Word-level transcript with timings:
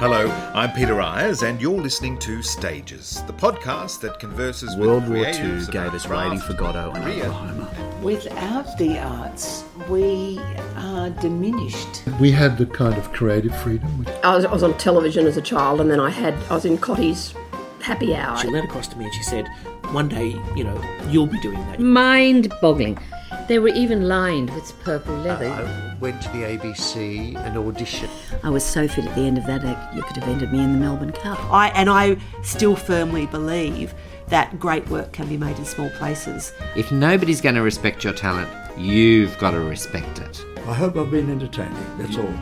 Hello, 0.00 0.28
I'm 0.54 0.72
Peter 0.72 0.98
Ayres, 0.98 1.42
and 1.42 1.60
you're 1.60 1.78
listening 1.78 2.16
to 2.20 2.42
Stages, 2.42 3.22
the 3.26 3.34
podcast 3.34 4.00
that 4.00 4.18
converses 4.18 4.74
World 4.74 5.02
with 5.02 5.12
War 5.12 5.26
creatives 5.26 5.66
II 5.66 5.72
gave 5.72 5.92
us 5.92 6.06
craft, 6.06 6.30
waiting 6.30 6.38
for 6.40 6.54
Godot 6.54 6.92
and 6.92 7.04
career, 7.04 7.24
Oklahoma. 7.26 7.98
Without 8.00 8.78
the 8.78 8.98
arts, 8.98 9.62
we 9.90 10.40
are 10.76 11.10
diminished. 11.10 12.02
We 12.18 12.30
had 12.30 12.56
the 12.56 12.64
kind 12.64 12.96
of 12.96 13.12
creative 13.12 13.54
freedom. 13.60 14.06
I 14.24 14.34
was, 14.34 14.46
I 14.46 14.50
was 14.50 14.62
on 14.62 14.72
television 14.78 15.26
as 15.26 15.36
a 15.36 15.42
child, 15.42 15.82
and 15.82 15.90
then 15.90 16.00
I 16.00 16.08
had 16.08 16.32
I 16.48 16.54
was 16.54 16.64
in 16.64 16.78
Cottee's 16.78 17.34
Happy 17.82 18.14
Hour. 18.14 18.38
She 18.38 18.48
leaned 18.48 18.68
across 18.68 18.88
to 18.88 18.96
me 18.96 19.04
and 19.04 19.12
she 19.12 19.22
said, 19.22 19.48
One 19.90 20.08
day, 20.08 20.28
you 20.56 20.64
know, 20.64 20.82
you'll 21.08 21.26
be 21.26 21.38
doing 21.40 21.58
that. 21.66 21.78
mind 21.78 22.50
boggling. 22.62 22.98
They 23.50 23.58
were 23.58 23.66
even 23.70 24.06
lined 24.06 24.54
with 24.54 24.72
purple 24.84 25.12
uh, 25.12 25.22
leather. 25.24 25.48
I 25.48 25.96
went 25.98 26.22
to 26.22 26.28
the 26.28 26.44
ABC 26.44 27.34
and 27.34 27.56
auditioned. 27.56 28.08
I 28.44 28.48
was 28.48 28.64
so 28.64 28.86
fit 28.86 29.06
at 29.06 29.14
the 29.16 29.22
end 29.22 29.38
of 29.38 29.46
that, 29.46 29.64
I- 29.64 29.92
you 29.92 30.02
could 30.02 30.18
have 30.18 30.28
ended 30.28 30.52
me 30.52 30.60
in 30.60 30.70
the 30.72 30.78
Melbourne 30.78 31.10
Cup. 31.10 31.36
I 31.52 31.70
and 31.70 31.90
I 31.90 32.16
still 32.44 32.76
firmly 32.76 33.26
believe 33.26 33.92
that 34.28 34.60
great 34.60 34.88
work 34.88 35.10
can 35.12 35.26
be 35.28 35.36
made 35.36 35.58
in 35.58 35.64
small 35.64 35.90
places. 35.98 36.52
If 36.76 36.92
nobody's 36.92 37.40
going 37.40 37.56
to 37.56 37.62
respect 37.62 38.04
your 38.04 38.12
talent, 38.12 38.48
you've 38.78 39.36
got 39.38 39.50
to 39.50 39.58
respect 39.58 40.20
it. 40.20 40.44
I 40.68 40.72
hope 40.72 40.96
I've 40.96 41.10
been 41.10 41.28
entertaining, 41.28 41.98
that's 41.98 42.18
all. 42.18 42.32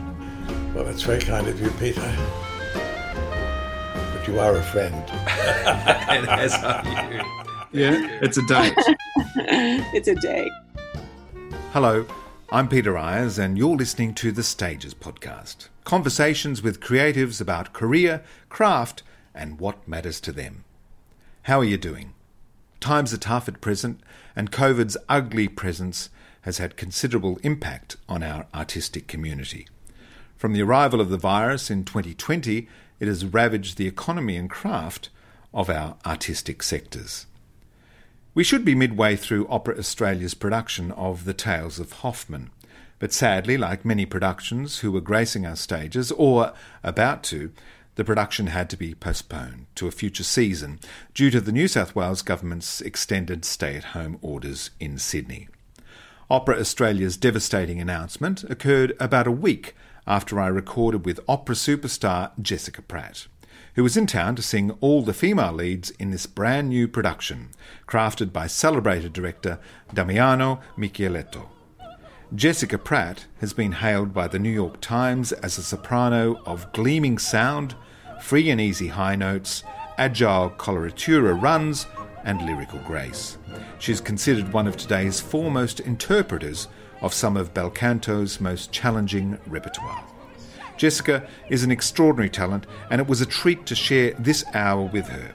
Well, 0.75 0.83
that's 0.83 1.01
very 1.01 1.21
kind 1.21 1.47
of 1.47 1.59
you, 1.59 1.71
Peter. 1.79 2.01
But 3.95 4.27
you 4.27 4.39
are 4.39 4.55
a 4.55 4.61
friend. 4.61 4.93
and 5.09 6.29
as 6.29 6.53
are 6.53 6.83
you. 7.11 7.23
Yeah, 7.71 8.19
it's 8.21 8.37
a 8.37 8.45
date. 8.45 8.73
it's 9.95 10.07
a 10.07 10.13
day. 10.13 10.47
Hello, 11.71 12.07
I'm 12.51 12.67
Peter 12.67 12.97
Ayres, 12.97 13.37
and 13.37 13.55
you're 13.55 13.77
listening 13.77 14.15
to 14.15 14.31
the 14.31 14.41
Stages 14.41 14.95
podcast. 14.95 15.67
Conversations 15.83 16.63
with 16.63 16.79
creatives 16.79 17.39
about 17.39 17.73
career, 17.73 18.23
craft, 18.49 19.03
and 19.35 19.59
what 19.59 19.87
matters 19.87 20.19
to 20.21 20.31
them. 20.31 20.63
How 21.43 21.59
are 21.59 21.65
you 21.65 21.77
doing? 21.77 22.15
Times 22.79 23.13
are 23.13 23.19
tough 23.19 23.47
at 23.47 23.61
present, 23.61 24.01
and 24.35 24.51
COVID's 24.51 24.97
ugly 25.07 25.47
presence 25.47 26.09
has 26.41 26.57
had 26.57 26.75
considerable 26.75 27.37
impact 27.43 27.97
on 28.09 28.23
our 28.23 28.47
artistic 28.51 29.05
community. 29.05 29.67
From 30.37 30.53
the 30.53 30.63
arrival 30.63 30.99
of 30.99 31.09
the 31.09 31.17
virus 31.17 31.69
in 31.69 31.85
2020, 31.85 32.67
it 32.99 33.07
has 33.07 33.25
ravaged 33.25 33.77
the 33.77 33.87
economy 33.87 34.37
and 34.37 34.49
craft 34.49 35.09
of 35.53 35.69
our 35.69 35.97
artistic 36.03 36.63
sectors. 36.63 37.27
We 38.39 38.45
should 38.45 38.63
be 38.63 38.73
midway 38.73 39.17
through 39.17 39.49
Opera 39.49 39.77
Australia's 39.77 40.33
production 40.33 40.93
of 40.93 41.25
The 41.25 41.33
Tales 41.33 41.77
of 41.77 41.91
Hoffmann, 41.91 42.51
but 42.97 43.11
sadly, 43.11 43.57
like 43.57 43.83
many 43.83 44.05
productions 44.05 44.79
who 44.79 44.93
were 44.93 45.01
gracing 45.01 45.45
our 45.45 45.57
stages, 45.57 46.09
or 46.13 46.53
about 46.81 47.21
to, 47.23 47.51
the 47.95 48.05
production 48.05 48.47
had 48.47 48.69
to 48.69 48.77
be 48.77 48.95
postponed 48.95 49.65
to 49.75 49.87
a 49.87 49.91
future 49.91 50.23
season 50.23 50.79
due 51.13 51.29
to 51.31 51.41
the 51.41 51.51
New 51.51 51.67
South 51.67 51.95
Wales 51.95 52.21
Government's 52.21 52.79
extended 52.79 53.43
stay 53.43 53.75
at 53.75 53.91
home 53.91 54.17
orders 54.21 54.69
in 54.79 54.97
Sydney. 54.97 55.49
Opera 56.29 56.61
Australia's 56.61 57.17
devastating 57.17 57.81
announcement 57.81 58.45
occurred 58.45 58.95
about 59.01 59.27
a 59.27 59.31
week 59.31 59.75
after 60.07 60.39
I 60.39 60.47
recorded 60.47 61.05
with 61.05 61.19
opera 61.27 61.55
superstar 61.55 62.31
Jessica 62.41 62.81
Pratt, 62.81 63.27
who 63.79 63.83
was 63.83 63.95
in 63.95 64.05
town 64.05 64.35
to 64.35 64.41
sing 64.41 64.71
all 64.81 65.01
the 65.01 65.13
female 65.13 65.53
leads 65.53 65.89
in 65.91 66.11
this 66.11 66.25
brand 66.25 66.67
new 66.67 66.85
production, 66.85 67.47
crafted 67.87 68.33
by 68.33 68.45
celebrated 68.45 69.13
director 69.13 69.57
Damiano 69.93 70.59
Michieletto. 70.77 71.47
Jessica 72.35 72.77
Pratt 72.77 73.27
has 73.39 73.53
been 73.53 73.71
hailed 73.71 74.13
by 74.13 74.27
the 74.27 74.37
New 74.37 74.49
York 74.49 74.81
Times 74.81 75.31
as 75.31 75.57
a 75.57 75.63
soprano 75.63 76.41
of 76.45 76.69
gleaming 76.73 77.17
sound, 77.17 77.73
free 78.19 78.49
and 78.49 78.59
easy 78.59 78.89
high 78.89 79.15
notes, 79.15 79.63
agile 79.97 80.49
coloratura 80.49 81.41
runs, 81.41 81.87
and 82.25 82.45
lyrical 82.45 82.79
grace. 82.79 83.37
She 83.79 83.93
is 83.93 84.01
considered 84.01 84.51
one 84.51 84.67
of 84.67 84.75
today's 84.75 85.21
foremost 85.21 85.79
interpreters 85.79 86.67
of 86.99 87.13
some 87.13 87.37
of 87.37 87.53
Belcanto's 87.53 88.41
most 88.41 88.73
challenging 88.73 89.39
repertoire. 89.47 90.03
Jessica 90.79 91.27
is 91.49 91.65
an 91.65 91.71
extraordinary 91.71 92.29
talent, 92.29 92.65
and 92.89 93.01
it 93.01 93.07
was 93.07 93.19
a 93.19 93.25
treat 93.25 93.65
to 93.65 93.75
share 93.75 94.13
this 94.17 94.45
hour 94.53 94.83
with 94.83 95.07
her. 95.09 95.33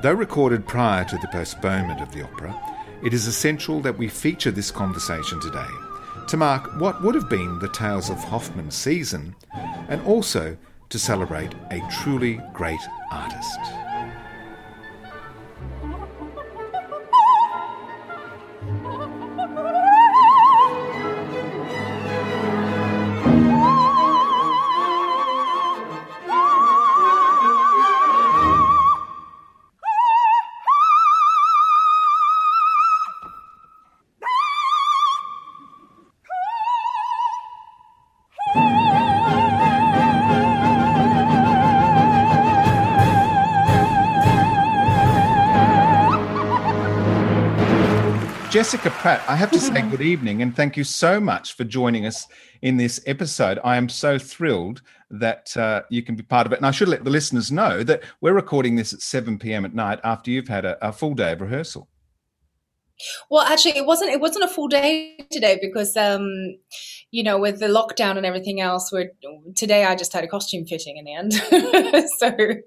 Though 0.00 0.14
recorded 0.14 0.66
prior 0.66 1.04
to 1.04 1.18
the 1.18 1.28
postponement 1.28 2.00
of 2.00 2.12
the 2.12 2.22
opera, 2.22 2.58
it 3.04 3.12
is 3.12 3.26
essential 3.26 3.80
that 3.80 3.98
we 3.98 4.08
feature 4.08 4.50
this 4.50 4.70
conversation 4.70 5.38
today 5.38 5.68
to 6.28 6.36
mark 6.38 6.80
what 6.80 7.02
would 7.02 7.14
have 7.14 7.28
been 7.28 7.58
the 7.58 7.68
Tales 7.68 8.08
of 8.08 8.24
Hoffmann 8.24 8.70
season 8.70 9.34
and 9.88 10.00
also 10.06 10.56
to 10.88 10.98
celebrate 10.98 11.54
a 11.70 11.86
truly 11.90 12.40
great 12.54 12.80
artist. 13.10 13.89
Jessica 48.70 48.90
Pratt, 48.90 49.20
I 49.26 49.34
have 49.34 49.50
to 49.50 49.58
say 49.58 49.82
good 49.90 50.00
evening 50.00 50.42
and 50.42 50.54
thank 50.54 50.76
you 50.76 50.84
so 50.84 51.18
much 51.18 51.56
for 51.56 51.64
joining 51.64 52.06
us 52.06 52.28
in 52.62 52.76
this 52.76 53.00
episode. 53.04 53.58
I 53.64 53.76
am 53.76 53.88
so 53.88 54.16
thrilled 54.16 54.82
that 55.10 55.56
uh, 55.56 55.82
you 55.90 56.04
can 56.04 56.14
be 56.14 56.22
part 56.22 56.46
of 56.46 56.52
it. 56.52 56.58
And 56.60 56.66
I 56.66 56.70
should 56.70 56.86
let 56.86 57.02
the 57.02 57.10
listeners 57.10 57.50
know 57.50 57.82
that 57.82 58.04
we're 58.20 58.32
recording 58.32 58.76
this 58.76 58.92
at 58.92 59.02
7 59.02 59.40
p.m. 59.40 59.64
at 59.64 59.74
night 59.74 59.98
after 60.04 60.30
you've 60.30 60.46
had 60.46 60.64
a, 60.64 60.78
a 60.86 60.92
full 60.92 61.14
day 61.14 61.32
of 61.32 61.40
rehearsal. 61.40 61.88
Well, 63.28 63.42
actually, 63.42 63.76
it 63.76 63.86
wasn't. 63.86 64.12
It 64.12 64.20
wasn't 64.20 64.44
a 64.44 64.48
full 64.48 64.68
day 64.68 65.16
today 65.32 65.58
because, 65.60 65.96
um, 65.96 66.28
you 67.10 67.24
know, 67.24 67.38
with 67.38 67.58
the 67.58 67.66
lockdown 67.66 68.18
and 68.18 68.26
everything 68.26 68.60
else, 68.60 68.92
we're 68.92 69.10
today. 69.56 69.84
I 69.84 69.96
just 69.96 70.12
had 70.12 70.22
a 70.22 70.28
costume 70.28 70.64
fitting 70.64 70.98
in 70.98 71.06
the 71.06 71.14
end, 71.14 71.32
so 72.18 72.34
it 72.38 72.64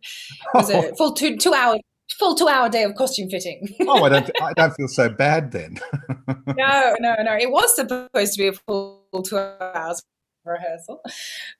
was 0.55 0.71
a 0.71 0.93
full 0.97 1.13
two 1.13 1.37
two 1.37 1.53
hours 1.53 1.79
full 2.11 2.35
two 2.35 2.47
hour 2.47 2.69
day 2.69 2.83
of 2.83 2.95
costume 2.95 3.29
fitting. 3.29 3.67
oh, 3.81 4.03
I 4.03 4.09
don't, 4.09 4.31
I 4.41 4.53
don't 4.53 4.73
feel 4.75 4.87
so 4.87 5.09
bad 5.09 5.51
then. 5.51 5.79
no, 6.27 6.95
no, 6.99 7.15
no. 7.21 7.37
It 7.39 7.51
was 7.51 7.75
supposed 7.75 8.33
to 8.33 8.37
be 8.37 8.47
a 8.47 8.53
full 8.53 9.03
two 9.23 9.37
hours 9.37 10.01
rehearsal, 10.45 11.01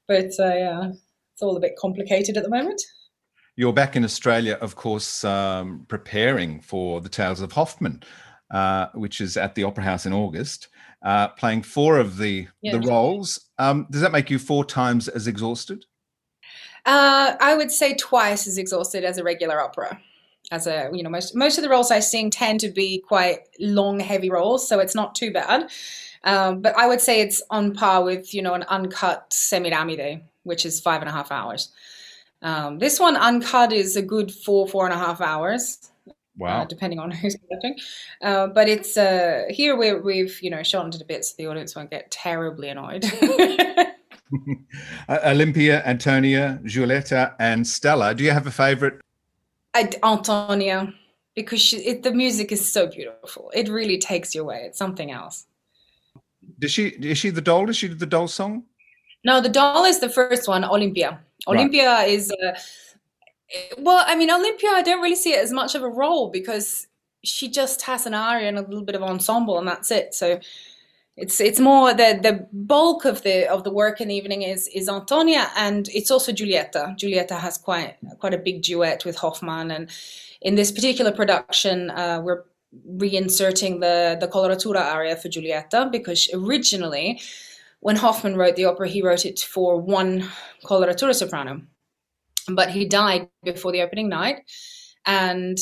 but 0.08 0.32
uh, 0.40 0.56
yeah, 0.56 0.92
it's 1.34 1.42
all 1.42 1.56
a 1.56 1.60
bit 1.60 1.76
complicated 1.78 2.38
at 2.38 2.44
the 2.44 2.50
moment. 2.50 2.82
You're 3.56 3.74
back 3.74 3.96
in 3.96 4.04
Australia, 4.04 4.58
of 4.62 4.76
course, 4.76 5.24
um, 5.24 5.86
preparing 5.88 6.60
for 6.60 7.02
the 7.02 7.10
Tales 7.10 7.40
of 7.40 7.52
Hoffmann, 7.52 8.02
uh, 8.52 8.88
which 8.96 9.22
is 9.22 9.38
at 9.38 9.54
the 9.54 9.64
Opera 9.64 9.84
House 9.84 10.08
in 10.08 10.14
August, 10.14 10.70
uh, 11.04 11.28
playing 11.30 11.62
four 11.62 12.00
of 12.00 12.18
the 12.18 12.48
the 12.64 12.80
roles. 12.80 13.40
Um, 13.60 13.88
does 13.92 14.02
that 14.02 14.12
make 14.12 14.30
you 14.30 14.40
four 14.40 14.66
times 14.66 15.08
as 15.08 15.28
exhausted? 15.28 15.86
Uh, 16.86 17.36
I 17.40 17.56
would 17.56 17.72
say 17.72 17.96
twice 17.96 18.48
as 18.48 18.58
exhausted 18.58 19.04
as 19.04 19.18
a 19.18 19.24
regular 19.24 19.62
opera. 19.62 20.02
As 20.54 20.68
a 20.68 20.92
you 20.94 21.02
know, 21.02 21.10
most 21.10 21.36
most 21.36 21.58
of 21.58 21.64
the 21.64 21.70
roles 21.70 21.90
I 21.90 22.00
sing 22.00 22.30
tend 22.30 22.60
to 22.60 22.70
be 22.70 23.00
quite 23.00 23.40
long, 23.60 24.00
heavy 24.00 24.30
roles, 24.30 24.68
so 24.70 24.80
it's 24.80 24.94
not 24.94 25.16
too 25.16 25.32
bad. 25.32 25.72
Um, 26.24 26.62
but 26.62 26.78
I 26.78 26.88
would 26.88 27.02
say 27.02 27.22
it's 27.22 27.42
on 27.50 27.74
par 27.74 28.04
with 28.04 28.36
you 28.36 28.44
know 28.44 28.54
an 28.54 28.62
uncut 28.64 29.32
Semiramide, 29.32 30.22
which 30.44 30.64
is 30.64 30.80
five 30.80 31.02
and 31.02 31.10
a 31.10 31.12
half 31.12 31.32
hours. 31.32 31.72
Um, 32.44 32.78
this 32.78 33.00
one 33.00 33.16
uncut 33.16 33.74
is 33.74 33.96
a 33.96 34.04
good 34.04 34.32
four 34.32 34.68
four 34.68 34.86
and 34.86 34.94
a 34.94 34.98
half 34.98 35.22
hours. 35.22 35.90
Wow. 36.38 36.62
Uh, 36.62 36.66
depending 36.66 37.00
on 37.00 37.10
who's 37.20 37.36
watching, 37.50 37.76
uh, 38.22 38.46
but 38.48 38.70
it's 38.70 38.96
uh, 38.96 39.46
here 39.50 39.76
we 39.76 39.96
we've 39.96 40.40
you 40.44 40.52
know 40.52 40.62
shortened 40.62 40.94
it 40.94 41.02
a 41.02 41.06
bit 41.06 41.26
so 41.26 41.34
the 41.36 41.48
audience 41.48 41.76
won't 41.76 41.90
get 41.90 42.12
terribly 42.12 42.70
annoyed. 42.70 43.06
Uh, 45.10 45.20
Olympia, 45.26 45.84
Antonia, 45.86 46.60
Giulietta, 46.64 47.36
and 47.40 47.68
Stella. 47.68 48.16
Do 48.16 48.24
you 48.24 48.32
have 48.32 48.48
a 48.48 48.52
favourite? 48.52 48.94
I, 49.74 49.90
Antonia, 50.04 50.94
because 51.36 51.62
she, 51.62 51.78
it, 51.78 52.04
the 52.04 52.12
music 52.12 52.52
is 52.52 52.72
so 52.72 52.88
beautiful. 52.88 53.52
It 53.54 53.70
really 53.70 53.98
takes 53.98 54.36
you 54.36 54.42
away. 54.42 54.64
It's 54.66 54.78
something 54.78 55.12
else. 55.12 55.46
Does 56.60 56.72
she 56.72 56.88
is 56.88 57.18
she 57.18 57.30
the 57.30 57.42
doll? 57.42 57.66
Does 57.66 57.78
she 57.78 57.88
the 57.88 58.06
doll 58.06 58.28
song? 58.28 58.64
No, 59.24 59.42
the 59.42 59.50
doll 59.50 59.86
is 59.86 60.00
the 60.00 60.10
first 60.10 60.48
one, 60.48 60.66
Olympia. 60.66 61.12
Right. 61.12 61.56
Olympia 61.56 62.02
is, 62.02 62.32
uh, 62.32 62.60
well, 63.78 64.04
I 64.06 64.16
mean, 64.16 64.30
Olympia, 64.30 64.70
I 64.72 64.82
don't 64.82 65.02
really 65.02 65.16
see 65.16 65.34
it 65.34 65.40
as 65.40 65.52
much 65.52 65.76
of 65.76 65.84
a 65.84 65.90
role 65.90 66.30
because 66.30 66.88
she 67.24 67.50
just 67.50 67.82
has 67.84 68.06
an 68.06 68.14
aria 68.14 68.50
and 68.50 68.58
a 68.58 68.62
little 68.62 68.84
bit 68.84 68.96
of 68.96 69.04
ensemble, 69.04 69.58
and 69.58 69.68
that's 69.68 69.92
it. 69.92 70.14
So 70.14 70.40
it's 71.16 71.40
it's 71.40 71.60
more 71.60 71.94
the 71.94 72.20
the 72.22 72.48
bulk 72.52 73.06
of 73.06 73.22
the 73.22 73.48
of 73.48 73.64
the 73.64 73.72
work 73.72 74.02
in 74.02 74.08
the 74.08 74.16
evening 74.16 74.42
is 74.42 74.68
is 74.70 74.90
Antonia 74.90 75.52
and 75.56 75.88
it's 75.90 76.10
also 76.10 76.32
Giulietta. 76.32 76.96
Giulietta 76.98 77.36
has 77.36 77.58
quite 77.58 77.98
quite 78.20 78.34
a 78.34 78.38
big 78.38 78.64
duet 78.64 79.06
with 79.06 79.18
Hoffmann, 79.18 79.70
and 79.70 79.90
in 80.42 80.56
this 80.56 80.72
particular 80.72 81.12
production, 81.12 81.92
uh, 81.92 82.20
we're 82.24 82.44
reinserting 82.98 83.80
the 83.80 84.18
the 84.20 84.28
coloratura 84.28 84.82
aria 84.82 85.16
for 85.16 85.30
Giulietta 85.30 85.90
because 85.92 86.30
originally, 86.34 87.22
when 87.82 87.96
Hoffman 87.96 88.36
wrote 88.36 88.56
the 88.56 88.66
opera, 88.66 88.88
he 88.88 89.04
wrote 89.04 89.26
it 89.26 89.40
for 89.40 89.80
one 89.80 90.28
coloratura 90.66 91.14
soprano, 91.14 91.62
but 92.50 92.72
he 92.72 92.86
died 92.86 93.30
before 93.44 93.72
the 93.72 93.84
opening 93.84 94.10
night, 94.10 94.50
and 95.06 95.60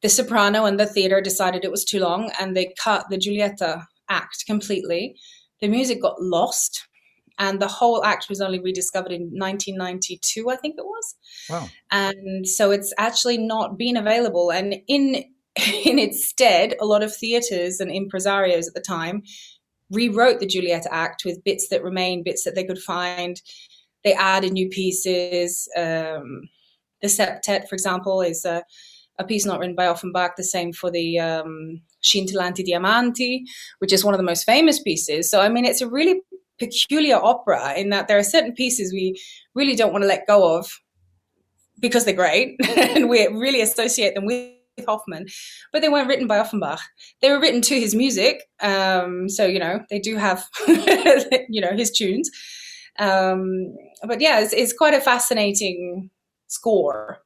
the 0.00 0.08
soprano 0.08 0.64
and 0.64 0.80
the 0.80 0.86
theater 0.86 1.20
decided 1.20 1.62
it 1.62 1.70
was 1.70 1.84
too 1.84 2.00
long, 2.00 2.30
and 2.40 2.56
they 2.56 2.72
cut 2.82 3.04
the 3.10 3.18
Giulietta 3.18 3.86
act 4.08 4.44
completely. 4.46 5.16
The 5.60 5.68
music 5.68 6.02
got 6.02 6.20
lost, 6.20 6.86
and 7.38 7.60
the 7.60 7.68
whole 7.68 8.04
act 8.04 8.28
was 8.28 8.40
only 8.40 8.60
rediscovered 8.60 9.12
in 9.12 9.22
1992, 9.32 10.50
I 10.50 10.56
think 10.56 10.76
it 10.78 10.84
was. 10.84 11.14
Wow! 11.50 11.68
And 11.90 12.46
so 12.46 12.70
it's 12.70 12.92
actually 12.98 13.38
not 13.38 13.78
been 13.78 13.96
available. 13.96 14.50
And 14.50 14.76
in 14.88 15.24
in 15.84 15.98
its 15.98 16.28
stead, 16.28 16.74
a 16.80 16.84
lot 16.84 17.02
of 17.02 17.14
theaters 17.14 17.80
and 17.80 17.90
impresarios 17.90 18.66
at 18.68 18.74
the 18.74 18.80
time 18.80 19.22
rewrote 19.90 20.40
the 20.40 20.46
Juliet 20.46 20.86
act 20.90 21.24
with 21.24 21.44
bits 21.44 21.68
that 21.68 21.82
remain, 21.82 22.22
bits 22.22 22.44
that 22.44 22.54
they 22.54 22.64
could 22.64 22.78
find. 22.78 23.40
They 24.04 24.14
added 24.14 24.52
new 24.52 24.68
pieces. 24.68 25.68
Um, 25.76 26.48
the 27.02 27.08
septet, 27.08 27.68
for 27.68 27.74
example, 27.74 28.20
is 28.22 28.44
a, 28.44 28.62
a 29.18 29.24
piece 29.24 29.46
not 29.46 29.58
written 29.58 29.74
by 29.74 29.86
Offenbach. 29.86 30.36
The 30.36 30.44
same 30.44 30.72
for 30.72 30.90
the 30.90 31.18
um, 31.18 31.80
Scintillanti 32.02 32.66
Diamanti, 32.66 33.42
which 33.78 33.92
is 33.92 34.04
one 34.04 34.14
of 34.14 34.18
the 34.18 34.24
most 34.24 34.44
famous 34.44 34.80
pieces. 34.80 35.30
So, 35.30 35.40
I 35.40 35.48
mean, 35.48 35.64
it's 35.64 35.80
a 35.80 35.88
really 35.88 36.20
peculiar 36.58 37.16
opera 37.16 37.74
in 37.74 37.90
that 37.90 38.08
there 38.08 38.18
are 38.18 38.22
certain 38.22 38.52
pieces 38.52 38.92
we 38.92 39.20
really 39.54 39.76
don't 39.76 39.92
want 39.92 40.02
to 40.02 40.08
let 40.08 40.26
go 40.26 40.56
of 40.56 40.80
because 41.80 42.04
they're 42.04 42.14
great 42.14 42.56
and 42.78 43.08
we 43.08 43.26
really 43.28 43.60
associate 43.60 44.14
them 44.14 44.24
with 44.24 44.52
Hoffmann, 44.86 45.26
but 45.72 45.82
they 45.82 45.88
weren't 45.88 46.08
written 46.08 46.26
by 46.26 46.38
Offenbach. 46.38 46.80
They 47.20 47.30
were 47.30 47.40
written 47.40 47.62
to 47.62 47.78
his 47.78 47.94
music. 47.94 48.42
Um, 48.60 49.28
so, 49.28 49.46
you 49.46 49.58
know, 49.58 49.84
they 49.90 49.98
do 49.98 50.16
have, 50.16 50.44
you 50.68 51.60
know, 51.60 51.74
his 51.74 51.90
tunes. 51.90 52.30
Um, 52.98 53.74
but 54.06 54.20
yeah, 54.20 54.40
it's, 54.40 54.52
it's 54.52 54.72
quite 54.72 54.94
a 54.94 55.00
fascinating 55.00 56.10
score 56.46 57.18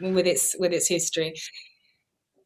with 0.00 0.26
its 0.26 0.54
with 0.58 0.72
its 0.72 0.88
history. 0.88 1.34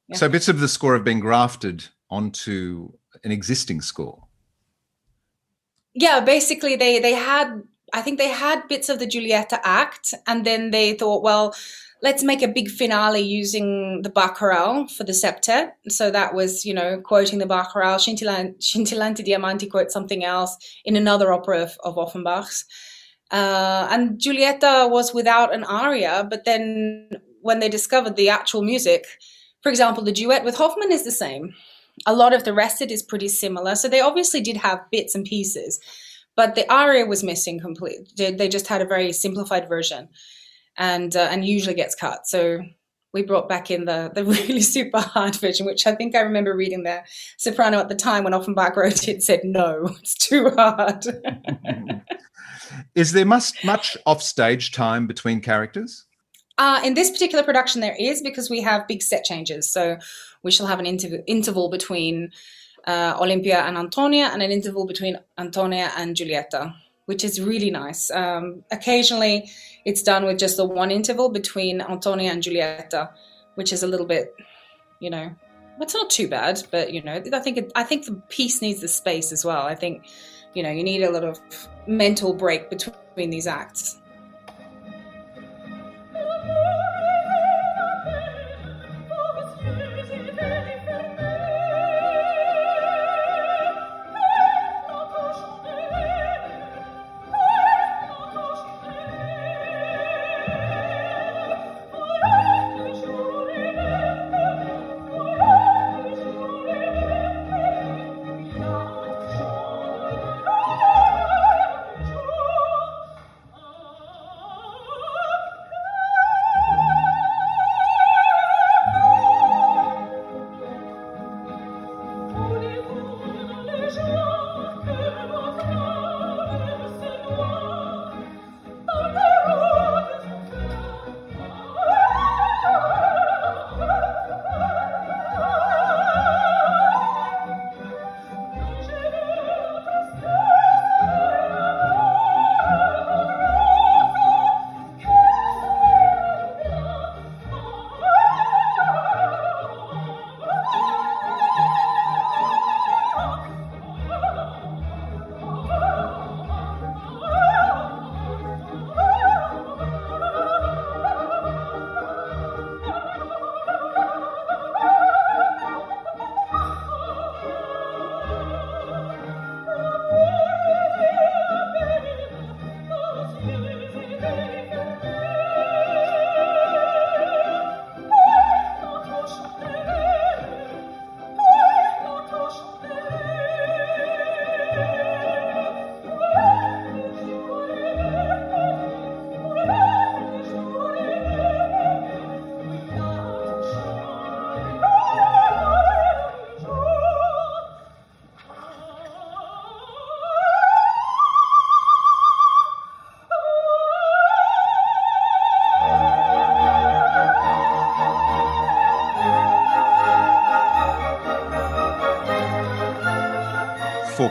Yeah. 0.08 0.16
So 0.16 0.28
bits 0.28 0.48
of 0.48 0.60
the 0.60 0.68
score 0.68 0.94
have 0.94 1.04
been 1.04 1.20
grafted 1.20 1.84
onto 2.10 2.92
an 3.24 3.30
existing 3.30 3.80
score. 3.80 4.24
Yeah, 5.94 6.20
basically 6.20 6.76
they 6.76 6.98
they 6.98 7.14
had 7.14 7.62
I 7.92 8.02
think 8.02 8.18
they 8.18 8.28
had 8.28 8.68
bits 8.68 8.88
of 8.88 8.98
the 8.98 9.06
Giulietta 9.06 9.60
act 9.64 10.14
and 10.26 10.44
then 10.44 10.70
they 10.70 10.94
thought, 10.94 11.22
well, 11.22 11.54
let's 12.02 12.22
make 12.22 12.42
a 12.42 12.48
big 12.48 12.68
finale 12.68 13.20
using 13.20 14.02
the 14.02 14.10
Barcarolle 14.10 14.90
for 14.90 15.04
the 15.04 15.12
septet. 15.12 15.72
So 15.88 16.10
that 16.10 16.34
was, 16.34 16.64
you 16.64 16.74
know, 16.74 17.00
quoting 17.00 17.38
the 17.38 17.46
Barcarolle. 17.46 17.98
Scintillanti 17.98 19.26
Diamanti 19.26 19.70
quote 19.70 19.90
something 19.90 20.24
else 20.24 20.56
in 20.84 20.96
another 20.96 21.32
opera 21.32 21.62
of, 21.62 21.78
of 21.82 21.96
Offenbach's. 21.96 22.64
Uh, 23.30 23.88
and 23.90 24.18
Giulietta 24.18 24.88
was 24.90 25.12
without 25.12 25.54
an 25.54 25.64
aria, 25.64 26.26
but 26.28 26.44
then 26.44 27.10
when 27.48 27.60
they 27.60 27.70
discovered 27.70 28.14
the 28.16 28.28
actual 28.28 28.60
music, 28.60 29.06
for 29.62 29.70
example, 29.70 30.04
the 30.04 30.12
duet 30.12 30.44
with 30.44 30.54
Hoffmann 30.54 30.92
is 30.92 31.04
the 31.04 31.10
same. 31.10 31.54
A 32.06 32.14
lot 32.14 32.34
of 32.34 32.44
the 32.44 32.52
rest 32.52 32.82
of 32.82 32.90
it 32.90 32.92
is 32.92 33.02
pretty 33.02 33.28
similar. 33.28 33.74
So 33.74 33.88
they 33.88 34.02
obviously 34.02 34.42
did 34.42 34.58
have 34.58 34.90
bits 34.92 35.14
and 35.14 35.24
pieces, 35.24 35.80
but 36.36 36.54
the 36.54 36.70
aria 36.70 37.06
was 37.06 37.24
missing 37.24 37.58
completely. 37.58 38.32
They 38.32 38.50
just 38.50 38.66
had 38.66 38.82
a 38.82 38.84
very 38.94 39.14
simplified 39.14 39.66
version, 39.66 40.10
and 40.76 41.16
uh, 41.16 41.28
and 41.30 41.42
usually 41.42 41.74
gets 41.74 41.94
cut. 41.94 42.26
So 42.26 42.60
we 43.14 43.22
brought 43.22 43.48
back 43.48 43.70
in 43.70 43.86
the 43.86 44.12
the 44.14 44.24
really 44.34 44.60
super 44.60 45.00
hard 45.00 45.34
version, 45.36 45.64
which 45.64 45.86
I 45.86 45.94
think 45.94 46.14
I 46.14 46.20
remember 46.20 46.54
reading 46.54 46.82
the 46.82 47.02
soprano 47.38 47.78
at 47.78 47.88
the 47.88 47.94
time 47.94 48.24
when 48.24 48.34
Offenbach 48.34 48.76
wrote 48.76 49.08
it 49.08 49.22
said 49.22 49.40
no, 49.42 49.96
it's 50.00 50.14
too 50.14 50.50
hard. 50.50 51.06
is 52.94 53.12
there 53.12 53.24
much 53.24 53.64
much 53.64 53.96
offstage 54.04 54.70
time 54.70 55.06
between 55.06 55.40
characters? 55.40 56.04
Uh, 56.58 56.80
in 56.84 56.94
this 56.94 57.10
particular 57.10 57.44
production, 57.44 57.80
there 57.80 57.96
is 57.98 58.20
because 58.20 58.50
we 58.50 58.60
have 58.60 58.88
big 58.88 59.00
set 59.00 59.24
changes. 59.24 59.70
So 59.70 59.98
we 60.42 60.50
shall 60.50 60.66
have 60.66 60.80
an 60.80 60.86
inter- 60.86 61.22
interval 61.26 61.70
between 61.70 62.32
uh, 62.86 63.16
Olympia 63.20 63.60
and 63.60 63.76
Antonia, 63.76 64.30
and 64.32 64.42
an 64.42 64.50
interval 64.50 64.86
between 64.86 65.18
Antonia 65.36 65.92
and 65.96 66.16
Giulietta, 66.16 66.74
which 67.06 67.22
is 67.22 67.40
really 67.40 67.70
nice. 67.70 68.10
Um, 68.10 68.64
occasionally, 68.70 69.50
it's 69.84 70.02
done 70.02 70.24
with 70.24 70.38
just 70.38 70.56
the 70.56 70.64
one 70.64 70.90
interval 70.90 71.28
between 71.28 71.80
Antonia 71.80 72.32
and 72.32 72.42
Giulietta, 72.42 73.10
which 73.56 73.72
is 73.72 73.82
a 73.82 73.86
little 73.86 74.06
bit, 74.06 74.34
you 75.00 75.10
know, 75.10 75.30
it's 75.80 75.94
not 75.94 76.10
too 76.10 76.28
bad, 76.28 76.62
but 76.70 76.92
you 76.92 77.02
know, 77.02 77.22
I 77.32 77.40
think 77.40 77.58
it, 77.58 77.72
I 77.76 77.84
think 77.84 78.06
the 78.06 78.14
piece 78.28 78.60
needs 78.62 78.80
the 78.80 78.88
space 78.88 79.32
as 79.32 79.44
well. 79.44 79.62
I 79.62 79.74
think, 79.74 80.06
you 80.54 80.62
know, 80.62 80.70
you 80.70 80.82
need 80.82 81.02
a 81.02 81.10
lot 81.10 81.24
of 81.24 81.38
mental 81.86 82.34
break 82.34 82.68
between 82.68 83.30
these 83.30 83.46
acts. 83.46 84.00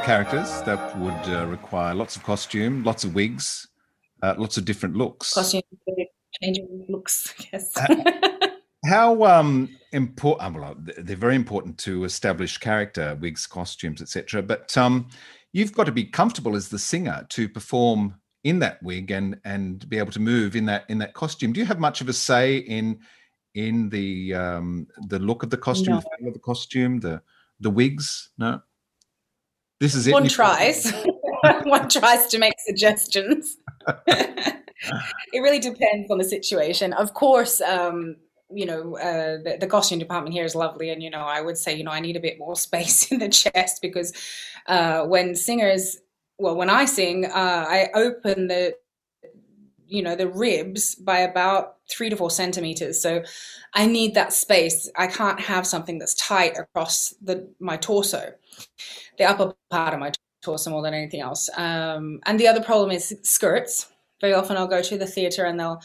Characters 0.08 0.62
that 0.62 0.98
would 1.00 1.36
uh, 1.36 1.46
require 1.48 1.94
lots 1.94 2.16
of 2.16 2.24
costume, 2.24 2.82
lots 2.82 3.04
of 3.04 3.14
wigs, 3.14 3.68
uh, 4.24 4.34
lots 4.38 4.56
of 4.56 4.64
different 4.64 4.96
looks. 4.96 5.34
Costume 5.34 5.62
changing 6.42 6.86
looks, 6.88 7.34
yes. 7.52 7.74
How 8.86 9.26
um, 9.26 9.68
important? 9.92 10.56
Well, 10.56 10.76
they're 10.78 11.18
very 11.18 11.36
important 11.36 11.78
to 11.80 12.06
establish 12.06 12.58
character, 12.58 13.18
wigs, 13.20 13.46
costumes, 13.46 14.02
etc. 14.02 14.42
But 14.42 14.78
um, 14.78 15.10
you've 15.52 15.74
got 15.74 15.88
to 15.88 15.92
be 15.92 16.06
comfortable 16.06 16.56
as 16.56 16.70
the 16.70 16.80
singer 16.80 17.28
to 17.32 17.50
perform 17.50 18.16
in 18.46 18.60
that 18.60 18.82
wig 18.82 19.12
and 19.12 19.38
and 19.44 19.90
be 19.90 19.98
able 19.98 20.14
to 20.14 20.22
move 20.22 20.56
in 20.56 20.68
that 20.68 20.86
in 20.88 21.00
that 21.00 21.16
costume. 21.16 21.52
Do 21.52 21.60
you 21.60 21.66
have 21.66 21.82
much 21.82 22.00
of 22.00 22.08
a 22.08 22.14
say 22.14 22.60
in 22.60 23.00
in 23.56 23.90
the 23.90 24.34
um, 24.36 24.88
the 25.10 25.20
look 25.20 25.44
of 25.44 25.50
the 25.50 25.58
costume, 25.58 25.96
No. 25.96 26.04
the 26.22 26.32
the 26.32 26.40
costume, 26.40 27.02
the 27.02 27.22
the 27.60 27.70
wigs? 27.70 28.30
No. 28.38 28.62
This 29.79 29.96
is 29.96 30.07
it. 30.07 30.13
One 30.13 30.27
tries. 30.27 30.91
One 31.63 31.88
tries 31.88 32.27
to 32.27 32.39
make 32.39 32.55
suggestions. 32.65 33.57
it 34.07 35.39
really 35.41 35.60
depends 35.60 36.10
on 36.10 36.17
the 36.17 36.24
situation. 36.24 36.93
Of 36.93 37.13
course, 37.13 37.62
um, 37.62 38.15
you 38.50 38.65
know, 38.65 38.98
uh, 38.98 39.38
the, 39.43 39.57
the 39.60 39.67
costume 39.67 40.00
department 40.00 40.34
here 40.34 40.46
is 40.46 40.55
lovely, 40.55 40.89
and 40.89 41.03
you 41.03 41.10
know, 41.10 41.19
I 41.19 41.41
would 41.41 41.57
say, 41.57 41.75
you 41.75 41.84
know, 41.84 41.91
I 41.91 42.00
need 42.00 42.15
a 42.15 42.19
bit 42.19 42.39
more 42.39 42.55
space 42.67 43.12
in 43.12 43.19
the 43.19 43.29
chest 43.29 43.81
because 43.81 44.13
uh, 44.67 45.05
when 45.05 45.36
singers, 45.36 45.98
well, 46.39 46.55
when 46.55 46.69
I 46.69 46.86
sing, 46.86 47.25
uh, 47.25 47.65
I 47.67 47.89
open 47.93 48.48
the, 48.48 48.75
you 49.88 50.01
know, 50.01 50.15
the 50.15 50.27
ribs 50.27 50.96
by 50.96 51.19
about 51.19 51.76
three 51.89 52.10
to 52.10 52.15
four 52.15 52.32
centimeters. 52.32 53.01
So 53.01 53.24
I 53.74 53.86
need 53.86 54.13
that 54.15 54.34
space. 54.34 54.89
I 54.96 55.08
can't 55.08 55.39
have 55.39 55.65
something 55.65 56.00
that's 56.00 56.13
tight 56.15 56.58
across 56.58 57.13
the 57.22 57.48
my 57.60 57.77
torso, 57.77 58.34
the 59.17 59.25
upper 59.25 59.53
part 59.70 59.94
of 59.94 60.00
my 60.00 60.12
torso 60.41 60.70
more 60.70 60.82
than 60.82 60.94
anything 60.94 61.22
else. 61.22 61.50
Um, 61.58 62.20
and 62.25 62.39
the 62.39 62.48
other 62.48 62.63
problem 62.63 62.91
is 62.91 63.15
skirts. 63.24 63.88
Very 64.22 64.34
often 64.34 64.58
I'll 64.58 64.67
go 64.67 64.82
to 64.82 64.98
the 64.98 65.06
theatre 65.06 65.46
and 65.46 65.60
they'll 65.60 65.82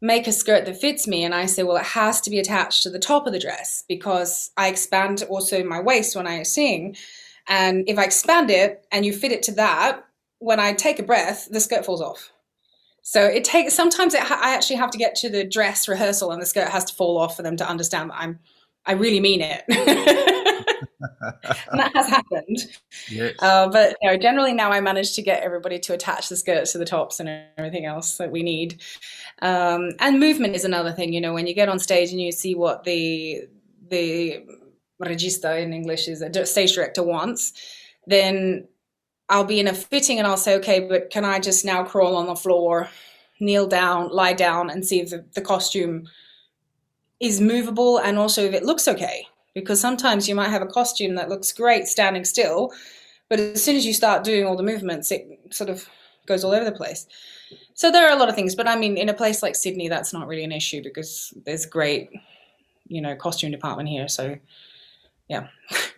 make 0.00 0.26
a 0.26 0.32
skirt 0.32 0.66
that 0.66 0.76
fits 0.76 1.06
me 1.06 1.24
and 1.24 1.34
I 1.34 1.46
say, 1.46 1.62
well, 1.62 1.76
it 1.76 1.84
has 1.84 2.20
to 2.22 2.30
be 2.30 2.40
attached 2.40 2.82
to 2.82 2.90
the 2.90 2.98
top 2.98 3.26
of 3.26 3.32
the 3.32 3.38
dress 3.38 3.84
because 3.88 4.50
I 4.56 4.68
expand 4.68 5.22
also 5.30 5.62
my 5.64 5.80
waist 5.80 6.16
when 6.16 6.26
I 6.26 6.42
sing. 6.42 6.96
And 7.48 7.88
if 7.88 7.98
I 7.98 8.04
expand 8.04 8.50
it 8.50 8.84
and 8.90 9.06
you 9.06 9.12
fit 9.12 9.32
it 9.32 9.44
to 9.44 9.52
that, 9.52 10.04
when 10.40 10.58
I 10.58 10.72
take 10.72 10.98
a 10.98 11.04
breath, 11.04 11.48
the 11.50 11.60
skirt 11.60 11.86
falls 11.86 12.02
off. 12.02 12.32
So 13.02 13.24
it 13.24 13.44
takes 13.44 13.74
sometimes 13.74 14.14
it 14.14 14.22
I 14.30 14.54
actually 14.54 14.76
have 14.76 14.90
to 14.90 14.98
get 14.98 15.14
to 15.16 15.28
the 15.28 15.44
dress 15.44 15.88
rehearsal 15.88 16.30
and 16.30 16.40
the 16.40 16.46
skirt 16.46 16.68
has 16.68 16.84
to 16.86 16.94
fall 16.94 17.18
off 17.18 17.36
for 17.36 17.42
them 17.42 17.56
to 17.56 17.68
understand 17.68 18.10
that 18.10 18.16
I'm 18.18 18.38
I 18.86 18.92
really 18.92 19.20
mean 19.20 19.40
it. 19.40 19.64
and 21.70 21.80
that 21.80 21.92
has 21.94 22.08
happened. 22.08 22.58
Yes. 23.10 23.34
Uh, 23.40 23.68
but 23.68 23.96
you 24.02 24.10
know, 24.10 24.16
generally 24.16 24.52
now 24.52 24.72
I 24.72 24.80
manage 24.80 25.14
to 25.14 25.22
get 25.22 25.42
everybody 25.42 25.78
to 25.80 25.94
attach 25.94 26.28
the 26.28 26.36
skirts 26.36 26.72
to 26.72 26.78
the 26.78 26.84
tops 26.84 27.20
and 27.20 27.28
everything 27.56 27.86
else 27.86 28.16
that 28.16 28.30
we 28.30 28.42
need. 28.42 28.80
Um, 29.40 29.90
and 30.00 30.18
movement 30.18 30.54
is 30.56 30.64
another 30.64 30.92
thing. 30.92 31.12
You 31.12 31.20
know, 31.20 31.32
when 31.32 31.46
you 31.46 31.54
get 31.54 31.68
on 31.68 31.78
stage 31.78 32.10
and 32.10 32.20
you 32.20 32.32
see 32.32 32.54
what 32.54 32.84
the 32.84 33.42
the 33.88 34.44
regista 35.02 35.60
in 35.60 35.72
English 35.72 36.08
is 36.08 36.22
a 36.22 36.46
stage 36.46 36.74
director 36.74 37.02
wants, 37.02 37.52
then 38.06 38.66
I'll 39.32 39.44
be 39.44 39.60
in 39.60 39.66
a 39.66 39.72
fitting 39.72 40.18
and 40.18 40.26
I'll 40.26 40.36
say, 40.36 40.54
okay, 40.56 40.80
but 40.80 41.08
can 41.08 41.24
I 41.24 41.40
just 41.40 41.64
now 41.64 41.82
crawl 41.82 42.16
on 42.16 42.26
the 42.26 42.36
floor, 42.36 42.90
kneel 43.40 43.66
down, 43.66 44.10
lie 44.10 44.34
down, 44.34 44.68
and 44.68 44.86
see 44.86 45.00
if 45.00 45.08
the, 45.08 45.24
the 45.34 45.40
costume 45.40 46.06
is 47.18 47.40
movable 47.40 47.96
and 47.96 48.18
also 48.18 48.44
if 48.44 48.52
it 48.52 48.62
looks 48.62 48.86
okay? 48.86 49.26
Because 49.54 49.80
sometimes 49.80 50.28
you 50.28 50.34
might 50.34 50.50
have 50.50 50.60
a 50.60 50.66
costume 50.66 51.14
that 51.14 51.30
looks 51.30 51.50
great 51.50 51.86
standing 51.86 52.26
still, 52.26 52.72
but 53.30 53.40
as 53.40 53.64
soon 53.64 53.74
as 53.74 53.86
you 53.86 53.94
start 53.94 54.22
doing 54.22 54.44
all 54.44 54.54
the 54.54 54.62
movements, 54.62 55.10
it 55.10 55.26
sort 55.48 55.70
of 55.70 55.88
goes 56.26 56.44
all 56.44 56.52
over 56.52 56.66
the 56.66 56.70
place. 56.70 57.06
So 57.72 57.90
there 57.90 58.06
are 58.06 58.14
a 58.14 58.18
lot 58.18 58.28
of 58.28 58.34
things, 58.34 58.54
but 58.54 58.68
I 58.68 58.76
mean, 58.76 58.98
in 58.98 59.08
a 59.08 59.14
place 59.14 59.42
like 59.42 59.56
Sydney, 59.56 59.88
that's 59.88 60.12
not 60.12 60.28
really 60.28 60.44
an 60.44 60.52
issue 60.52 60.82
because 60.82 61.32
there's 61.46 61.64
great, 61.64 62.10
you 62.86 63.00
know, 63.00 63.16
costume 63.16 63.50
department 63.50 63.88
here. 63.88 64.08
So, 64.08 64.36
yeah, 65.32 65.48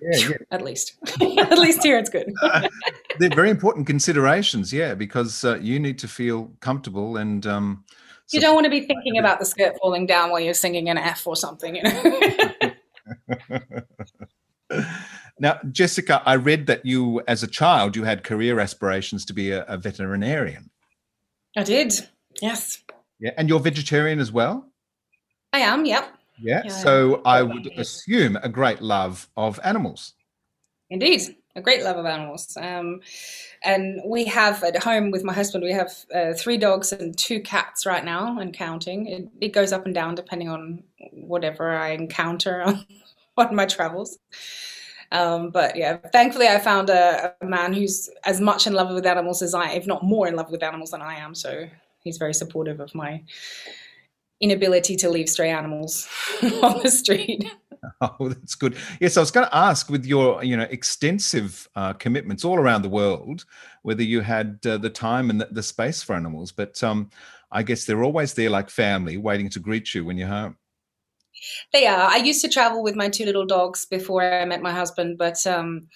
Yeah, 0.01 0.29
yeah. 0.29 0.37
at 0.51 0.63
least, 0.63 0.95
at 1.21 1.59
least 1.59 1.83
here 1.83 1.99
it's 1.99 2.11
good. 2.11 2.33
They're 3.19 3.35
very 3.35 3.51
important 3.51 3.87
considerations, 3.87 4.73
yeah, 4.73 4.95
because 4.95 5.45
uh, 5.45 5.59
you 5.61 5.79
need 5.81 5.99
to 6.01 6.09
feel 6.09 6.53
comfortable 6.61 7.17
and 7.17 7.47
um, 7.47 7.85
you 8.33 8.41
don't 8.41 8.55
want 8.55 8.65
to 8.65 8.71
be 8.71 8.81
thinking 8.81 9.19
about 9.19 9.39
the 9.39 9.45
skirt 9.45 9.75
falling 9.83 10.07
down 10.07 10.31
while 10.31 10.41
you're 10.41 10.55
singing 10.55 10.89
an 10.89 10.97
F 10.97 11.27
or 11.27 11.37
something, 11.37 11.77
you 11.77 11.83
know. 11.83 12.71
Now, 15.39 15.59
Jessica, 15.73 16.23
I 16.25 16.37
read 16.37 16.67
that 16.69 16.87
you, 16.87 17.23
as 17.27 17.43
a 17.43 17.47
child, 17.47 17.97
you 17.97 18.05
had 18.05 18.23
career 18.23 18.61
aspirations 18.61 19.25
to 19.27 19.33
be 19.33 19.51
a, 19.51 19.65
a 19.65 19.77
veterinarian. 19.77 20.71
I 21.57 21.65
did. 21.65 21.93
Yes, 22.41 22.83
Yeah, 23.21 23.33
and 23.37 23.49
you're 23.49 23.61
vegetarian 23.61 24.21
as 24.21 24.33
well. 24.33 24.71
I 25.53 25.61
am. 25.61 25.85
Yep. 25.85 26.13
Yeah. 26.41 26.63
Yeah, 26.65 26.71
so 26.71 27.23
I 27.25 27.43
would 27.43 27.73
assume 27.77 28.37
a 28.43 28.49
great 28.49 28.83
love 28.83 29.29
of 29.37 29.61
animals. 29.65 30.15
Indeed, 30.91 31.37
a 31.57 31.61
great 31.61 31.83
love 31.83 31.97
of 31.97 32.07
animals. 32.07 32.57
Um, 32.61 33.01
and 33.63 34.01
we 34.05 34.25
have 34.27 34.63
at 34.63 34.83
home 34.83 35.11
with 35.11 35.25
my 35.25 35.33
husband, 35.33 35.65
we 35.65 35.73
have 35.73 35.93
uh, 36.15 36.35
three 36.35 36.59
dogs 36.59 36.93
and 36.93 37.17
two 37.17 37.41
cats 37.41 37.87
right 37.87 38.05
now, 38.05 38.39
and 38.39 38.53
counting. 38.53 39.07
It, 39.07 39.29
it 39.41 39.53
goes 39.53 39.73
up 39.73 39.87
and 39.87 39.95
down 39.95 40.15
depending 40.15 40.49
on 40.49 40.83
whatever 41.13 41.71
I 41.71 41.91
encounter 41.91 42.63
on, 42.63 42.85
on 43.37 43.55
my 43.55 43.67
travels. 43.67 44.19
Um, 45.13 45.51
but 45.51 45.77
yeah, 45.77 45.97
thankfully, 46.13 46.49
I 46.49 46.59
found 46.59 46.91
a, 46.91 47.35
a 47.41 47.47
man 47.47 47.73
who's 47.73 48.11
as 48.25 48.41
much 48.41 48.67
in 48.67 48.73
love 48.73 48.93
with 48.93 49.07
animals 49.07 49.43
as 49.43 49.55
I, 49.55 49.71
if 49.71 49.87
not 49.87 50.03
more 50.03 50.27
in 50.27 50.35
love 50.35 50.51
with 50.51 50.63
animals 50.63 50.91
than 50.91 51.03
I 51.03 51.15
am. 51.17 51.35
So 51.35 51.69
he's 52.01 52.19
very 52.19 52.35
supportive 52.35 52.81
of 52.81 52.95
my 52.95 53.23
inability 54.45 54.95
to 54.97 55.09
leave 55.09 55.29
stray 55.29 55.51
animals 55.51 56.09
on 56.63 56.83
the 56.83 56.91
street. 56.91 57.51
Oh, 58.01 58.31
that's 58.31 58.55
good. 58.55 58.79
Yes, 58.99 59.19
I 59.19 59.21
was 59.21 59.31
going 59.31 59.47
to 59.47 59.55
ask, 59.55 59.91
with 59.91 60.07
your 60.07 60.43
you 60.43 60.57
know 60.57 60.67
extensive 60.71 61.69
uh, 61.77 61.93
commitments 61.93 62.43
all 62.43 62.57
around 62.59 62.81
the 62.81 62.89
world, 62.89 63.45
whether 63.83 64.03
you 64.03 64.23
had 64.23 64.59
uh, 64.67 64.79
the 64.79 64.89
time 64.89 65.29
and 65.29 65.39
the, 65.39 65.49
the 65.51 65.63
space 65.63 66.03
for 66.03 66.17
animals. 66.17 66.51
But 66.51 66.83
um, 66.83 67.11
I 67.53 67.63
guess 67.63 67.85
they're 67.85 68.03
always 68.03 68.33
there, 68.33 68.49
like 68.49 68.71
family, 68.71 69.19
waiting 69.19 69.51
to 69.51 69.61
greet 69.61 69.95
you 69.95 70.03
when 70.03 70.17
you're 70.17 70.29
home. 70.29 70.57
They 71.73 71.87
are. 71.87 72.09
I 72.11 72.17
used 72.17 72.41
to 72.43 72.49
travel 72.49 72.83
with 72.83 72.97
my 72.97 73.11
two 73.11 73.27
little 73.27 73.45
dogs 73.45 73.85
before 73.85 74.23
I 74.23 74.45
met 74.47 74.63
my 74.63 74.73
husband, 74.73 75.19
but 75.19 75.47
um, 75.47 75.89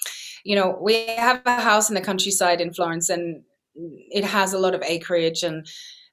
you 0.44 0.56
know, 0.56 0.78
we 0.80 1.06
have 1.06 1.40
a 1.46 1.60
house 1.60 1.88
in 1.88 1.94
the 1.94 2.00
countryside 2.00 2.60
in 2.60 2.72
Florence, 2.72 3.08
and 3.08 3.42
it 3.74 4.24
has 4.24 4.52
a 4.52 4.58
lot 4.58 4.74
of 4.74 4.82
acreage, 4.82 5.42
and 5.42 5.66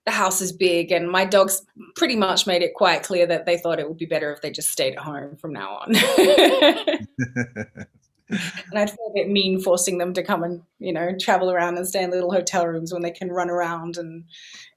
the 0.06 0.12
house 0.12 0.42
is 0.42 0.52
big. 0.52 0.92
And 0.92 1.10
my 1.10 1.26
dogs 1.26 1.66
pretty 1.96 2.16
much 2.16 2.48
made 2.48 2.62
it 2.62 2.74
quite 2.76 3.04
clear 3.04 3.26
that 3.28 3.46
they 3.46 3.58
thought 3.58 3.80
it 3.80 3.88
would 3.88 3.98
be 3.98 4.06
better 4.06 4.32
if 4.32 4.42
they 4.42 4.52
just 4.52 4.70
stayed 4.70 4.94
at 4.94 5.00
home 5.00 5.36
from 5.36 5.54
now 5.54 5.78
on. 5.78 5.96
and 8.30 8.40
I'd 8.74 8.90
feel 8.90 9.08
a 9.10 9.14
bit 9.14 9.30
mean 9.30 9.62
forcing 9.62 9.98
them 9.98 10.14
to 10.14 10.24
come 10.24 10.44
and 10.44 10.62
you 10.80 10.94
know 10.94 11.16
travel 11.20 11.52
around 11.52 11.78
and 11.78 11.88
stay 11.88 12.04
in 12.04 12.12
little 12.12 12.32
hotel 12.32 12.68
rooms 12.68 12.94
when 12.94 13.02
they 13.02 13.12
can 13.12 13.32
run 13.32 13.50
around, 13.50 13.98
and 13.98 14.24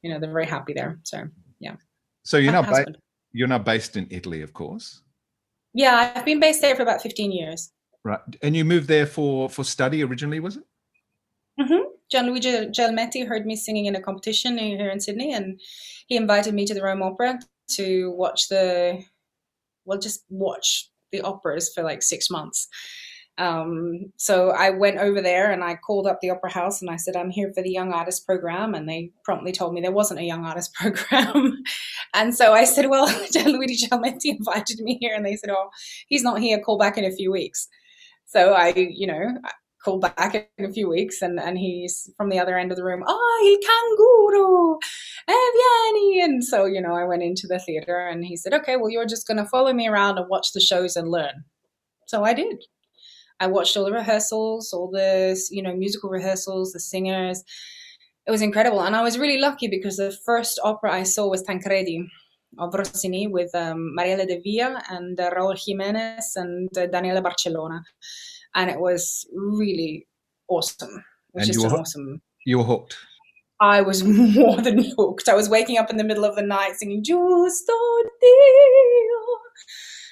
you 0.03 0.11
know 0.11 0.19
they're 0.19 0.33
very 0.33 0.47
happy 0.47 0.73
there. 0.73 0.99
So 1.05 1.25
yeah. 1.61 1.77
So 2.25 2.37
you're 2.37 2.53
My 2.53 2.61
not 2.61 2.71
ba- 2.71 2.95
you're 3.33 3.49
not 3.49 3.65
based 3.65 3.97
in 3.97 4.07
Italy, 4.11 4.43
of 4.43 4.53
course, 4.53 5.03
Yeah, 5.75 6.13
I've 6.15 6.25
been 6.25 6.41
based 6.41 6.63
there 6.63 6.75
for 6.75 6.83
about 6.83 7.03
15 7.03 7.31
years. 7.31 7.71
right? 8.05 8.21
And 8.43 8.57
you 8.57 8.65
moved 8.65 8.89
there 8.89 9.07
for 9.07 9.49
for 9.49 9.65
study 9.65 10.03
originally, 10.03 10.41
was 10.41 10.57
it? 10.57 10.65
Mm 11.61 11.69
hmm 11.69 11.89
Gianluigi 12.13 12.71
Gelmetti 12.71 13.27
heard 13.27 13.47
me 13.47 13.57
singing 13.57 13.87
in 13.87 13.97
a 13.97 14.01
competition 14.01 14.59
here 14.59 14.91
in 14.91 15.01
Sydney, 15.01 15.33
and 15.33 15.61
he 16.07 16.17
invited 16.17 16.55
me 16.55 16.65
to 16.67 16.75
the 16.75 16.83
Rome 16.83 17.03
Opera 17.03 17.39
to 17.73 18.11
watch 18.13 18.49
the, 18.49 19.03
well, 19.85 19.99
just 19.99 20.25
watch 20.31 20.91
the 21.13 21.21
operas 21.21 21.71
for 21.75 21.83
like 21.83 22.03
six 22.03 22.31
months. 22.31 22.69
Um, 23.39 24.13
so 24.17 24.51
I 24.51 24.71
went 24.71 24.99
over 24.99 25.23
there 25.23 25.53
and 25.53 25.63
I 25.63 25.77
called 25.77 26.09
up 26.09 26.19
the 26.21 26.31
opera 26.31 26.51
house 26.51 26.83
and 26.83 26.91
I 26.91 26.97
said, 26.97 27.15
I'm 27.15 27.31
here 27.31 27.53
for 27.55 27.63
the 27.63 27.71
Young 27.71 27.93
Artist 27.93 28.27
Program. 28.27 28.75
And 28.75 28.89
they 28.89 29.13
promptly 29.25 29.53
told 29.53 29.75
me 29.75 29.81
there 29.81 29.93
wasn't 29.93 30.19
a 30.19 30.25
Young 30.25 30.45
Artist 30.45 30.75
Program. 30.75 31.63
and 32.15 32.35
so 32.35 32.53
I 32.53 32.65
said, 32.65 32.89
Well, 32.91 33.07
Gianluigi 33.33 33.89
Gelmetti 33.89 34.25
invited 34.39 34.81
me 34.81 34.99
here. 35.01 35.15
And 35.15 35.25
they 35.25 35.37
said, 35.37 35.51
Oh, 35.51 35.71
he's 36.09 36.25
not 36.25 36.41
here. 36.41 36.59
Call 36.59 36.79
back 36.79 36.99
in 36.99 37.05
a 37.05 37.13
few 37.13 37.31
weeks. 37.31 37.69
So 38.27 38.55
I, 38.55 38.75
you 38.77 39.07
know, 39.07 39.39
Back 39.97 40.51
in 40.59 40.65
a 40.65 40.73
few 40.73 40.89
weeks 40.89 41.23
and, 41.23 41.41
and 41.41 41.57
he's 41.57 42.11
from 42.17 42.29
the 42.29 42.39
other 42.39 42.59
end 42.59 42.71
of 42.71 42.77
the 42.77 42.85
room. 42.85 43.03
Oh, 43.07 43.41
il 43.45 43.59
canguro, 43.67 44.79
eh, 45.27 45.51
vieni. 45.55 46.21
And 46.21 46.45
so, 46.45 46.67
you 46.67 46.83
know, 46.83 46.95
I 46.95 47.05
went 47.05 47.23
into 47.23 47.47
the 47.47 47.59
theater 47.59 48.07
and 48.07 48.25
he 48.25 48.37
said, 48.37 48.53
Okay, 48.53 48.77
well, 48.77 48.91
you're 48.91 49.07
just 49.07 49.27
going 49.27 49.39
to 49.39 49.49
follow 49.49 49.73
me 49.73 49.89
around 49.89 50.19
and 50.19 50.29
watch 50.29 50.53
the 50.53 50.61
shows 50.61 50.97
and 50.97 51.09
learn. 51.09 51.45
So 52.07 52.25
I 52.25 52.35
did. 52.35 52.65
I 53.41 53.47
watched 53.47 53.77
all 53.77 53.85
the 53.85 53.93
rehearsals, 53.93 54.73
all 54.73 54.91
the 54.91 55.41
you 55.51 55.63
know 55.63 55.75
musical 55.75 56.11
rehearsals, 56.11 56.73
the 56.73 56.81
singers. 56.81 57.45
It 58.27 58.31
was 58.31 58.43
incredible, 58.43 58.83
and 58.83 58.97
I 58.97 59.03
was 59.03 59.19
really 59.19 59.39
lucky 59.39 59.69
because 59.69 59.97
the 59.97 60.17
first 60.27 60.59
opera 60.63 60.93
I 60.93 61.05
saw 61.05 61.29
was 61.29 61.43
Tancredi 61.43 62.07
of 62.59 62.75
Rossini 62.75 63.27
with 63.27 63.55
um, 63.55 63.95
Mariella 63.95 64.27
Devia 64.27 64.83
and 64.91 65.19
uh, 65.21 65.31
Raúl 65.31 65.55
Jiménez 65.55 66.25
and 66.37 66.69
uh, 66.77 66.87
Daniela 66.87 67.23
Barcellona, 67.23 67.81
and 68.55 68.71
it 68.71 68.81
was 68.81 69.27
really 69.35 70.07
awesome. 70.49 70.89
It 71.35 71.35
was 71.35 71.43
And 71.43 71.47
just 71.47 71.59
you 71.59 71.71
were- 71.73 71.79
awesome. 71.79 72.23
You 72.47 72.59
were 72.59 72.65
hooked. 72.65 72.97
I 73.61 73.83
was 73.83 74.05
more 74.39 74.61
than 74.61 74.79
hooked. 74.97 75.29
I 75.29 75.35
was 75.35 75.49
waking 75.49 75.79
up 75.79 75.91
in 75.91 75.97
the 75.97 76.05
middle 76.05 76.25
of 76.25 76.37
the 76.37 76.43
night 76.43 76.77
singing 76.77 77.03
"Giusto 77.03 77.77
Dio." 78.21 79.19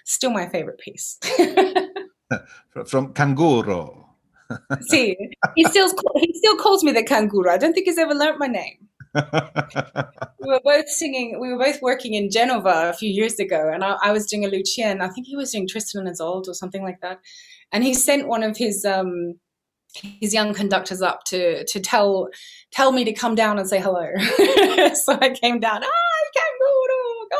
Still 0.05 0.31
my 0.31 0.49
favorite 0.49 0.79
piece. 0.79 1.19
From 2.87 3.15
Kanguro. 3.15 4.05
See, 4.83 5.17
he 5.57 5.65
still 5.65 5.89
he 6.17 6.33
still 6.35 6.57
calls 6.57 6.85
me 6.85 6.93
the 6.93 7.03
kanguru. 7.03 7.49
I 7.49 7.57
don't 7.57 7.73
think 7.73 7.87
he's 7.87 7.99
ever 7.99 8.15
learnt 8.15 8.39
my 8.39 8.47
name. 8.47 8.89
we 9.15 10.49
were 10.49 10.61
both 10.65 10.89
singing. 10.89 11.41
We 11.41 11.53
were 11.53 11.59
both 11.59 11.81
working 11.83 12.15
in 12.15 12.31
Genova 12.31 12.91
a 12.91 12.93
few 12.93 13.11
years 13.11 13.39
ago, 13.41 13.71
and 13.73 13.83
I, 13.83 13.97
I 14.03 14.13
was 14.13 14.27
doing 14.27 14.45
a 14.45 14.49
Lucia, 14.49 14.85
and 14.85 15.03
I 15.03 15.09
think 15.09 15.27
he 15.27 15.37
was 15.37 15.51
doing 15.51 15.67
Tristan 15.67 16.01
and 16.07 16.11
Isolde 16.11 16.49
or 16.49 16.55
something 16.55 16.83
like 16.83 17.01
that. 17.01 17.19
And 17.73 17.85
he 17.85 17.95
sent 17.95 18.29
one 18.29 18.43
of 18.43 18.57
his 18.57 18.85
um, 18.85 19.35
his 20.21 20.35
young 20.35 20.55
conductors 20.55 21.03
up 21.03 21.25
to 21.25 21.65
to 21.65 21.81
tell 21.81 22.29
tell 22.73 22.93
me 22.93 23.05
to 23.05 23.13
come 23.13 23.35
down 23.35 23.59
and 23.59 23.69
say 23.69 23.81
hello. 23.81 24.07
so 24.95 25.19
I 25.21 25.37
came 25.41 25.61
down. 25.61 25.83
Ah, 25.85 26.23
kanguru, 26.37 27.27
go 27.31 27.39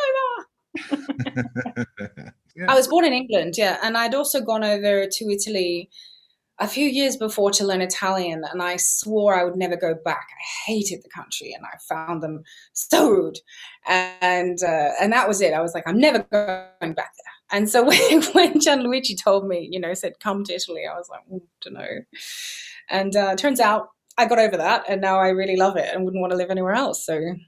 I 2.69 2.75
was 2.75 2.89
born 2.89 3.05
in 3.05 3.13
England, 3.13 3.55
yeah, 3.57 3.79
and 3.83 3.97
I'd 3.97 4.15
also 4.15 4.41
gone 4.41 4.65
over 4.65 5.07
to 5.07 5.31
Italy 5.31 5.91
a 6.59 6.67
few 6.67 6.89
years 6.89 7.17
before 7.17 7.51
to 7.51 7.67
learn 7.67 7.83
Italian, 7.83 8.43
and 8.51 8.63
I 8.63 8.77
swore 8.77 9.39
I 9.39 9.45
would 9.45 9.57
never 9.57 9.77
go 9.77 9.95
back. 9.95 10.27
I 10.31 10.71
hated 10.71 11.03
the 11.03 11.11
country, 11.11 11.53
and 11.53 11.65
I 11.67 11.77
found 11.89 12.23
them 12.23 12.43
so 12.73 13.11
rude, 13.11 13.39
and 13.87 14.59
uh, 14.63 14.91
and 15.01 15.13
that 15.13 15.29
was 15.29 15.41
it. 15.41 15.53
I 15.53 15.61
was 15.61 15.75
like, 15.75 15.85
I'm 15.87 16.01
never 16.01 16.21
going 16.31 16.95
back 16.95 17.13
there. 17.13 17.36
And 17.51 17.69
so 17.69 17.85
when, 17.87 18.23
when 18.33 18.55
Gianluigi 18.55 19.17
told 19.23 19.47
me, 19.47 19.69
you 19.71 19.81
know, 19.81 19.95
said 19.95 20.21
come 20.21 20.45
to 20.45 20.55
Italy, 20.55 20.83
I 20.91 20.97
was 20.97 21.09
like, 21.09 21.21
"Mm, 21.33 21.43
don't 21.63 21.75
know. 21.75 21.89
And 22.91 23.17
uh, 23.17 23.37
turns 23.37 23.61
out 23.61 23.89
I 24.19 24.27
got 24.27 24.39
over 24.39 24.57
that, 24.57 24.85
and 24.89 25.01
now 25.01 25.19
I 25.19 25.29
really 25.29 25.57
love 25.57 25.77
it 25.77 25.93
and 25.93 26.05
wouldn't 26.05 26.21
want 26.21 26.31
to 26.33 26.37
live 26.37 26.51
anywhere 26.51 26.75
else. 26.75 27.05
So, 27.05 27.19
you 27.19 27.39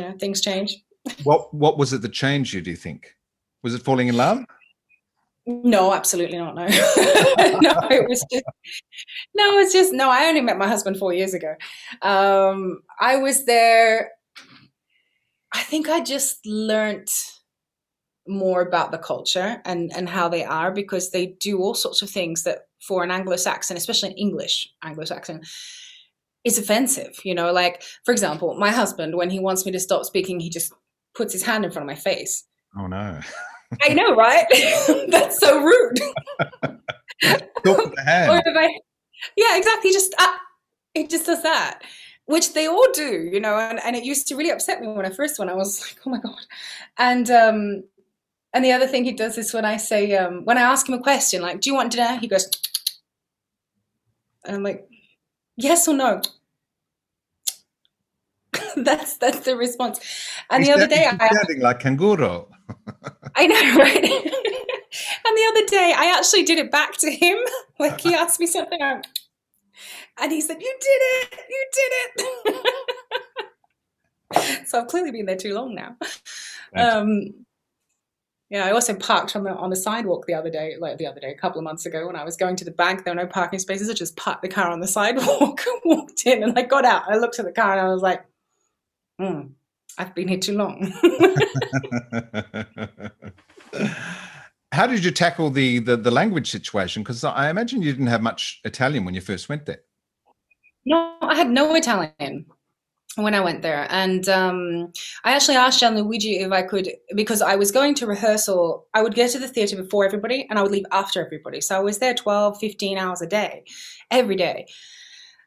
know, 0.00 0.14
things 0.18 0.40
change. 0.40 0.76
what 1.24 1.52
What 1.54 1.78
was 1.78 1.92
it 1.92 2.02
that 2.02 2.12
changed 2.12 2.52
you? 2.52 2.60
Do 2.60 2.70
you 2.70 2.76
think? 2.76 3.14
Was 3.62 3.74
it 3.74 3.82
falling 3.82 4.08
in 4.08 4.16
love? 4.16 4.44
No, 5.46 5.94
absolutely 5.94 6.36
not. 6.36 6.54
No, 6.54 6.66
no, 6.66 7.88
it 7.90 8.06
was 8.06 8.24
just 8.30 8.44
no, 9.34 9.58
it's 9.58 9.72
just 9.72 9.92
no. 9.94 10.10
I 10.10 10.26
only 10.26 10.42
met 10.42 10.58
my 10.58 10.68
husband 10.68 10.98
four 10.98 11.14
years 11.14 11.32
ago. 11.32 11.54
Um, 12.02 12.82
I 13.00 13.16
was 13.16 13.46
there. 13.46 14.10
I 15.52 15.62
think 15.62 15.88
I 15.88 16.00
just 16.00 16.44
learnt 16.44 17.10
more 18.28 18.60
about 18.60 18.90
the 18.90 18.98
culture 18.98 19.60
and 19.64 19.90
and 19.94 20.08
how 20.08 20.28
they 20.28 20.44
are 20.44 20.70
because 20.70 21.10
they 21.10 21.26
do 21.40 21.58
all 21.58 21.74
sorts 21.74 22.02
of 22.02 22.10
things 22.10 22.44
that 22.44 22.66
for 22.80 23.02
an 23.02 23.10
Anglo-Saxon, 23.10 23.76
especially 23.76 24.10
an 24.10 24.16
English 24.16 24.68
Anglo-Saxon, 24.82 25.42
is 26.44 26.58
offensive. 26.58 27.18
You 27.24 27.34
know, 27.34 27.52
like 27.52 27.82
for 28.04 28.12
example, 28.12 28.54
my 28.54 28.70
husband 28.70 29.16
when 29.16 29.30
he 29.30 29.40
wants 29.40 29.66
me 29.66 29.72
to 29.72 29.80
stop 29.80 30.04
speaking, 30.04 30.40
he 30.40 30.50
just 30.50 30.72
puts 31.14 31.32
his 31.32 31.42
hand 31.42 31.64
in 31.64 31.70
front 31.70 31.88
of 31.88 31.96
my 31.96 32.00
face. 32.00 32.44
Oh 32.78 32.86
no! 32.86 33.20
I 33.82 33.94
know, 33.94 34.14
right? 34.14 34.46
That's 35.08 35.38
so 35.38 35.60
rude. 35.62 36.00
Talk 37.20 37.78
with 37.78 37.98
or 37.98 38.42
if 38.46 38.56
I, 38.56 38.78
yeah, 39.36 39.56
exactly. 39.56 39.92
Just 39.92 40.14
uh, 40.18 40.36
it 40.94 41.10
just 41.10 41.26
does 41.26 41.42
that, 41.42 41.80
which 42.26 42.54
they 42.54 42.66
all 42.66 42.86
do, 42.92 43.28
you 43.32 43.40
know. 43.40 43.56
And, 43.56 43.80
and 43.84 43.96
it 43.96 44.04
used 44.04 44.28
to 44.28 44.36
really 44.36 44.50
upset 44.50 44.80
me 44.80 44.88
when 44.88 45.06
I 45.06 45.10
first 45.10 45.38
went. 45.38 45.50
I 45.50 45.54
was 45.54 45.80
like, 45.80 45.96
oh 46.06 46.10
my 46.10 46.20
god. 46.20 46.38
And 46.96 47.30
um, 47.30 47.82
and 48.52 48.64
the 48.64 48.72
other 48.72 48.86
thing 48.86 49.04
he 49.04 49.12
does 49.12 49.36
is 49.38 49.52
when 49.52 49.64
I 49.64 49.76
say 49.76 50.16
um, 50.16 50.44
when 50.44 50.58
I 50.58 50.62
ask 50.62 50.88
him 50.88 50.94
a 50.94 51.02
question 51.02 51.42
like, 51.42 51.60
do 51.60 51.70
you 51.70 51.74
want 51.74 51.92
dinner? 51.92 52.18
He 52.18 52.28
goes, 52.28 52.48
and 54.44 54.56
I'm 54.56 54.62
like, 54.62 54.88
yes 55.56 55.86
or 55.86 55.94
no. 55.94 56.22
that's 58.76 59.18
that's 59.18 59.40
the 59.40 59.56
response. 59.56 60.00
And 60.50 60.64
He's 60.64 60.74
the 60.74 60.80
other 60.80 60.88
day, 60.88 61.06
I 61.06 61.28
sounding 61.32 61.60
like 61.60 61.80
kangaroo. 61.80 62.46
I 63.36 63.46
know, 63.46 63.76
right? 63.76 63.94
and 64.04 65.36
the 65.36 65.46
other 65.50 65.66
day, 65.66 65.94
I 65.96 66.14
actually 66.16 66.44
did 66.44 66.58
it 66.58 66.70
back 66.70 66.96
to 66.98 67.10
him. 67.10 67.38
Like 67.78 68.00
he 68.00 68.14
asked 68.14 68.40
me 68.40 68.46
something, 68.46 68.80
and 68.80 70.32
he 70.32 70.40
said, 70.40 70.60
"You 70.60 70.74
did 70.80 71.00
it! 71.22 71.38
You 71.48 71.66
did 71.72 71.92
it!" 74.34 74.66
so 74.66 74.80
I've 74.80 74.88
clearly 74.88 75.12
been 75.12 75.26
there 75.26 75.36
too 75.36 75.54
long 75.54 75.74
now. 75.74 75.96
Um, 76.74 77.46
yeah, 78.50 78.64
I 78.64 78.72
also 78.72 78.94
parked 78.94 79.36
on 79.36 79.44
the 79.44 79.50
on 79.50 79.68
the 79.68 79.76
sidewalk 79.76 80.26
the 80.26 80.32
other 80.34 80.48
day, 80.50 80.76
like 80.78 80.96
the 80.96 81.06
other 81.06 81.20
day, 81.20 81.30
a 81.30 81.36
couple 81.36 81.58
of 81.58 81.64
months 81.64 81.84
ago, 81.84 82.06
when 82.06 82.16
I 82.16 82.24
was 82.24 82.36
going 82.36 82.56
to 82.56 82.64
the 82.64 82.70
bank. 82.70 83.04
There 83.04 83.14
were 83.14 83.20
no 83.20 83.26
parking 83.26 83.58
spaces. 83.58 83.90
I 83.90 83.92
just 83.92 84.16
parked 84.16 84.40
the 84.40 84.48
car 84.48 84.70
on 84.70 84.80
the 84.80 84.88
sidewalk, 84.98 85.60
walked 85.84 86.24
in, 86.26 86.42
and 86.42 86.58
I 86.58 86.62
got 86.62 86.86
out. 86.86 87.02
I 87.08 87.16
looked 87.16 87.38
at 87.38 87.44
the 87.44 87.52
car 87.52 87.72
and 87.72 87.80
I 87.80 87.88
was 87.92 88.00
like, 88.00 88.24
hmm, 89.18 89.48
"I've 89.98 90.14
been 90.14 90.28
here 90.28 90.38
too 90.38 90.56
long." 90.56 90.92
How 94.72 94.86
did 94.86 95.04
you 95.04 95.10
tackle 95.10 95.50
the 95.50 95.80
the, 95.80 95.98
the 95.98 96.10
language 96.10 96.50
situation? 96.50 97.02
Because 97.02 97.24
I 97.24 97.50
imagine 97.50 97.82
you 97.82 97.92
didn't 97.92 98.06
have 98.06 98.22
much 98.22 98.60
Italian 98.64 99.04
when 99.04 99.14
you 99.14 99.20
first 99.20 99.50
went 99.50 99.66
there. 99.66 99.82
No, 100.86 101.16
I 101.20 101.34
had 101.34 101.50
no 101.50 101.74
Italian 101.74 102.46
when 103.22 103.34
I 103.34 103.40
went 103.40 103.62
there. 103.62 103.86
And 103.90 104.28
um, 104.28 104.92
I 105.24 105.32
actually 105.32 105.56
asked 105.56 105.82
Gianluigi 105.82 106.40
if 106.40 106.52
I 106.52 106.62
could, 106.62 106.90
because 107.14 107.42
I 107.42 107.56
was 107.56 107.70
going 107.70 107.94
to 107.96 108.06
rehearsal, 108.06 108.86
I 108.94 109.02
would 109.02 109.14
get 109.14 109.30
to 109.32 109.38
the 109.38 109.48
theatre 109.48 109.76
before 109.76 110.04
everybody 110.04 110.46
and 110.48 110.58
I 110.58 110.62
would 110.62 110.72
leave 110.72 110.86
after 110.92 111.24
everybody. 111.24 111.60
So 111.60 111.76
I 111.76 111.80
was 111.80 111.98
there 111.98 112.14
12, 112.14 112.58
15 112.58 112.98
hours 112.98 113.22
a 113.22 113.26
day, 113.26 113.64
every 114.10 114.36
day. 114.36 114.66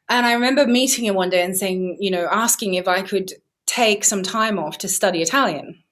And 0.08 0.26
I 0.26 0.32
remember 0.32 0.66
meeting 0.66 1.06
him 1.06 1.14
one 1.14 1.30
day 1.30 1.42
and 1.42 1.56
saying, 1.56 1.96
you 2.00 2.10
know, 2.10 2.28
asking 2.30 2.74
if 2.74 2.88
I 2.88 3.02
could 3.02 3.32
take 3.66 4.04
some 4.04 4.22
time 4.22 4.58
off 4.58 4.78
to 4.78 4.88
study 4.88 5.22
Italian. 5.22 5.82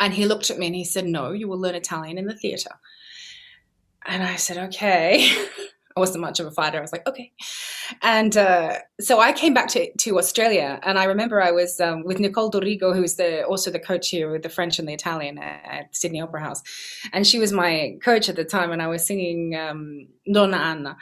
And 0.00 0.12
he 0.12 0.26
looked 0.26 0.50
at 0.50 0.58
me 0.58 0.66
and 0.66 0.76
he 0.76 0.84
said, 0.84 1.06
no, 1.06 1.32
you 1.32 1.48
will 1.48 1.58
learn 1.58 1.74
Italian 1.74 2.18
in 2.18 2.26
the 2.26 2.36
theatre. 2.36 2.76
And 4.04 4.22
I 4.22 4.36
said, 4.36 4.58
okay. 4.68 5.32
I 5.96 6.00
wasn't 6.00 6.20
much 6.20 6.40
of 6.40 6.46
a 6.46 6.50
fighter. 6.50 6.76
I 6.76 6.82
was 6.82 6.92
like, 6.92 7.08
okay. 7.08 7.32
And 8.02 8.36
uh, 8.36 8.74
so 9.00 9.18
I 9.18 9.32
came 9.32 9.54
back 9.54 9.68
to, 9.68 9.90
to 9.90 10.18
Australia, 10.18 10.78
and 10.82 10.98
I 10.98 11.04
remember 11.04 11.40
I 11.40 11.52
was 11.52 11.80
um, 11.80 12.04
with 12.04 12.20
Nicole 12.20 12.50
Dorigo, 12.50 12.94
who's 12.94 13.14
the 13.14 13.44
also 13.44 13.70
the 13.70 13.78
coach 13.78 14.10
here 14.10 14.30
with 14.30 14.42
the 14.42 14.50
French 14.50 14.78
and 14.78 14.86
the 14.86 14.92
Italian 14.92 15.38
at, 15.38 15.60
at 15.64 15.96
Sydney 15.96 16.20
Opera 16.20 16.42
House, 16.42 16.62
and 17.14 17.26
she 17.26 17.38
was 17.38 17.50
my 17.50 17.96
coach 18.02 18.28
at 18.28 18.36
the 18.36 18.44
time, 18.44 18.72
and 18.72 18.82
I 18.82 18.88
was 18.88 19.06
singing 19.06 19.56
um, 19.56 20.06
Donna 20.30 20.58
Anna, 20.58 20.96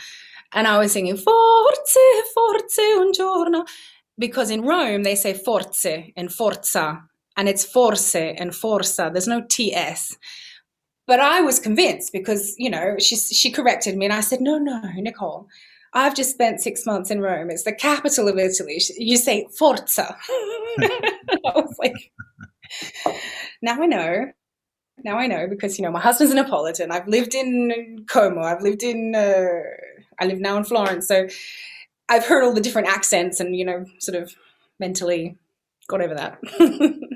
and 0.53 0.69
I 0.69 0.79
was 0.79 0.93
singing 0.93 1.17
Forze, 1.17 2.23
Forze 2.37 3.01
un 3.01 3.13
giorno, 3.13 3.65
because 4.17 4.49
in 4.49 4.63
Rome 4.63 5.03
they 5.03 5.17
say 5.17 5.35
Forze 5.35 6.13
and 6.17 6.33
Forza, 6.33 7.03
and 7.37 7.49
it's 7.49 7.65
Forse 7.65 8.15
and 8.15 8.55
Forza. 8.55 9.11
There's 9.13 9.27
no 9.27 9.43
TS. 9.49 10.17
But 11.07 11.21
I 11.21 11.43
was 11.43 11.59
convinced 11.61 12.13
because, 12.13 12.55
you 12.59 12.71
know, 12.71 12.97
she, 12.99 13.17
she 13.17 13.51
corrected 13.51 13.97
me 13.97 14.07
and 14.07 14.15
I 14.15 14.21
said, 14.21 14.41
no, 14.41 14.59
no, 14.59 14.81
Nicole, 14.97 15.49
I've 15.93 16.17
just 16.17 16.31
spent 16.31 16.61
six 16.61 16.87
months 16.87 17.11
in 17.11 17.21
Rome. 17.21 17.51
It's 17.51 17.65
the 17.65 17.73
capital 17.73 18.27
of 18.29 18.39
Italy. 18.39 18.81
You 18.99 19.17
say 19.17 19.47
Forza. 19.57 20.17
I 20.79 21.29
was 21.55 21.77
like, 21.79 22.11
now 23.61 23.83
I 23.83 23.87
know. 23.87 24.33
Now 25.05 25.19
I 25.19 25.27
know 25.27 25.47
because, 25.47 25.79
you 25.79 25.85
know, 25.85 25.91
my 25.91 26.01
husband's 26.01 26.33
a 26.33 26.37
Neapolitan. 26.37 26.91
I've 26.91 27.07
lived 27.07 27.35
in 27.35 28.07
Como. 28.09 28.41
I've 28.41 28.63
lived 28.63 28.83
in, 28.83 29.15
uh, 29.15 29.61
I 30.19 30.25
live 30.25 30.41
now 30.41 30.57
in 30.57 30.65
Florence. 30.65 31.07
So 31.07 31.29
I've 32.09 32.25
heard 32.25 32.45
all 32.45 32.55
the 32.55 32.61
different 32.61 32.89
accents 32.89 33.41
and, 33.41 33.55
you 33.55 33.65
know, 33.65 33.85
sort 33.99 34.17
of 34.17 34.35
mentally 34.81 35.37
got 35.89 36.01
over 36.01 36.15
that. 36.15 36.39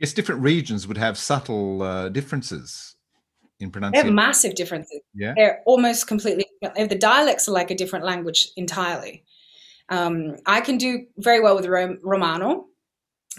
Yes, 0.00 0.12
different 0.12 0.42
regions 0.42 0.86
would 0.86 0.96
have 0.96 1.18
subtle 1.18 1.82
uh, 1.82 2.08
differences 2.08 2.94
in 3.60 3.70
They 3.70 3.98
have 3.98 4.12
massive 4.12 4.54
differences. 4.54 5.00
Yeah. 5.14 5.34
They're 5.36 5.62
almost 5.66 6.06
completely, 6.06 6.46
the 6.62 6.98
dialects 6.98 7.48
are 7.48 7.52
like 7.52 7.70
a 7.70 7.74
different 7.74 8.04
language 8.04 8.48
entirely. 8.56 9.24
Um, 9.88 10.36
I 10.46 10.60
can 10.60 10.78
do 10.78 11.06
very 11.16 11.40
well 11.40 11.56
with 11.56 11.66
Rom- 11.66 11.98
Romano 12.02 12.66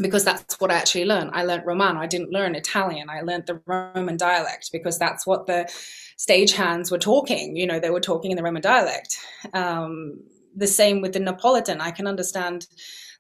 because 0.02 0.24
that's 0.24 0.60
what 0.60 0.72
I 0.72 0.76
actually 0.76 1.06
learned. 1.06 1.32
I 1.34 1.44
learned 1.44 1.66
Romano. 1.66 2.00
I 2.00 2.08
didn't 2.08 2.32
learn 2.32 2.56
Italian. 2.56 3.10
I 3.10 3.22
learned 3.22 3.46
the 3.48 3.62
Roman 3.66 4.18
dialect 4.18 4.72
because 4.72 4.98
that's 4.98 5.28
what 5.28 5.46
the 5.46 5.70
stagehands 6.18 6.92
were 6.92 6.98
talking. 6.98 7.56
You 7.56 7.68
know, 7.68 7.80
they 7.80 7.90
were 7.90 8.00
talking 8.00 8.32
in 8.32 8.38
the 8.38 8.44
Roman 8.44 8.62
dialect. 8.62 9.18
Um, 9.54 10.20
the 10.56 10.68
same 10.68 11.02
with 11.02 11.14
the 11.14 11.20
Neapolitan. 11.20 11.82
I 11.82 11.92
can 11.92 12.08
understand 12.08 12.68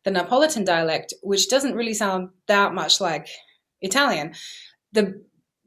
the 0.03 0.11
Neapolitan 0.11 0.63
dialect, 0.63 1.13
which 1.21 1.49
doesn't 1.49 1.75
really 1.75 1.93
sound 1.93 2.29
that 2.47 2.73
much 2.73 2.99
like 2.99 3.27
Italian. 3.81 4.33
The 4.91 5.21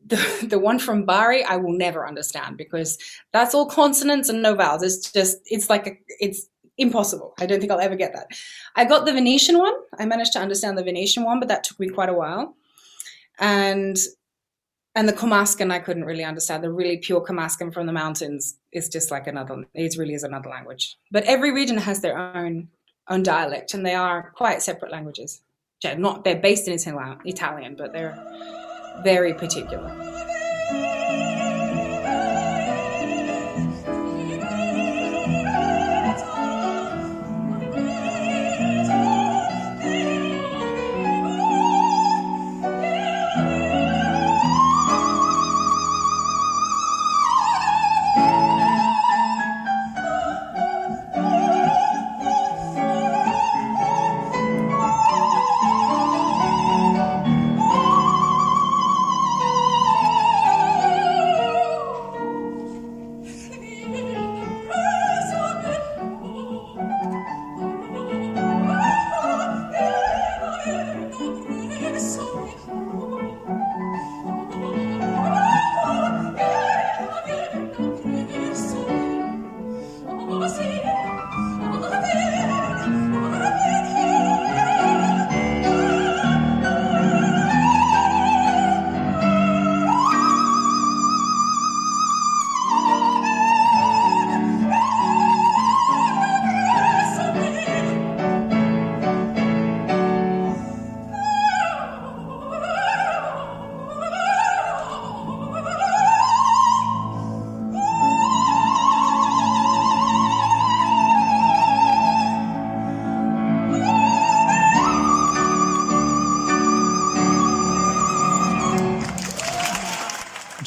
the, 0.07 0.47
the 0.49 0.59
one 0.59 0.79
from 0.79 1.05
Bari 1.05 1.45
I 1.45 1.57
will 1.57 1.73
never 1.73 2.07
understand 2.07 2.57
because 2.57 2.99
that's 3.33 3.55
all 3.55 3.67
consonants 3.67 4.29
and 4.29 4.43
no 4.43 4.55
vowels. 4.55 4.83
It's 4.83 5.13
just 5.13 5.39
it's 5.47 5.71
like 5.71 5.87
a, 5.87 5.93
it's 6.21 6.49
impossible. 6.79 7.35
I 7.39 7.47
don't 7.47 7.61
think 7.61 7.71
I'll 7.71 7.81
ever 7.81 7.97
get 7.97 8.13
that. 8.15 8.29
I 8.77 8.85
got 8.85 9.07
the 9.07 9.13
Venetian 9.13 9.59
one. 9.59 9.75
I 9.99 10.07
managed 10.07 10.33
to 10.33 10.39
understand 10.39 10.77
the 10.77 10.85
Venetian 10.85 11.25
one, 11.25 11.39
but 11.39 11.49
that 11.49 11.65
took 11.65 11.79
me 11.79 11.89
quite 11.89 12.09
a 12.09 12.15
while. 12.15 12.57
And 13.39 13.99
and 14.95 15.09
the 15.09 15.13
Comascan 15.13 15.73
I 15.73 15.79
couldn't 15.79 16.05
really 16.05 16.25
understand. 16.25 16.63
The 16.63 16.71
really 16.71 16.99
pure 16.99 17.25
Comascan 17.25 17.73
from 17.73 17.87
the 17.87 17.93
mountains 17.93 18.59
is 18.73 18.89
just 18.89 19.11
like 19.11 19.27
another. 19.27 19.65
It 19.75 19.97
really 19.99 20.15
is 20.15 20.23
another 20.23 20.51
language. 20.51 20.97
But 21.11 21.25
every 21.25 21.53
region 21.53 21.79
has 21.79 22.01
their 22.01 22.19
own 22.19 22.69
own 23.09 23.23
dialect, 23.23 23.75
and 23.75 23.85
they 23.85 23.95
are 23.95 24.33
quite 24.37 24.63
separate 24.63 24.93
languages. 24.93 25.43
Yeah, 25.83 25.95
not 25.95 26.25
they're 26.25 26.37
based 26.37 26.69
in 26.69 26.75
Italian, 26.75 27.75
but 27.77 27.93
they're 27.93 28.15
very 29.01 29.35
particular. 29.35 29.91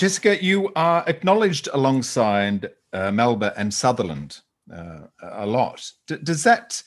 Jessica, 0.06 0.38
you 0.40 0.72
are 0.76 1.04
acknowledged 1.08 1.68
alongside 1.74 2.70
uh, 2.94 3.10
Melba 3.10 3.56
and 3.58 3.74
Sutherland 3.74 4.42
uh, 4.72 5.08
a 5.20 5.48
lot. 5.48 5.92
D- 6.06 6.18
does 6.22 6.44
that 6.44 6.84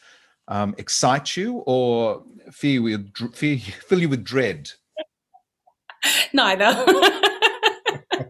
um, 0.46 0.72
excite 0.78 1.36
you 1.36 1.64
or 1.66 2.22
fill, 2.52 2.84
with, 2.84 3.12
fill, 3.34 3.58
fill 3.88 3.98
you 3.98 4.08
with 4.08 4.22
dread? 4.22 4.70
Neither. 6.32 6.66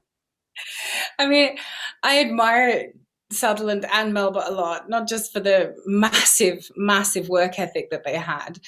I 1.18 1.26
mean, 1.26 1.58
I 2.02 2.20
admire 2.20 2.92
Sutherland 3.30 3.84
and 3.92 4.14
Melba 4.14 4.42
a 4.46 4.52
lot, 4.52 4.88
not 4.88 5.06
just 5.06 5.34
for 5.34 5.40
the 5.40 5.74
massive, 5.84 6.66
massive 6.76 7.28
work 7.28 7.58
ethic 7.58 7.90
that 7.90 8.04
they 8.04 8.16
had, 8.16 8.58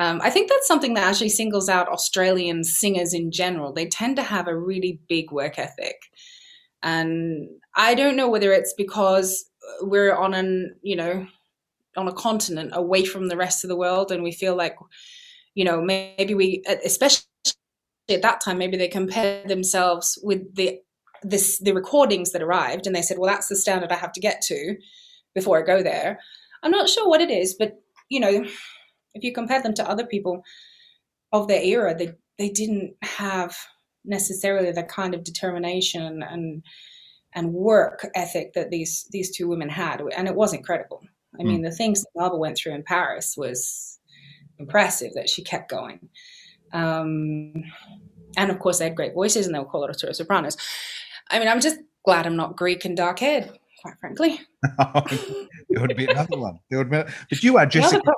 um, 0.00 0.18
I 0.24 0.30
think 0.30 0.48
that's 0.48 0.66
something 0.66 0.94
that 0.94 1.06
actually 1.06 1.28
singles 1.28 1.68
out 1.68 1.86
Australian 1.88 2.64
singers 2.64 3.12
in 3.12 3.30
general. 3.30 3.70
They 3.70 3.84
tend 3.84 4.16
to 4.16 4.22
have 4.22 4.48
a 4.48 4.56
really 4.56 4.98
big 5.10 5.30
work 5.30 5.58
ethic. 5.58 5.96
And 6.82 7.50
I 7.76 7.94
don't 7.94 8.16
know 8.16 8.30
whether 8.30 8.50
it's 8.50 8.72
because 8.72 9.44
we're 9.82 10.16
on 10.16 10.32
an, 10.32 10.74
you 10.80 10.96
know, 10.96 11.26
on 11.98 12.08
a 12.08 12.14
continent 12.14 12.70
away 12.72 13.04
from 13.04 13.28
the 13.28 13.36
rest 13.36 13.62
of 13.62 13.68
the 13.68 13.76
world 13.76 14.10
and 14.10 14.22
we 14.22 14.32
feel 14.32 14.56
like, 14.56 14.74
you 15.54 15.66
know, 15.66 15.82
maybe 15.82 16.32
we, 16.32 16.62
especially 16.82 17.26
at 18.08 18.22
that 18.22 18.40
time, 18.40 18.56
maybe 18.56 18.78
they 18.78 18.88
compare 18.88 19.46
themselves 19.46 20.18
with 20.22 20.54
the 20.54 20.78
this 21.22 21.58
the 21.58 21.74
recordings 21.74 22.32
that 22.32 22.40
arrived 22.40 22.86
and 22.86 22.96
they 22.96 23.02
said, 23.02 23.18
well, 23.18 23.30
that's 23.30 23.48
the 23.48 23.56
standard 23.56 23.92
I 23.92 23.96
have 23.96 24.12
to 24.12 24.20
get 24.20 24.40
to 24.46 24.76
before 25.34 25.58
I 25.58 25.66
go 25.66 25.82
there. 25.82 26.18
I'm 26.62 26.70
not 26.70 26.88
sure 26.88 27.06
what 27.06 27.20
it 27.20 27.30
is, 27.30 27.52
but 27.52 27.74
you 28.08 28.18
know, 28.18 28.46
if 29.14 29.24
you 29.24 29.32
compare 29.32 29.62
them 29.62 29.74
to 29.74 29.88
other 29.88 30.06
people 30.06 30.42
of 31.32 31.48
their 31.48 31.62
era, 31.62 31.94
they 31.94 32.12
they 32.38 32.48
didn't 32.48 32.94
have 33.02 33.56
necessarily 34.04 34.72
the 34.72 34.82
kind 34.82 35.14
of 35.14 35.24
determination 35.24 36.22
and 36.22 36.62
and 37.34 37.52
work 37.52 38.06
ethic 38.14 38.54
that 38.54 38.70
these 38.70 39.06
these 39.12 39.30
two 39.30 39.48
women 39.48 39.68
had, 39.68 40.02
and 40.16 40.26
it 40.26 40.34
was 40.34 40.52
incredible. 40.52 41.02
I 41.38 41.44
mean, 41.44 41.60
mm. 41.60 41.64
the 41.64 41.76
things 41.76 42.02
that 42.02 42.08
Melba 42.16 42.36
went 42.36 42.56
through 42.56 42.74
in 42.74 42.82
Paris 42.82 43.36
was 43.36 43.98
impressive. 44.58 45.12
That 45.14 45.28
she 45.28 45.44
kept 45.44 45.70
going, 45.70 46.08
um, 46.72 47.52
and 48.36 48.50
of 48.50 48.58
course 48.58 48.78
they 48.78 48.86
had 48.86 48.96
great 48.96 49.14
voices, 49.14 49.46
and 49.46 49.54
they 49.54 49.58
were 49.60 49.66
coloratura 49.66 50.14
sopranos. 50.14 50.56
I 51.30 51.38
mean, 51.38 51.48
I'm 51.48 51.60
just 51.60 51.78
glad 52.04 52.26
I'm 52.26 52.36
not 52.36 52.56
Greek 52.56 52.84
and 52.84 52.96
dark 52.96 53.20
haired, 53.20 53.48
quite 53.80 53.94
frankly. 54.00 54.40
there 55.68 55.80
would 55.80 55.96
be 55.96 56.06
another 56.06 56.36
one. 56.36 56.58
There 56.68 56.78
would 56.78 56.90
be, 56.90 57.02
but 57.28 57.42
you 57.42 57.58
are 57.58 57.66
Jessica 57.76 58.12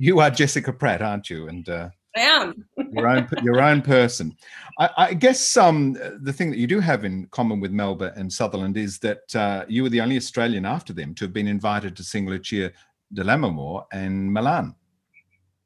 you 0.00 0.18
are 0.20 0.30
Jessica 0.30 0.72
Pratt, 0.72 1.02
aren't 1.02 1.28
you? 1.28 1.48
And 1.48 1.68
uh, 1.68 1.90
I 2.16 2.20
am 2.20 2.64
your 2.92 3.06
own 3.06 3.28
your 3.42 3.60
own 3.60 3.82
person. 3.82 4.34
I, 4.78 4.90
I, 4.96 5.14
guess 5.14 5.56
um, 5.58 5.92
the 6.22 6.32
thing 6.32 6.50
that 6.50 6.56
you 6.56 6.66
do 6.66 6.80
have 6.80 7.04
in 7.04 7.26
common 7.26 7.60
with 7.60 7.70
Melba 7.70 8.14
and 8.16 8.32
Sutherland 8.32 8.78
is 8.78 8.98
that 9.00 9.36
uh, 9.36 9.66
you 9.68 9.82
were 9.82 9.90
the 9.90 10.00
only 10.00 10.16
Australian 10.16 10.64
after 10.64 10.94
them 10.94 11.14
to 11.16 11.24
have 11.24 11.34
been 11.34 11.46
invited 11.46 11.96
to 11.96 12.02
sing 12.02 12.26
Lucia 12.26 12.72
di 13.12 13.22
Lammermoor 13.22 13.84
and 13.92 14.32
Milan. 14.32 14.74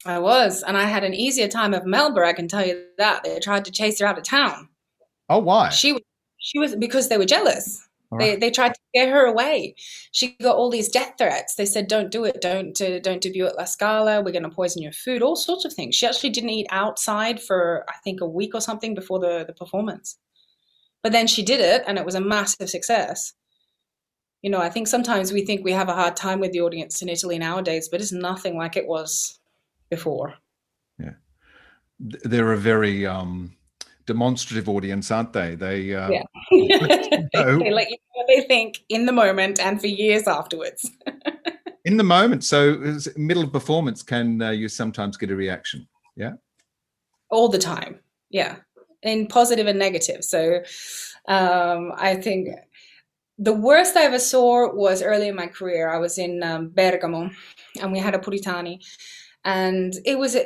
I 0.05 0.19
was, 0.19 0.65
and 0.65 0.77
I 0.77 0.85
had 0.85 1.05
an 1.05 1.15
easier 1.15 1.49
time 1.49 1.73
of 1.73 1.87
Melba. 1.87 2.23
I 2.23 2.33
can 2.33 2.49
tell 2.49 2.67
you 2.67 2.87
that 2.99 3.23
they 3.23 3.39
tried 3.39 3.65
to 3.67 3.71
chase 3.71 4.01
her 4.01 4.07
out 4.07 4.19
of 4.19 4.25
town. 4.25 4.69
Oh, 5.29 5.39
why? 5.39 5.69
She 5.71 5.93
was 5.93 6.03
she 6.39 6.59
was 6.59 6.75
because 6.75 7.09
they 7.09 7.19
were 7.19 7.25
jealous. 7.25 7.89
They, 8.19 8.37
they 8.37 8.51
tried 8.51 8.75
to 8.75 8.81
scare 8.95 9.13
her 9.13 9.27
away. 9.27 9.75
She 10.13 10.37
got 10.41 10.57
all 10.57 10.71
these 10.71 10.89
death 10.89 11.15
threats. 11.19 11.55
They 11.55 11.67
said, 11.67 11.89
"Don't 11.89 12.11
do 12.11 12.25
it. 12.25 12.41
Don't 12.41 12.81
uh, 12.81 12.99
don't 13.01 13.21
debut 13.21 13.47
at 13.47 13.57
La 13.57 13.65
Scala. 13.65 14.23
We're 14.23 14.33
going 14.33 14.43
to 14.43 14.51
poison 14.51 14.83
your 14.83 14.93
food." 14.93 15.23
All 15.23 15.37
sorts 15.37 15.65
of 15.65 15.73
things. 15.73 15.95
She 15.95 16.07
actually 16.07 16.31
didn't 16.31 16.51
eat 16.51 16.67
outside 16.71 17.41
for 17.41 17.85
I 17.89 17.95
think 18.05 18.21
a 18.21 18.27
week 18.27 18.55
or 18.55 18.61
something 18.61 18.95
before 18.95 19.19
the 19.19 19.45
the 19.47 19.53
performance. 19.53 20.19
But 21.03 21.13
then 21.13 21.27
she 21.27 21.43
did 21.43 21.61
it, 21.61 21.85
and 21.87 21.99
it 21.99 22.07
was 22.07 22.15
a 22.15 22.21
massive 22.21 22.71
success. 22.71 23.35
You 24.43 24.51
know, 24.51 24.61
I 24.61 24.71
think 24.71 24.89
sometimes 24.89 25.33
we 25.33 25.45
think 25.45 25.65
we 25.65 25.73
have 25.73 25.89
a 25.89 25.95
hard 25.95 26.17
time 26.17 26.41
with 26.41 26.53
the 26.53 26.61
audience 26.61 27.01
in 27.03 27.09
Italy 27.09 27.39
nowadays, 27.39 27.89
but 27.91 28.01
it's 28.01 28.13
nothing 28.13 28.57
like 28.57 28.77
it 28.77 28.87
was 28.87 29.39
before. 29.91 30.35
Yeah, 30.99 31.15
they're 31.99 32.53
a 32.53 32.59
very 32.59 33.07
um, 33.07 33.57
demonstrative 34.07 34.69
audience, 34.69 35.11
aren't 35.11 35.33
they? 35.33 35.55
They 35.55 35.95
uh, 35.95 36.11
yeah. 36.11 36.23
they 36.51 37.71
let 37.73 37.91
you 37.91 37.97
know 37.97 38.13
what 38.13 38.27
they 38.29 38.43
think 38.43 38.85
in 38.89 39.07
the 39.07 39.13
moment 39.13 39.61
and 39.61 39.81
for 39.81 39.87
years 39.87 40.29
afterwards. 40.29 40.91
in 41.85 41.97
the 41.97 42.05
moment, 42.05 42.45
so 42.45 42.97
middle 43.17 43.45
of 43.45 43.53
performance, 43.53 44.03
can 44.03 44.41
uh, 44.43 44.51
you 44.51 44.69
sometimes 44.69 45.17
get 45.17 45.31
a 45.31 45.37
reaction? 45.37 45.87
Yeah, 46.17 46.33
all 47.31 47.49
the 47.49 47.59
time. 47.59 48.01
Yeah, 48.31 48.57
in 49.03 49.27
positive 49.27 49.67
and 49.67 49.79
negative. 49.79 50.25
So 50.25 50.63
um, 51.29 51.93
I 51.97 52.17
think 52.17 52.49
the 53.39 53.53
worst 53.53 53.97
I 53.97 54.05
ever 54.05 54.19
saw 54.19 54.73
was 54.73 55.03
early 55.03 55.29
in 55.29 55.35
my 55.35 55.47
career. 55.47 55.89
I 55.89 55.99
was 55.99 56.19
in 56.19 56.43
um, 56.43 56.71
Bergamo, 56.71 57.31
and 57.81 57.93
we 57.93 57.99
had 57.99 58.15
a 58.15 58.19
Puritani 58.19 58.81
and 59.45 59.95
it 60.05 60.19
was 60.19 60.35
a, 60.35 60.45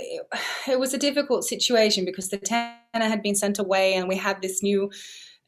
it 0.69 0.79
was 0.79 0.93
a 0.93 0.99
difficult 0.99 1.45
situation 1.45 2.05
because 2.05 2.29
the 2.29 2.39
tenor 2.39 2.75
had 2.95 3.23
been 3.23 3.35
sent 3.35 3.59
away 3.59 3.95
and 3.95 4.09
we 4.09 4.17
had 4.17 4.43
this 4.43 4.63
new 4.63 4.91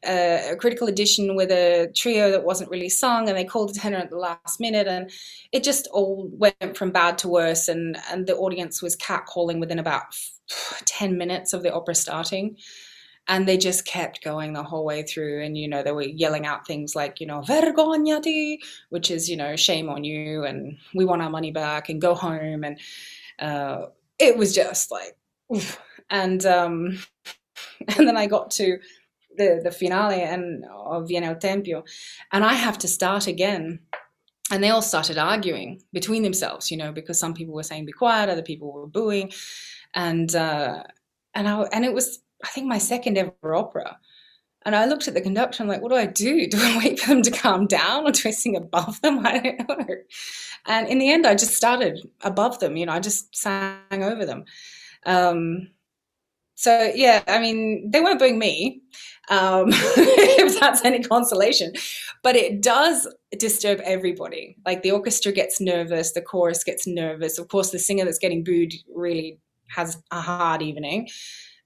uh, 0.07 0.55
critical 0.59 0.87
edition 0.87 1.35
with 1.35 1.51
a 1.51 1.91
trio 1.95 2.31
that 2.31 2.43
wasn't 2.43 2.69
really 2.71 2.89
sung 2.89 3.29
and 3.29 3.37
they 3.37 3.43
called 3.43 3.69
the 3.69 3.79
tenor 3.79 3.97
at 3.97 4.09
the 4.09 4.17
last 4.17 4.59
minute 4.59 4.87
and 4.87 5.11
it 5.51 5.63
just 5.63 5.87
all 5.91 6.27
went 6.33 6.75
from 6.75 6.89
bad 6.89 7.19
to 7.19 7.27
worse 7.27 7.67
and 7.67 7.97
and 8.11 8.25
the 8.25 8.35
audience 8.35 8.81
was 8.81 8.97
catcalling 8.97 9.59
within 9.59 9.77
about 9.77 10.05
10 10.85 11.17
minutes 11.17 11.53
of 11.53 11.61
the 11.61 11.73
opera 11.73 11.95
starting. 11.95 12.57
And 13.27 13.47
they 13.47 13.57
just 13.57 13.85
kept 13.85 14.23
going 14.23 14.53
the 14.53 14.63
whole 14.63 14.83
way 14.83 15.03
through 15.03 15.43
and 15.43 15.55
you 15.55 15.67
know 15.67 15.83
they 15.83 15.91
were 15.91 16.01
yelling 16.01 16.47
out 16.47 16.65
things 16.65 16.95
like 16.95 17.21
you 17.21 17.27
know 17.27 17.41
vergognati 17.41 18.57
which 18.89 19.11
is 19.11 19.29
you 19.29 19.37
know 19.37 19.55
shame 19.55 19.89
on 19.89 20.03
you 20.03 20.43
and 20.43 20.77
we 20.95 21.05
want 21.05 21.21
our 21.21 21.29
money 21.29 21.51
back 21.51 21.87
and 21.87 22.01
go 22.01 22.15
home 22.15 22.63
and 22.63 22.79
uh, 23.41 23.87
it 24.19 24.37
was 24.37 24.53
just 24.53 24.91
like, 24.91 25.17
oof. 25.53 25.79
and 26.09 26.45
um, 26.45 26.99
and 27.97 28.07
then 28.07 28.17
I 28.17 28.27
got 28.27 28.51
to 28.51 28.77
the 29.37 29.61
the 29.63 29.71
finale 29.71 30.21
and 30.21 30.65
of 30.65 31.07
Vieni 31.07 31.27
al 31.27 31.35
tempio, 31.35 31.83
and 32.31 32.43
I 32.43 32.53
have 32.53 32.77
to 32.79 32.87
start 32.87 33.27
again. 33.27 33.79
And 34.51 34.61
they 34.61 34.69
all 34.69 34.81
started 34.81 35.17
arguing 35.17 35.81
between 35.93 36.23
themselves, 36.23 36.69
you 36.71 36.75
know, 36.75 36.91
because 36.91 37.17
some 37.17 37.33
people 37.33 37.53
were 37.53 37.63
saying 37.63 37.85
"be 37.85 37.93
quiet," 37.93 38.29
other 38.29 38.41
people 38.41 38.71
were 38.71 38.87
booing, 38.87 39.31
and 39.93 40.33
uh, 40.35 40.83
and 41.33 41.47
I 41.47 41.61
and 41.73 41.85
it 41.85 41.93
was 41.93 42.19
I 42.43 42.49
think 42.49 42.67
my 42.67 42.77
second 42.77 43.17
ever 43.17 43.55
opera. 43.55 43.97
And 44.63 44.75
I 44.75 44.85
looked 44.85 45.07
at 45.07 45.13
the 45.13 45.21
conductor. 45.21 45.63
I'm 45.63 45.69
like, 45.69 45.81
what 45.81 45.89
do 45.89 45.95
I 45.95 46.05
do? 46.05 46.47
Do 46.49 46.57
I 46.59 46.77
wait 46.77 46.99
for 46.99 47.09
them 47.09 47.21
to 47.23 47.31
calm 47.31 47.67
down, 47.67 48.07
or 48.07 48.11
do 48.11 48.29
I 48.29 48.31
sing 48.31 48.55
above 48.55 49.01
them? 49.01 49.21
I 49.25 49.39
don't 49.39 49.69
know. 49.69 49.95
And 50.67 50.87
in 50.87 50.99
the 50.99 51.11
end, 51.11 51.25
I 51.25 51.35
just 51.35 51.55
started 51.55 52.07
above 52.21 52.59
them. 52.59 52.77
You 52.77 52.85
know, 52.85 52.93
I 52.93 52.99
just 52.99 53.35
sang 53.35 54.03
over 54.03 54.25
them. 54.25 54.45
Um, 55.05 55.69
so 56.61 56.91
yeah, 56.93 57.23
I 57.27 57.39
mean, 57.39 57.89
they 57.89 58.01
weren't 58.01 58.19
booing 58.19 58.37
me, 58.37 58.81
um, 59.31 59.69
if 59.71 60.59
that's 60.59 60.85
any 60.85 61.01
consolation. 61.01 61.73
But 62.21 62.35
it 62.35 62.61
does 62.61 63.07
disturb 63.39 63.79
everybody. 63.83 64.57
Like 64.63 64.83
the 64.83 64.91
orchestra 64.91 65.31
gets 65.31 65.59
nervous, 65.59 66.11
the 66.11 66.21
chorus 66.21 66.63
gets 66.63 66.85
nervous. 66.85 67.39
Of 67.39 67.47
course, 67.47 67.71
the 67.71 67.79
singer 67.79 68.05
that's 68.05 68.19
getting 68.19 68.43
booed 68.43 68.73
really 68.93 69.39
has 69.69 69.97
a 70.11 70.21
hard 70.21 70.61
evening. 70.61 71.09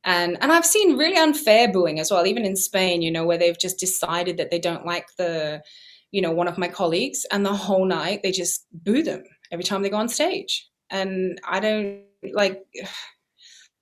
And 0.06 0.38
and 0.40 0.52
I've 0.52 0.66
seen 0.66 0.98
really 0.98 1.18
unfair 1.18 1.72
booing 1.72 2.00
as 2.00 2.12
well, 2.12 2.28
even 2.28 2.46
in 2.46 2.56
Spain, 2.56 3.02
you 3.02 3.12
know, 3.12 3.26
where 3.26 3.40
they've 3.40 3.60
just 3.60 3.80
decided 3.80 4.38
that 4.38 4.52
they 4.52 4.60
don't 4.60 4.86
like 4.86 5.08
the, 5.18 5.64
you 6.12 6.22
know, 6.22 6.32
one 6.32 6.48
of 6.48 6.60
my 6.60 6.68
colleagues, 6.68 7.26
and 7.32 7.44
the 7.46 7.54
whole 7.54 7.86
night 7.86 8.22
they 8.22 8.32
just 8.32 8.66
boo 8.72 9.02
them 9.02 9.24
every 9.52 9.64
time 9.64 9.82
they 9.82 9.90
go 9.90 9.98
on 9.98 10.08
stage. 10.08 10.70
And 10.92 11.42
I 11.48 11.60
don't 11.60 12.04
like. 12.34 12.64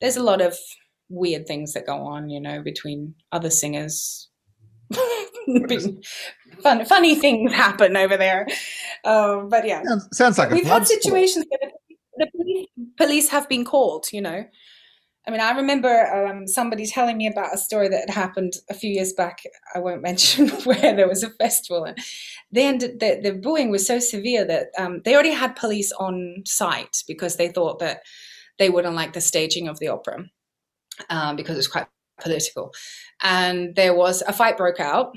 There's 0.01 0.17
a 0.17 0.23
lot 0.23 0.41
of 0.41 0.57
weird 1.07 1.47
things 1.47 1.73
that 1.73 1.85
go 1.85 1.95
on, 1.95 2.29
you 2.29 2.41
know, 2.41 2.61
between 2.61 3.15
other 3.31 3.49
singers. 3.49 4.27
Fun, 6.61 6.85
funny 6.85 7.15
things 7.15 7.53
happen 7.53 7.95
over 7.95 8.17
there. 8.17 8.47
Um, 9.05 9.47
but 9.49 9.65
yeah, 9.65 9.81
sounds, 9.83 10.07
sounds 10.11 10.37
like 10.37 10.51
we've 10.51 10.65
had 10.65 10.87
situations 10.87 11.45
where 11.49 11.71
the, 12.17 12.25
the 12.25 12.31
police, 12.37 12.67
police 12.97 13.29
have 13.29 13.47
been 13.47 13.63
called. 13.63 14.07
You 14.11 14.21
know, 14.21 14.45
I 15.25 15.31
mean, 15.31 15.39
I 15.39 15.51
remember 15.51 16.05
um, 16.13 16.47
somebody 16.47 16.85
telling 16.85 17.17
me 17.17 17.27
about 17.27 17.53
a 17.53 17.57
story 17.57 17.87
that 17.87 18.09
had 18.09 18.09
happened 18.09 18.53
a 18.69 18.73
few 18.73 18.89
years 18.89 19.13
back. 19.13 19.43
I 19.73 19.79
won't 19.79 20.01
mention 20.09 20.49
where 20.63 20.95
there 20.95 21.07
was 21.07 21.23
a 21.23 21.29
festival, 21.29 21.85
and 21.85 21.97
they 22.51 22.67
ended, 22.67 22.99
the, 22.99 23.19
the 23.23 23.33
booing 23.33 23.71
was 23.71 23.87
so 23.87 23.99
severe 23.99 24.45
that 24.45 24.67
um, 24.77 25.01
they 25.05 25.13
already 25.13 25.31
had 25.31 25.55
police 25.55 25.91
on 25.93 26.43
site 26.45 27.03
because 27.07 27.37
they 27.37 27.49
thought 27.49 27.79
that 27.79 28.01
they 28.59 28.69
wouldn't 28.69 28.95
like 28.95 29.13
the 29.13 29.21
staging 29.21 29.67
of 29.67 29.79
the 29.79 29.87
opera 29.87 30.25
um, 31.09 31.35
because 31.35 31.55
it 31.55 31.59
was 31.59 31.67
quite 31.67 31.87
political. 32.21 32.71
And 33.21 33.75
there 33.75 33.95
was 33.95 34.21
a 34.27 34.33
fight 34.33 34.57
broke 34.57 34.79
out 34.79 35.13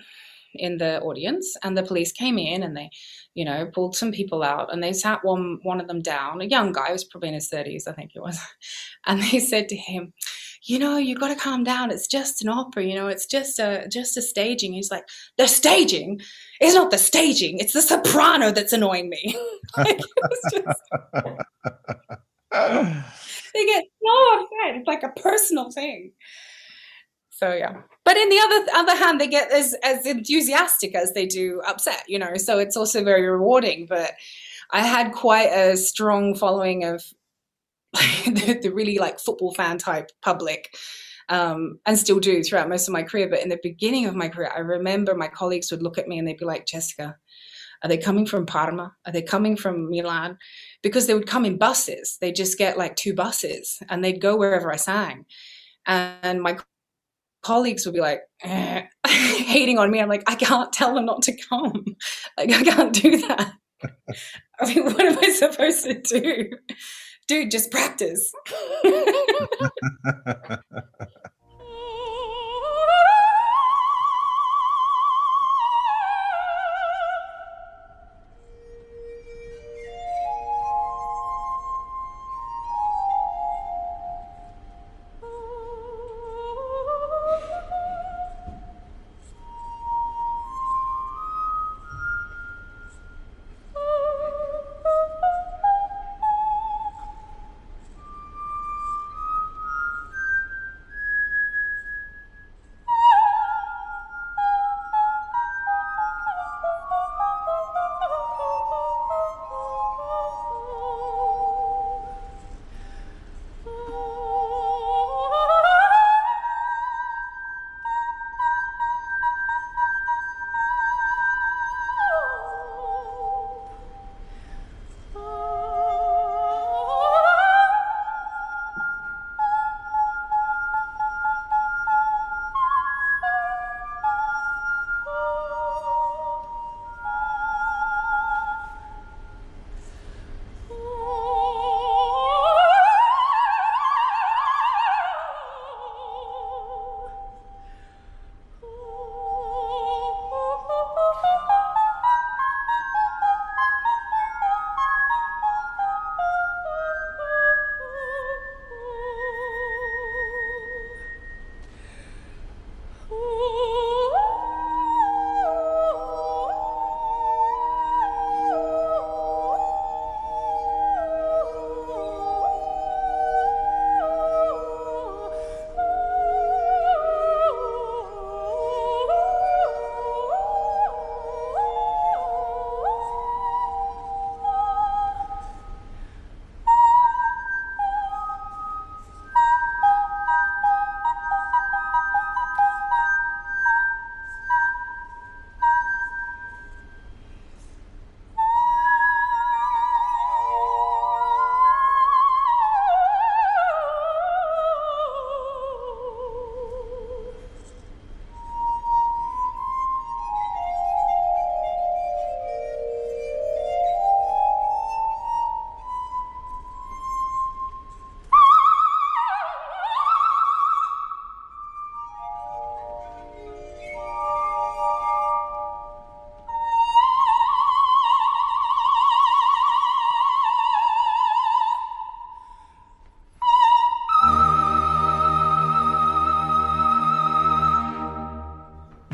in 0.55 0.79
the 0.79 1.01
audience, 1.01 1.55
and 1.63 1.77
the 1.77 1.83
police 1.83 2.13
came 2.13 2.39
in 2.39 2.63
and 2.63 2.77
they, 2.77 2.91
you 3.37 3.45
know, 3.45 3.67
pulled 3.67 3.95
some 3.95 4.13
people 4.13 4.43
out 4.43 4.73
and 4.73 4.83
they 4.83 4.95
sat 4.95 5.23
one 5.23 5.61
one 5.63 5.79
of 5.79 5.89
them 5.89 6.01
down, 6.01 6.41
a 6.41 6.47
young 6.47 6.73
guy, 6.73 6.91
was 6.91 7.05
probably 7.05 7.29
in 7.29 7.35
his 7.35 7.51
thirties, 7.51 7.87
I 7.87 7.93
think 7.93 8.13
he 8.13 8.19
was, 8.19 8.41
and 9.07 9.23
they 9.23 9.39
said 9.39 9.69
to 9.69 9.77
him. 9.77 10.13
You 10.63 10.81
know, 10.81 10.97
you 10.97 11.15
got 11.15 11.29
to 11.29 11.37
calm 11.37 11.63
down. 11.63 11.93
It's 11.93 12.09
just 12.09 12.43
an 12.43 12.49
opera. 12.49 12.83
You 12.83 12.97
know, 12.97 13.07
it's 13.07 13.27
just 13.27 13.61
a 13.61 13.87
just 13.89 14.17
a 14.17 14.23
staging. 14.23 14.73
He's 14.73 14.91
like, 14.91 15.05
the 15.37 15.47
staging 15.47 16.21
is 16.61 16.75
not 16.75 16.91
the 16.91 16.99
staging. 16.99 17.59
It's 17.59 17.73
the 17.73 17.83
soprano 17.83 18.51
that's 18.51 18.73
annoying 18.73 19.11
me. 19.11 19.39
like, 19.77 20.01
just... 20.51 20.81
they 22.51 23.67
get 23.67 23.85
so 24.03 24.41
upset. 24.41 24.75
It's 24.75 24.89
like 24.89 25.05
a 25.05 25.21
personal 25.21 25.71
thing. 25.71 26.13
So 27.37 27.53
yeah. 27.53 27.75
But 28.05 28.17
in 28.17 28.31
the 28.31 28.39
other 28.39 28.67
other 28.75 28.97
hand, 28.97 29.21
they 29.21 29.27
get 29.27 29.53
as 29.53 29.75
as 29.83 30.07
enthusiastic 30.07 30.95
as 30.95 31.13
they 31.13 31.27
do 31.27 31.61
upset, 31.67 32.03
you 32.09 32.19
know. 32.19 32.37
So 32.37 32.59
it's 32.59 32.79
also 32.79 33.05
very 33.05 33.29
rewarding. 33.29 33.87
But 33.87 34.13
I 34.71 34.81
had 34.81 35.13
quite 35.13 35.51
a 35.51 35.77
strong 35.77 36.35
following 36.35 36.85
of 36.85 37.05
the, 37.93 38.59
the 38.63 38.71
really 38.71 38.99
like 38.99 39.21
football 39.21 39.53
fan 39.53 39.77
type 39.77 40.11
public. 40.23 40.75
Um, 41.29 41.81
and 41.85 41.99
still 41.99 42.21
do 42.21 42.41
throughout 42.45 42.69
most 42.69 42.87
of 42.87 42.93
my 42.93 43.03
career. 43.03 43.29
But 43.29 43.43
in 43.43 43.49
the 43.49 43.59
beginning 43.61 44.07
of 44.07 44.15
my 44.15 44.29
career, 44.29 44.53
I 44.55 44.61
remember 44.61 45.13
my 45.13 45.27
colleagues 45.27 45.73
would 45.73 45.83
look 45.83 45.99
at 45.99 46.07
me 46.07 46.21
and 46.21 46.29
they'd 46.29 46.37
be 46.37 46.45
like, 46.45 46.67
Jessica, 46.67 47.17
are 47.83 47.89
they 47.89 47.99
coming 47.99 48.27
from 48.27 48.47
Parma? 48.47 48.95
Are 49.05 49.13
they 49.13 49.23
coming 49.23 49.57
from 49.57 49.91
Milan? 49.91 50.39
Because 50.83 51.09
they 51.09 51.15
would 51.15 51.27
come 51.27 51.45
in 51.45 51.59
buses. 51.59 52.17
They 52.21 52.31
just 52.31 52.59
get 52.59 52.79
like 52.79 52.95
two 52.95 53.13
buses 53.13 53.83
and 53.89 54.05
they'd 54.05 54.21
go 54.21 54.37
wherever 54.37 54.73
I 54.73 54.77
sang. 54.77 55.27
And 55.85 56.41
my 56.41 56.59
colleagues 57.47 57.87
would 57.87 57.95
be 57.95 58.01
like 58.01 58.23
eh, 58.43 58.83
hating 59.07 59.79
on 59.79 59.91
me. 59.91 60.01
I'm 60.01 60.09
like, 60.09 60.25
I 60.27 60.35
can't 60.35 60.73
tell 60.73 60.95
them 60.95 61.07
not 61.07 61.23
to 61.23 61.37
come. 61.49 61.85
Like, 62.39 62.53
I 62.53 62.63
can't 62.63 62.93
do 62.93 63.17
that. 63.29 63.53
I 64.61 64.67
mean, 64.67 64.85
what 64.85 65.01
am 65.01 65.19
I 65.19 65.31
supposed 65.31 65.85
to 65.85 65.95
do? 65.95 66.51
Dude, 67.29 67.51
just 67.51 67.71
practice. 67.71 68.31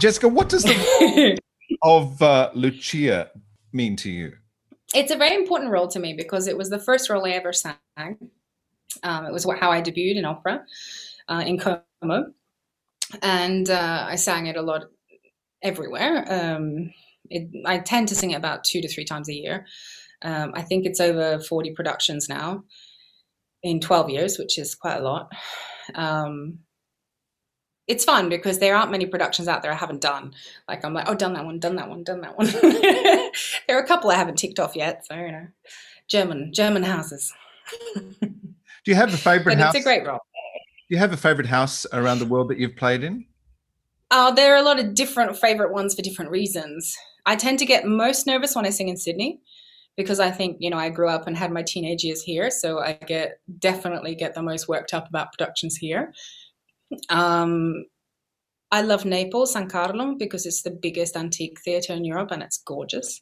Jessica, 0.03 0.27
what 0.27 0.49
does 0.49 0.65
the 0.65 0.75
role 1.01 1.37
of 2.01 2.21
uh, 2.21 2.51
Lucia 2.55 3.31
mean 3.73 3.95
to 3.95 4.11
you? 4.11 4.33
It's 4.97 5.13
a 5.13 5.17
very 5.17 5.37
important 5.37 5.71
role 5.71 5.87
to 5.87 6.01
me 6.01 6.13
because 6.13 6.49
it 6.49 6.59
was 6.59 6.71
the 6.71 6.81
first 6.81 7.09
role 7.09 7.25
I 7.25 7.31
ever 7.31 7.53
sang. 7.53 7.77
Um, 9.05 9.27
it 9.27 9.33
was 9.33 9.47
how 9.61 9.71
I 9.71 9.81
debuted 9.81 10.17
in 10.17 10.25
opera 10.25 10.65
uh, 11.29 11.45
in 11.47 11.57
Como, 11.57 12.33
and 13.23 13.71
uh, 13.71 14.07
I 14.09 14.17
sang 14.17 14.47
it 14.47 14.57
a 14.57 14.61
lot 14.61 14.87
everywhere. 15.63 16.25
Um, 16.29 16.93
it, 17.31 17.49
I 17.65 17.79
tend 17.79 18.09
to 18.09 18.17
sing 18.17 18.33
it 18.33 18.39
about 18.39 18.65
two 18.65 18.81
to 18.81 18.89
three 18.89 19.05
times 19.05 19.29
a 19.29 19.35
year. 19.35 19.67
Um, 20.23 20.51
I 20.57 20.63
think 20.63 20.85
it's 20.85 20.99
over 20.99 21.39
40 21.39 21.75
productions 21.75 22.29
now 22.29 22.65
in 23.63 23.79
12 23.79 24.11
years, 24.11 24.37
which 24.37 24.59
is 24.59 24.75
quite 24.75 24.97
a 24.97 25.05
lot. 25.05 25.31
Um, 25.95 26.59
it's 27.93 28.05
fun 28.05 28.31
because 28.31 28.59
there 28.59 28.75
aren't 28.75 28.91
many 28.91 29.05
productions 29.05 29.49
out 29.49 29.61
there 29.63 29.71
I 29.71 29.77
haven't 29.77 30.01
done. 30.01 30.33
Like 30.67 30.83
I'm 30.83 30.95
like, 30.95 31.09
oh, 31.09 31.15
done 31.15 31.35
that 31.35 31.45
one, 31.45 31.59
done 31.59 31.77
that 31.77 31.91
one, 31.91 32.03
done 32.03 32.23
that 32.23 32.39
one. 32.39 32.47
there 33.69 33.77
are 33.77 33.83
a 33.83 33.87
couple 33.87 34.11
I 34.11 34.15
haven't 34.15 34.39
ticked 34.39 34.59
off 34.59 34.75
yet. 34.75 35.07
So 35.07 35.15
you 35.15 35.31
know, 35.31 35.47
German 36.09 36.53
German 36.55 36.83
houses. 36.83 37.33
Do 37.95 38.91
you 38.91 38.95
have 38.95 39.13
a 39.13 39.19
favorite 39.19 39.59
house? 39.59 39.75
It's 39.75 39.85
a 39.85 39.87
great 39.87 40.07
role. 40.07 40.19
Do 40.89 40.95
you 40.95 40.99
have 40.99 41.13
a 41.13 41.17
favorite 41.19 41.47
house 41.47 41.87
around 41.93 42.19
the 42.19 42.27
world 42.27 42.49
that 42.49 42.59
you've 42.59 42.77
played 42.77 43.05
in? 43.05 43.27
Uh, 44.11 44.31
there 44.31 44.55
are 44.55 44.59
a 44.59 44.63
lot 44.63 44.79
of 44.79 44.95
different 44.95 45.37
favorite 45.37 45.73
ones 45.73 45.95
for 45.95 46.03
different 46.03 46.31
reasons. 46.31 46.97
I 47.27 47.37
tend 47.37 47.59
to 47.61 47.67
get 47.67 47.87
most 47.87 48.27
nervous 48.27 48.57
when 48.57 48.67
I 48.67 48.71
sing 48.71 48.89
in 48.89 48.97
Sydney 48.97 49.41
because 49.97 50.19
I 50.19 50.31
think 50.31 50.57
you 50.61 50.71
know 50.71 50.79
I 50.79 50.89
grew 50.89 51.09
up 51.09 51.27
and 51.27 51.37
had 51.37 51.53
my 51.53 51.63
teenage 51.63 52.05
years 52.05 52.23
here, 52.23 52.51
so 52.51 52.79
I 52.79 52.95
get 53.07 53.39
definitely 53.59 54.15
get 54.15 54.35
the 54.35 54.43
most 54.43 54.67
worked 54.67 54.95
up 54.95 55.09
about 55.09 55.33
productions 55.33 55.77
here. 55.77 56.13
Um, 57.09 57.85
I 58.71 58.81
love 58.81 59.05
Naples, 59.05 59.53
San 59.53 59.69
Carlo, 59.69 60.15
because 60.19 60.47
it's 60.47 60.63
the 60.63 60.71
biggest 60.71 61.15
antique 61.15 61.61
theatre 61.63 61.93
in 61.93 62.05
Europe 62.05 62.31
and 62.31 62.43
it's 62.43 62.57
gorgeous. 62.57 63.21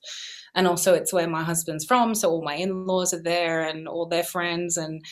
And 0.55 0.67
also, 0.67 0.95
it's 0.95 1.13
where 1.13 1.29
my 1.29 1.43
husband's 1.43 1.85
from, 1.85 2.15
so 2.15 2.31
all 2.31 2.45
my 2.45 2.55
in 2.55 2.87
laws 2.87 3.13
are 3.13 3.23
there 3.23 3.63
and 3.63 3.89
all 3.89 4.07
their 4.07 4.25
friends. 4.25 4.77
And 4.77 5.05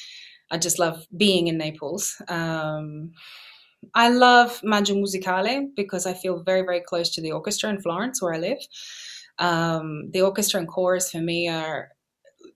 I 0.51 0.59
just 0.59 0.79
love 0.79 1.07
being 1.17 1.49
in 1.49 1.59
Naples. 1.59 2.21
Um, 2.29 3.13
I 3.95 4.09
love 4.09 4.61
Maggio 4.63 4.97
Musicale 4.97 5.69
because 5.77 6.07
I 6.07 6.15
feel 6.15 6.43
very, 6.43 6.63
very 6.63 6.81
close 6.81 7.11
to 7.11 7.21
the 7.21 7.33
orchestra 7.33 7.71
in 7.71 7.81
Florence, 7.81 8.23
where 8.23 8.35
I 8.35 8.39
live. 8.39 8.59
Um, 9.39 10.11
the 10.13 10.23
orchestra 10.23 10.61
and 10.61 10.69
chorus 10.69 11.11
for 11.11 11.21
me 11.21 11.49
are, 11.49 11.91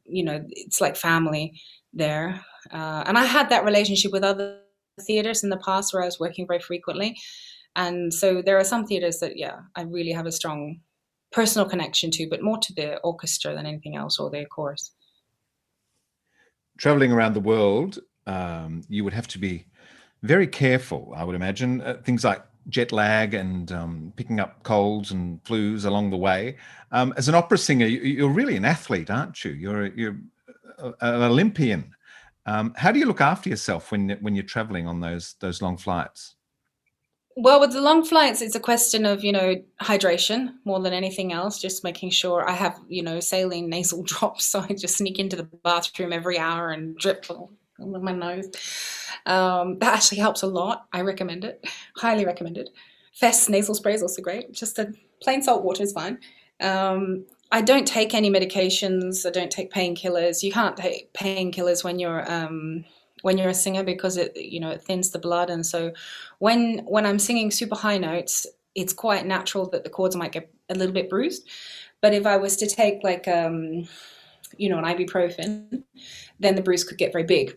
you 0.04 0.24
know, 0.24 0.44
it's 0.50 0.80
like 0.80 0.96
family 0.96 1.60
there. 1.92 2.40
Uh, 2.72 3.04
and 3.06 3.16
I 3.18 3.24
had 3.24 3.50
that 3.50 3.64
relationship 3.64 4.12
with 4.12 4.24
other 4.24 4.60
theaters 5.00 5.42
in 5.42 5.50
the 5.50 5.56
past 5.58 5.92
where 5.92 6.02
I 6.02 6.06
was 6.06 6.20
working 6.20 6.46
very 6.46 6.60
frequently. 6.60 7.18
And 7.76 8.12
so 8.12 8.42
there 8.42 8.58
are 8.58 8.64
some 8.64 8.86
theaters 8.86 9.18
that, 9.20 9.36
yeah, 9.36 9.60
I 9.74 9.82
really 9.82 10.12
have 10.12 10.26
a 10.26 10.32
strong 10.32 10.80
personal 11.32 11.68
connection 11.68 12.10
to, 12.12 12.28
but 12.28 12.42
more 12.42 12.58
to 12.58 12.74
the 12.74 12.98
orchestra 12.98 13.54
than 13.54 13.66
anything 13.66 13.96
else 13.96 14.18
or 14.18 14.30
their 14.30 14.44
chorus. 14.44 14.92
Traveling 16.76 17.12
around 17.12 17.34
the 17.34 17.40
world, 17.40 17.98
um, 18.26 18.82
you 18.88 19.04
would 19.04 19.12
have 19.14 19.28
to 19.28 19.38
be 19.38 19.66
very 20.22 20.46
careful, 20.46 21.12
I 21.16 21.24
would 21.24 21.34
imagine. 21.34 21.80
Uh, 21.80 22.00
things 22.04 22.24
like 22.24 22.42
jet 22.68 22.92
lag 22.92 23.34
and 23.34 23.72
um, 23.72 24.12
picking 24.16 24.38
up 24.38 24.62
colds 24.62 25.10
and 25.10 25.42
flus 25.44 25.84
along 25.84 26.10
the 26.10 26.16
way. 26.16 26.56
Um, 26.92 27.12
as 27.16 27.28
an 27.28 27.34
opera 27.34 27.58
singer, 27.58 27.86
you, 27.86 28.26
are 28.26 28.30
really 28.30 28.56
an 28.56 28.64
athlete, 28.64 29.10
aren't 29.10 29.44
you? 29.44 29.52
You're 29.52 29.86
you're 29.86 30.16
an 30.78 31.22
Olympian. 31.22 31.94
Um, 32.46 32.74
how 32.76 32.90
do 32.90 32.98
you 32.98 33.06
look 33.06 33.20
after 33.20 33.48
yourself 33.48 33.92
when 33.92 34.10
when 34.20 34.34
you're 34.34 34.44
traveling 34.44 34.86
on 34.86 35.00
those 35.00 35.34
those 35.40 35.62
long 35.62 35.76
flights? 35.76 36.34
Well, 37.34 37.60
with 37.60 37.72
the 37.72 37.80
long 37.80 38.04
flights, 38.04 38.42
it's 38.42 38.54
a 38.54 38.60
question 38.60 39.06
of 39.06 39.24
you 39.24 39.32
know 39.32 39.62
hydration 39.80 40.54
more 40.64 40.80
than 40.80 40.92
anything 40.92 41.32
else. 41.32 41.60
Just 41.60 41.84
making 41.84 42.10
sure 42.10 42.48
I 42.48 42.52
have 42.52 42.78
you 42.88 43.02
know 43.02 43.20
saline 43.20 43.68
nasal 43.68 44.02
drops, 44.04 44.44
so 44.44 44.60
I 44.60 44.74
just 44.74 44.96
sneak 44.96 45.18
into 45.18 45.36
the 45.36 45.44
bathroom 45.44 46.12
every 46.12 46.38
hour 46.38 46.70
and 46.70 46.96
drip 46.96 47.26
on 47.30 48.02
my 48.02 48.12
nose. 48.12 48.50
Um, 49.24 49.78
that 49.78 49.94
actually 49.94 50.18
helps 50.18 50.42
a 50.42 50.46
lot. 50.46 50.86
I 50.92 51.02
recommend 51.02 51.44
it, 51.44 51.64
highly 51.96 52.24
recommend 52.24 52.58
it. 52.58 52.70
Fess 53.14 53.48
nasal 53.48 53.74
spray 53.74 53.94
is 53.94 54.02
also 54.02 54.22
great. 54.22 54.52
Just 54.52 54.78
a 54.78 54.92
plain 55.22 55.42
salt 55.42 55.62
water 55.62 55.82
is 55.82 55.92
fine. 55.92 56.18
Um, 56.60 57.26
I 57.52 57.60
don't 57.60 57.86
take 57.86 58.14
any 58.14 58.30
medications. 58.30 59.26
I 59.26 59.30
don't 59.30 59.50
take 59.50 59.70
painkillers. 59.70 60.42
You 60.42 60.50
can't 60.50 60.76
take 60.76 61.12
painkillers 61.12 61.84
when 61.84 61.98
you're 61.98 62.30
um, 62.32 62.86
when 63.20 63.36
you're 63.36 63.50
a 63.50 63.54
singer 63.54 63.84
because 63.84 64.16
it 64.16 64.34
you 64.34 64.58
know 64.58 64.70
it 64.70 64.82
thins 64.82 65.10
the 65.10 65.18
blood, 65.18 65.50
and 65.50 65.64
so 65.64 65.92
when 66.38 66.78
when 66.86 67.04
I'm 67.04 67.18
singing 67.18 67.50
super 67.50 67.76
high 67.76 67.98
notes, 67.98 68.46
it's 68.74 68.94
quite 68.94 69.26
natural 69.26 69.68
that 69.68 69.84
the 69.84 69.90
cords 69.90 70.16
might 70.16 70.32
get 70.32 70.50
a 70.70 70.74
little 70.74 70.94
bit 70.94 71.10
bruised. 71.10 71.46
But 72.00 72.14
if 72.14 72.26
I 72.26 72.38
was 72.38 72.56
to 72.56 72.66
take 72.66 73.04
like 73.04 73.28
um, 73.28 73.86
you 74.56 74.70
know 74.70 74.78
an 74.78 74.84
ibuprofen, 74.84 75.82
then 76.40 76.54
the 76.54 76.62
bruise 76.62 76.84
could 76.84 76.98
get 76.98 77.12
very 77.12 77.24
big 77.24 77.56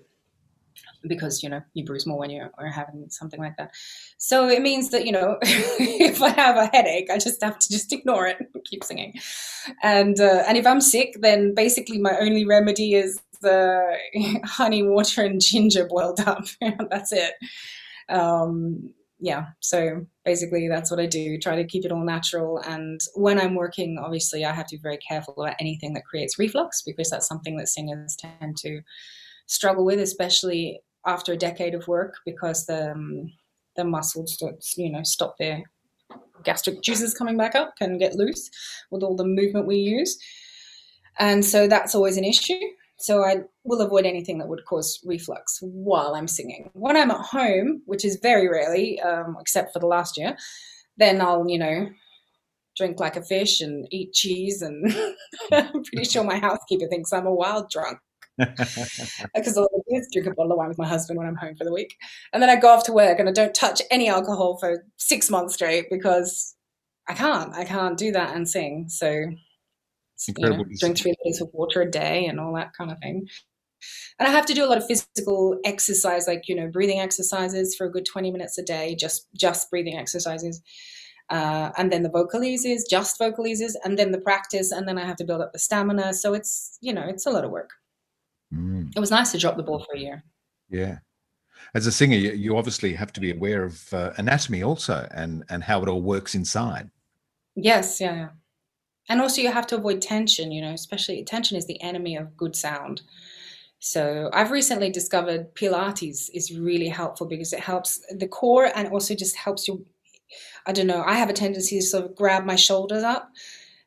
because 1.07 1.43
you 1.43 1.49
know 1.49 1.61
you 1.73 1.85
bruise 1.85 2.05
more 2.05 2.19
when 2.19 2.29
you're 2.29 2.51
having 2.73 3.05
something 3.09 3.39
like 3.39 3.57
that. 3.57 3.71
So 4.17 4.47
it 4.47 4.61
means 4.61 4.89
that 4.91 5.05
you 5.05 5.11
know 5.11 5.37
if 5.41 6.21
I 6.21 6.29
have 6.29 6.57
a 6.57 6.67
headache, 6.67 7.09
I 7.11 7.17
just 7.17 7.43
have 7.43 7.59
to 7.59 7.69
just 7.69 7.91
ignore 7.93 8.27
it, 8.27 8.37
and 8.39 8.63
keep 8.65 8.83
singing, 8.83 9.13
and 9.83 10.19
uh, 10.19 10.43
and 10.47 10.57
if 10.57 10.65
I'm 10.65 10.81
sick, 10.81 11.17
then 11.19 11.53
basically 11.53 11.97
my 11.97 12.17
only 12.19 12.45
remedy 12.45 12.95
is 12.95 13.21
the 13.41 13.97
honey 14.43 14.83
water 14.83 15.23
and 15.23 15.41
ginger 15.41 15.85
boiled 15.85 16.19
up. 16.21 16.45
that's 16.89 17.11
it. 17.11 17.33
Um, 18.09 18.93
yeah, 19.19 19.45
so 19.61 20.05
basically 20.25 20.67
that's 20.67 20.91
what 20.91 20.99
I 20.99 21.05
do. 21.05 21.37
Try 21.37 21.55
to 21.55 21.65
keep 21.65 21.85
it 21.85 21.91
all 21.91 22.03
natural. 22.03 22.59
And 22.59 22.99
when 23.15 23.39
I'm 23.39 23.55
working, 23.55 23.97
obviously 23.97 24.43
I 24.43 24.53
have 24.53 24.67
to 24.67 24.77
be 24.77 24.81
very 24.81 24.97
careful 24.97 25.33
about 25.37 25.55
anything 25.59 25.93
that 25.93 26.05
creates 26.05 26.37
reflux 26.37 26.81
because 26.81 27.09
that's 27.09 27.27
something 27.27 27.57
that 27.57 27.69
singers 27.69 28.17
tend 28.17 28.57
to 28.57 28.81
struggle 29.47 29.85
with, 29.85 29.99
especially 29.99 30.81
after 31.05 31.33
a 31.33 31.37
decade 31.37 31.73
of 31.73 31.87
work 31.87 32.15
because 32.25 32.65
the 32.65 32.91
um, 32.91 33.31
the 33.75 33.83
muscles 33.83 34.41
you 34.77 34.91
know 34.91 35.03
stop 35.03 35.35
their 35.37 35.63
gastric 36.43 36.81
juices 36.81 37.13
coming 37.13 37.37
back 37.37 37.55
up 37.55 37.73
and 37.81 37.99
get 37.99 38.15
loose 38.15 38.49
with 38.91 39.03
all 39.03 39.15
the 39.15 39.25
movement 39.25 39.67
we 39.67 39.77
use. 39.77 40.17
And 41.17 41.43
so 41.43 41.67
that's 41.67 41.95
always 41.95 42.17
an 42.17 42.23
issue. 42.23 42.59
So 42.97 43.23
i 43.23 43.41
will 43.65 43.81
avoid 43.81 44.05
anything 44.05 44.37
that 44.37 44.47
would 44.47 44.63
cause 44.65 45.01
reflux 45.05 45.59
while 45.61 46.15
i'm 46.15 46.29
singing. 46.29 46.69
When 46.73 46.95
i'm 46.95 47.11
at 47.11 47.19
home 47.19 47.81
which 47.85 48.05
is 48.05 48.19
very 48.21 48.47
rarely 48.47 49.01
um, 49.01 49.35
except 49.39 49.73
for 49.73 49.79
the 49.79 49.87
last 49.87 50.17
year 50.17 50.37
then 50.97 51.21
i'll 51.21 51.47
you 51.49 51.59
know 51.59 51.89
drink 52.77 52.99
like 52.99 53.15
a 53.15 53.21
fish 53.21 53.61
and 53.61 53.87
eat 53.91 54.13
cheese 54.13 54.61
and 54.61 54.93
i'm 55.51 55.83
pretty 55.83 56.05
sure 56.05 56.23
my 56.23 56.37
housekeeper 56.37 56.87
thinks 56.87 57.13
i'm 57.13 57.25
a 57.25 57.33
wild 57.33 57.69
drunk 57.69 57.99
because 58.37 59.57
all 59.57 59.69
I 59.73 59.79
do 59.89 59.95
is 59.97 60.09
drink 60.11 60.27
a 60.27 60.33
bottle 60.33 60.51
of 60.51 60.57
wine 60.57 60.69
with 60.69 60.77
my 60.77 60.87
husband 60.87 61.17
when 61.17 61.27
I'm 61.27 61.35
home 61.35 61.55
for 61.55 61.63
the 61.63 61.73
week. 61.73 61.95
And 62.33 62.41
then 62.41 62.49
I 62.49 62.55
go 62.55 62.69
off 62.69 62.83
to 62.85 62.93
work 62.93 63.19
and 63.19 63.29
I 63.29 63.31
don't 63.31 63.55
touch 63.55 63.81
any 63.89 64.09
alcohol 64.09 64.57
for 64.57 64.85
six 64.97 65.29
months 65.29 65.53
straight 65.53 65.85
because 65.89 66.55
I 67.07 67.13
can't. 67.13 67.53
I 67.53 67.63
can't 67.63 67.97
do 67.97 68.11
that 68.11 68.35
and 68.35 68.47
sing. 68.49 68.87
So 68.89 69.07
you 69.09 70.49
know, 70.49 70.63
drink 70.79 70.97
three 70.97 71.15
liters 71.23 71.41
of 71.41 71.49
water 71.53 71.81
a 71.81 71.89
day 71.91 72.25
and 72.25 72.39
all 72.39 72.53
that 72.55 72.73
kind 72.77 72.91
of 72.91 72.99
thing. 72.99 73.27
And 74.19 74.27
I 74.27 74.31
have 74.31 74.45
to 74.47 74.53
do 74.53 74.65
a 74.65 74.67
lot 74.67 74.77
of 74.77 74.87
physical 74.87 75.59
exercise, 75.65 76.27
like 76.27 76.47
you 76.47 76.55
know, 76.55 76.67
breathing 76.67 76.99
exercises 76.99 77.75
for 77.75 77.85
a 77.85 77.91
good 77.91 78.05
twenty 78.05 78.31
minutes 78.31 78.57
a 78.57 78.63
day, 78.63 78.95
just 78.95 79.27
just 79.35 79.69
breathing 79.69 79.97
exercises. 79.97 80.61
Uh, 81.29 81.71
and 81.77 81.91
then 81.91 82.03
the 82.03 82.09
vocalises, 82.09 82.81
just 82.89 83.19
vocalises, 83.19 83.73
and 83.83 83.97
then 83.97 84.11
the 84.11 84.21
practice, 84.21 84.71
and 84.71 84.87
then 84.87 84.97
I 84.97 85.05
have 85.05 85.15
to 85.17 85.23
build 85.23 85.41
up 85.41 85.53
the 85.53 85.59
stamina. 85.59 86.13
So 86.13 86.33
it's 86.33 86.77
you 86.81 86.93
know, 86.93 87.05
it's 87.07 87.25
a 87.25 87.31
lot 87.31 87.43
of 87.45 87.51
work. 87.51 87.71
Mm. 88.55 88.95
It 88.95 88.99
was 88.99 89.11
nice 89.11 89.31
to 89.31 89.37
drop 89.37 89.57
the 89.57 89.63
ball 89.63 89.79
for 89.79 89.95
a 89.95 89.99
year. 89.99 90.23
Yeah. 90.69 90.99
As 91.73 91.87
a 91.87 91.91
singer, 91.91 92.15
you 92.15 92.57
obviously 92.57 92.93
have 92.93 93.11
to 93.13 93.19
be 93.19 93.31
aware 93.31 93.63
of 93.63 93.93
uh, 93.93 94.11
anatomy 94.17 94.63
also 94.63 95.07
and, 95.11 95.43
and 95.49 95.63
how 95.63 95.81
it 95.81 95.89
all 95.89 96.01
works 96.01 96.35
inside. 96.35 96.89
Yes, 97.55 97.99
yeah, 97.99 98.15
yeah. 98.15 98.29
And 99.07 99.21
also, 99.21 99.41
you 99.41 99.51
have 99.51 99.67
to 99.67 99.75
avoid 99.75 100.01
tension, 100.01 100.51
you 100.51 100.61
know, 100.61 100.73
especially 100.73 101.23
tension 101.23 101.57
is 101.57 101.67
the 101.67 101.81
enemy 101.81 102.15
of 102.17 102.35
good 102.35 102.55
sound. 102.55 103.03
So, 103.79 104.29
I've 104.33 104.51
recently 104.51 104.89
discovered 104.89 105.53
Pilates 105.53 106.29
is 106.33 106.57
really 106.57 106.87
helpful 106.87 107.27
because 107.27 107.53
it 107.53 107.59
helps 107.59 108.03
the 108.17 108.27
core 108.27 108.71
and 108.75 108.87
also 108.87 109.13
just 109.13 109.35
helps 109.35 109.67
you. 109.67 109.85
I 110.65 110.71
don't 110.71 110.87
know, 110.87 111.03
I 111.05 111.13
have 111.13 111.29
a 111.29 111.33
tendency 111.33 111.79
to 111.79 111.85
sort 111.85 112.05
of 112.05 112.15
grab 112.15 112.45
my 112.45 112.55
shoulders 112.55 113.03
up. 113.03 113.31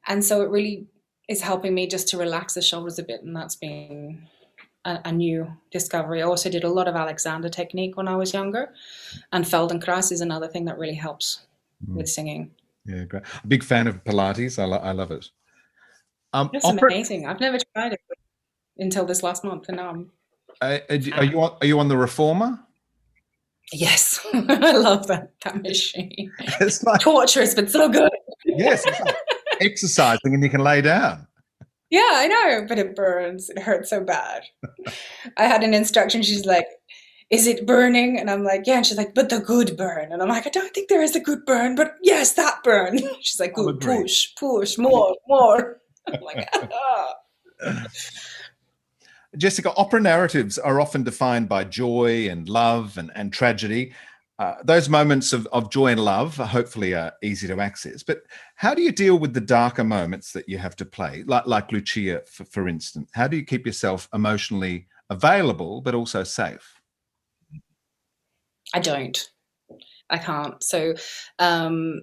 And 0.07 0.25
so, 0.25 0.43
it 0.43 0.51
really 0.51 0.87
is 1.29 1.43
helping 1.43 1.75
me 1.75 1.89
just 1.89 2.09
to 2.09 2.17
relax 2.17 2.55
the 2.55 2.63
shoulders 2.63 2.99
a 2.99 3.03
bit. 3.03 3.23
And 3.23 3.35
that's 3.35 3.57
been 3.57 4.29
a, 4.89 5.01
a, 5.05 5.13
new 5.13 5.47
discovery. 5.71 6.23
I 6.23 6.25
also 6.25 6.49
did 6.51 6.65
a 6.65 6.69
lot 6.69 6.89
of 6.89 6.97
Alexander 6.97 7.49
technique 7.49 7.97
when 7.97 8.09
I 8.09 8.17
was 8.17 8.33
younger, 8.33 8.73
and 9.33 9.45
Feldenkrais 9.45 10.11
is 10.11 10.21
another 10.21 10.49
thing 10.49 10.65
that 10.65 10.79
really 10.79 10.95
helps 10.95 11.47
mm. 11.87 11.95
with 11.97 12.09
singing. 12.09 12.51
Yeah, 12.87 13.05
great. 13.05 13.25
big 13.47 13.63
fan 13.63 13.87
of 13.87 14.03
Pilates. 14.05 14.59
I, 14.59 14.65
lo- 14.65 14.79
I 14.79 14.93
love 14.93 15.11
it. 15.11 15.31
Um, 16.33 16.51
it's 16.55 16.65
opera- 16.65 16.93
amazing. 16.93 17.27
I've 17.27 17.41
never 17.41 17.59
tried 17.75 17.93
it 17.93 18.01
until 18.79 19.05
this 19.05 19.23
last 19.23 19.45
month, 19.45 19.69
and 19.69 19.77
now 19.77 19.91
I'm. 19.91 20.11
Uh, 20.61 20.79
are 20.91 21.25
you 21.25 21.41
on, 21.41 21.57
are 21.61 21.67
you 21.67 21.79
on 21.79 21.89
the 21.89 21.97
reformer? 21.97 22.59
Yes, 23.73 24.19
I 24.33 24.73
love 24.73 25.07
that 25.09 25.33
that 25.45 25.63
machine. 25.63 26.33
It's 26.61 26.83
like 26.83 27.01
torturous, 27.01 27.55
but 27.55 27.71
so 27.71 27.89
good. 27.89 28.11
yes, 28.45 28.87
like 28.87 29.15
exercising 29.61 30.35
and 30.35 30.43
you 30.43 30.49
can 30.49 30.63
lay 30.63 30.81
down. 30.81 31.28
Yeah, 31.91 32.11
I 32.13 32.27
know, 32.29 32.67
but 32.69 32.79
it 32.79 32.95
burns. 32.95 33.49
It 33.51 33.61
hurts 33.61 33.91
so 33.91 34.03
bad. 34.03 34.43
I 35.37 35.45
had 35.45 35.63
an 35.63 35.73
instruction. 35.75 36.23
She's 36.23 36.45
like, 36.45 36.67
"Is 37.31 37.47
it 37.47 37.67
burning?" 37.67 38.19
And 38.19 38.31
I'm 38.31 38.45
like, 38.45 38.63
"Yeah." 38.67 38.77
And 38.77 38.87
she's 38.87 38.99
like, 38.99 39.15
"But 39.15 39.31
the 39.31 39.41
good 39.41 39.77
burn." 39.77 40.13
And 40.13 40.21
I'm 40.23 40.29
like, 40.29 40.47
"I 40.47 40.51
don't 40.51 40.75
think 40.75 40.89
there 40.89 41.03
is 41.03 41.17
a 41.17 41.21
good 41.21 41.47
burn, 41.47 41.75
but 41.75 41.95
yes, 42.03 42.35
that 42.35 42.63
burn." 42.63 42.99
She's 43.21 43.41
like, 43.41 43.55
"Good, 43.55 43.81
push, 43.81 44.29
push, 44.39 44.77
more, 44.77 45.17
more." 45.27 45.81
I'm 46.07 46.21
like, 46.21 46.49
ah. 46.55 47.15
Jessica, 49.37 49.75
opera 49.77 50.01
narratives 50.01 50.59
are 50.59 50.81
often 50.81 51.03
defined 51.03 51.49
by 51.49 51.65
joy 51.65 52.29
and 52.31 52.49
love 52.49 52.97
and, 52.97 53.11
and 53.15 53.33
tragedy. 53.33 53.93
Uh, 54.39 54.55
those 54.63 54.89
moments 54.89 55.33
of, 55.33 55.49
of 55.49 55.69
joy 55.69 55.89
and 55.89 56.05
love 56.05 56.37
hopefully 56.37 56.95
are 56.95 57.13
easy 57.23 57.49
to 57.49 57.59
access. 57.61 58.05
But 58.05 58.23
how 58.55 58.73
do 58.73 58.83
you 58.83 58.93
deal 58.93 59.19
with 59.19 59.35
the 59.35 59.41
darker 59.41 59.83
moments 59.83 60.33
that 60.33 60.49
you 60.49 60.59
have 60.59 60.77
to 60.77 60.85
play, 60.85 61.25
like, 61.27 61.47
like 61.47 61.73
Lucia, 61.73 62.23
for, 62.27 62.45
for 62.45 62.69
instance? 62.69 63.11
How 63.15 63.27
do 63.27 63.37
you 63.37 63.45
keep 63.45 63.67
yourself 63.67 64.09
emotionally 64.15 64.87
available 65.11 65.81
but 65.81 65.97
also 65.97 66.23
safe? 66.23 66.81
I 68.73 68.79
don't. 68.79 69.19
I 70.09 70.19
can't. 70.19 70.63
So, 70.63 70.95
um, 71.41 72.03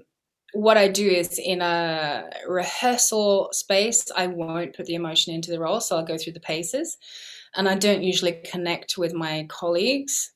what 0.54 0.78
I 0.78 0.88
do 0.88 1.08
is 1.08 1.38
in 1.38 1.62
a 1.62 2.30
rehearsal 2.48 3.50
space, 3.52 4.10
I 4.16 4.28
won't 4.28 4.76
put 4.76 4.86
the 4.86 4.96
emotion 4.96 5.34
into 5.34 5.52
the 5.52 5.60
role. 5.60 5.82
So 5.82 5.98
I'll 5.98 6.06
go 6.06 6.18
through 6.18 6.34
the 6.34 6.40
paces 6.40 6.98
and 7.56 7.68
I 7.68 7.76
don't 7.76 8.04
usually 8.04 8.42
connect 8.46 8.98
with 8.98 9.14
my 9.14 9.46
colleagues. 9.50 10.32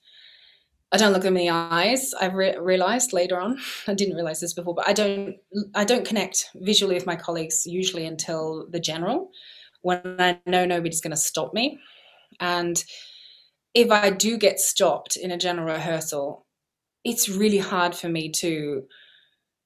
I 0.91 0.97
don't 0.97 1.13
look 1.13 1.21
them 1.21 1.37
in 1.37 1.45
the 1.45 1.51
eyes. 1.51 2.13
I've 2.19 2.33
re- 2.33 2.57
realized 2.57 3.13
later 3.13 3.39
on. 3.39 3.59
I 3.87 3.93
didn't 3.93 4.15
realize 4.15 4.39
this 4.39 4.53
before, 4.53 4.73
but 4.73 4.87
I 4.87 4.93
don't. 4.93 5.35
I 5.75 5.83
don't 5.83 6.05
connect 6.05 6.49
visually 6.55 6.95
with 6.95 7.05
my 7.05 7.15
colleagues 7.15 7.65
usually 7.65 8.05
until 8.05 8.67
the 8.69 8.79
general, 8.79 9.29
when 9.81 10.15
I 10.19 10.39
know 10.45 10.65
nobody's 10.65 11.01
going 11.01 11.11
to 11.11 11.17
stop 11.17 11.53
me. 11.53 11.79
And 12.39 12.83
if 13.73 13.91
I 13.91 14.09
do 14.09 14.37
get 14.37 14.59
stopped 14.59 15.15
in 15.15 15.31
a 15.31 15.37
general 15.37 15.73
rehearsal, 15.73 16.45
it's 17.03 17.29
really 17.29 17.59
hard 17.59 17.95
for 17.95 18.09
me 18.09 18.31
to 18.31 18.83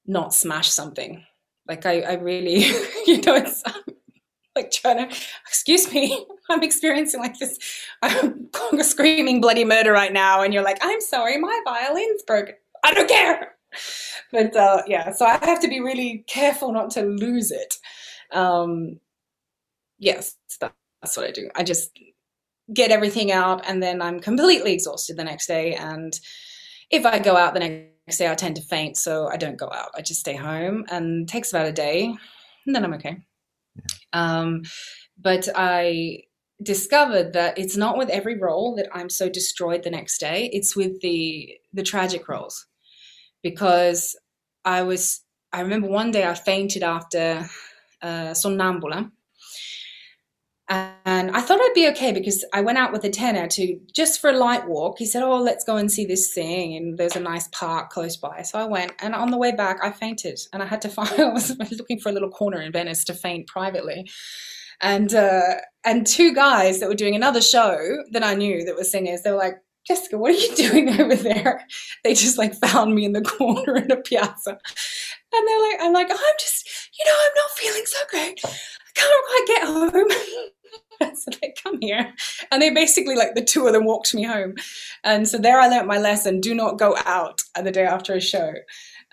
not 0.06 0.34
smash 0.34 0.68
something. 0.68 1.24
Like 1.66 1.86
I, 1.86 2.00
I 2.00 2.12
really, 2.14 2.58
you 3.06 3.20
know, 3.22 3.34
it's 3.36 3.62
trying 4.84 5.08
to, 5.08 5.16
excuse 5.46 5.92
me, 5.92 6.26
I'm 6.50 6.62
experiencing 6.62 7.20
like 7.20 7.38
this 7.38 7.58
I'm 8.02 8.48
screaming 8.82 9.40
bloody 9.40 9.64
murder 9.64 9.92
right 9.92 10.12
now. 10.12 10.42
And 10.42 10.52
you're 10.52 10.62
like, 10.62 10.78
I'm 10.82 11.00
sorry, 11.00 11.38
my 11.38 11.60
violin's 11.64 12.22
broken. 12.22 12.54
I 12.84 12.94
don't 12.94 13.08
care. 13.08 13.54
But 14.30 14.54
uh, 14.54 14.82
yeah, 14.86 15.12
so 15.12 15.26
I 15.26 15.38
have 15.44 15.60
to 15.60 15.68
be 15.68 15.80
really 15.80 16.24
careful 16.26 16.72
not 16.72 16.90
to 16.90 17.02
lose 17.02 17.50
it. 17.50 17.74
Um, 18.32 19.00
yes, 19.98 20.36
that's 20.60 21.16
what 21.16 21.26
I 21.26 21.30
do. 21.30 21.50
I 21.54 21.64
just 21.64 21.90
get 22.72 22.90
everything 22.90 23.32
out 23.32 23.62
and 23.68 23.82
then 23.82 24.00
I'm 24.00 24.20
completely 24.20 24.72
exhausted 24.72 25.16
the 25.16 25.24
next 25.24 25.46
day. 25.46 25.74
And 25.74 26.18
if 26.90 27.04
I 27.04 27.18
go 27.18 27.36
out 27.36 27.54
the 27.54 27.60
next 27.60 28.18
day, 28.18 28.30
I 28.30 28.34
tend 28.34 28.56
to 28.56 28.62
faint. 28.62 28.96
So 28.96 29.28
I 29.28 29.36
don't 29.36 29.58
go 29.58 29.70
out. 29.72 29.90
I 29.94 30.02
just 30.02 30.20
stay 30.20 30.36
home 30.36 30.84
and 30.90 31.28
takes 31.28 31.50
about 31.50 31.66
a 31.66 31.72
day 31.72 32.14
and 32.66 32.74
then 32.74 32.84
I'm 32.84 32.94
okay. 32.94 33.18
Um, 34.12 34.62
but 35.20 35.48
I 35.54 36.22
discovered 36.62 37.32
that 37.32 37.58
it's 37.58 37.76
not 37.76 37.98
with 37.98 38.08
every 38.08 38.38
role 38.38 38.76
that 38.76 38.88
I'm 38.92 39.10
so 39.10 39.28
destroyed 39.28 39.82
the 39.82 39.90
next 39.90 40.18
day. 40.18 40.50
It's 40.52 40.76
with 40.76 41.00
the 41.00 41.58
the 41.72 41.82
tragic 41.82 42.28
roles 42.28 42.66
because 43.42 44.16
I 44.64 44.82
was. 44.82 45.20
I 45.52 45.60
remember 45.60 45.88
one 45.88 46.10
day 46.10 46.26
I 46.26 46.34
fainted 46.34 46.82
after 46.82 47.48
uh, 48.02 48.32
Sonnambula. 48.32 49.10
And 50.68 51.30
I 51.30 51.42
thought 51.42 51.60
I'd 51.60 51.72
be 51.74 51.88
okay 51.88 52.10
because 52.12 52.42
I 52.54 52.62
went 52.62 52.78
out 52.78 52.90
with 52.90 53.04
a 53.04 53.10
tenor 53.10 53.46
to 53.48 53.78
just 53.92 54.18
for 54.18 54.30
a 54.30 54.36
light 54.38 54.66
walk. 54.66 54.98
He 54.98 55.04
said, 55.04 55.22
"Oh, 55.22 55.38
let's 55.38 55.62
go 55.64 55.76
and 55.76 55.92
see 55.92 56.06
this 56.06 56.32
thing, 56.32 56.74
and 56.74 56.96
there's 56.96 57.16
a 57.16 57.20
nice 57.20 57.48
park 57.48 57.90
close 57.90 58.16
by." 58.16 58.40
So 58.42 58.58
I 58.58 58.64
went, 58.64 58.92
and 59.00 59.14
on 59.14 59.30
the 59.30 59.36
way 59.36 59.52
back, 59.52 59.78
I 59.82 59.90
fainted, 59.90 60.40
and 60.54 60.62
I 60.62 60.66
had 60.66 60.80
to 60.82 60.88
find. 60.88 61.10
I 61.20 61.28
was 61.28 61.54
looking 61.78 62.00
for 62.00 62.08
a 62.08 62.12
little 62.12 62.30
corner 62.30 62.62
in 62.62 62.72
Venice 62.72 63.04
to 63.04 63.14
faint 63.14 63.46
privately, 63.46 64.08
and 64.80 65.14
uh, 65.14 65.56
and 65.84 66.06
two 66.06 66.34
guys 66.34 66.80
that 66.80 66.88
were 66.88 66.94
doing 66.94 67.14
another 67.14 67.42
show 67.42 67.78
that 68.12 68.24
I 68.24 68.34
knew 68.34 68.64
that 68.64 68.76
were 68.76 68.84
singers. 68.84 69.22
They 69.22 69.32
were 69.32 69.36
like, 69.36 69.56
"Jessica, 69.86 70.16
what 70.16 70.30
are 70.34 70.38
you 70.38 70.54
doing 70.56 70.98
over 71.00 71.14
there?" 71.16 71.66
They 72.04 72.14
just 72.14 72.38
like 72.38 72.54
found 72.54 72.94
me 72.94 73.04
in 73.04 73.12
the 73.12 73.22
corner 73.38 73.76
in 73.76 73.90
a 73.90 73.96
piazza, 73.96 74.50
and 74.52 75.48
they're 75.48 75.70
like, 75.70 75.78
"I'm 75.80 75.92
like, 75.92 76.10
I'm 76.10 76.36
just, 76.38 76.90
you 76.98 77.04
know, 77.04 77.16
I'm 77.18 77.34
not 77.36 77.50
feeling 77.50 77.84
so 77.86 77.98
great. 78.10 78.40
Can't 78.94 79.26
quite 79.26 79.44
get 79.46 79.64
home." 79.64 80.10
so 81.14 81.30
they 81.40 81.54
come 81.62 81.78
here. 81.80 82.12
And 82.50 82.60
they 82.60 82.70
basically 82.70 83.14
like 83.16 83.34
the 83.34 83.44
two 83.44 83.66
of 83.66 83.72
them 83.72 83.84
walked 83.84 84.14
me 84.14 84.24
home. 84.24 84.54
And 85.02 85.28
so 85.28 85.38
there 85.38 85.60
i 85.60 85.68
learnt 85.68 85.86
my 85.86 85.98
lesson 85.98 86.40
do 86.40 86.54
not 86.54 86.78
go 86.78 86.96
out 87.04 87.42
the 87.62 87.70
day 87.70 87.84
after 87.84 88.14
a 88.14 88.20
show 88.20 88.52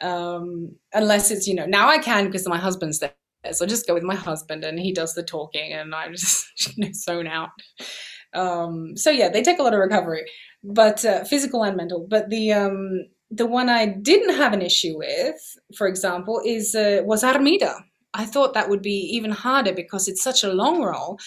um, 0.01 0.75
unless 0.93 1.31
it's 1.31 1.47
you 1.47 1.55
know 1.55 1.65
now 1.65 1.87
i 1.87 1.97
can 1.97 2.25
because 2.25 2.47
my 2.47 2.57
husband's 2.57 2.99
there. 2.99 3.13
So 3.51 3.65
I 3.65 3.67
just 3.67 3.87
go 3.87 3.93
with 3.95 4.03
my 4.03 4.15
husband 4.15 4.63
and 4.63 4.79
he 4.79 4.93
does 4.93 5.13
the 5.15 5.23
talking 5.23 5.73
and 5.73 5.95
i'm 5.95 6.13
just 6.13 6.77
you 6.77 6.91
know, 7.07 7.29
out. 7.29 7.49
Um, 8.33 8.95
so 8.95 9.09
yeah 9.11 9.29
they 9.29 9.41
take 9.41 9.59
a 9.59 9.63
lot 9.63 9.73
of 9.73 9.79
recovery 9.79 10.25
but 10.63 11.03
uh, 11.05 11.23
physical 11.23 11.63
and 11.63 11.75
mental. 11.75 12.05
But 12.07 12.29
the 12.29 12.53
um, 12.53 13.05
the 13.31 13.45
one 13.47 13.69
i 13.69 13.85
didn't 13.85 14.35
have 14.35 14.53
an 14.53 14.61
issue 14.61 14.97
with 14.97 15.41
for 15.77 15.87
example 15.87 16.41
is 16.45 16.75
uh, 16.75 17.01
was 17.05 17.23
armida 17.23 17.75
i 18.13 18.25
thought 18.25 18.53
that 18.53 18.69
would 18.69 18.81
be 18.81 18.99
even 19.15 19.31
harder 19.31 19.73
because 19.73 20.07
it's 20.07 20.23
such 20.23 20.43
a 20.43 20.53
long 20.53 20.81
role. 20.81 21.19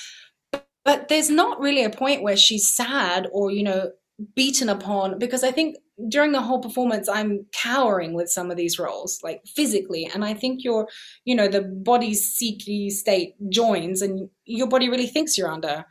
But 0.84 1.08
there's 1.08 1.30
not 1.30 1.60
really 1.60 1.82
a 1.82 1.88
point 1.88 2.22
where 2.22 2.36
she's 2.36 2.68
sad 2.68 3.26
or 3.32 3.50
you 3.50 3.62
know 3.62 3.90
beaten 4.36 4.68
upon 4.68 5.18
because 5.18 5.42
i 5.42 5.50
think 5.50 5.76
during 6.08 6.32
the 6.32 6.40
whole 6.40 6.60
performance 6.60 7.08
i'm 7.08 7.46
cowering 7.52 8.14
with 8.14 8.28
some 8.28 8.50
of 8.50 8.56
these 8.56 8.78
roles 8.78 9.20
like 9.24 9.40
physically. 9.46 10.08
And 10.12 10.24
i 10.24 10.34
think 10.34 10.62
your 10.62 10.88
you 11.24 11.34
know 11.34 11.48
the 11.48 11.62
body's 11.62 12.22
seeky 12.24 12.90
state 12.90 13.34
joins 13.48 14.02
and 14.02 14.28
your 14.44 14.68
body 14.68 14.88
really 14.88 15.06
thinks 15.06 15.36
you're 15.36 15.50
under 15.50 15.84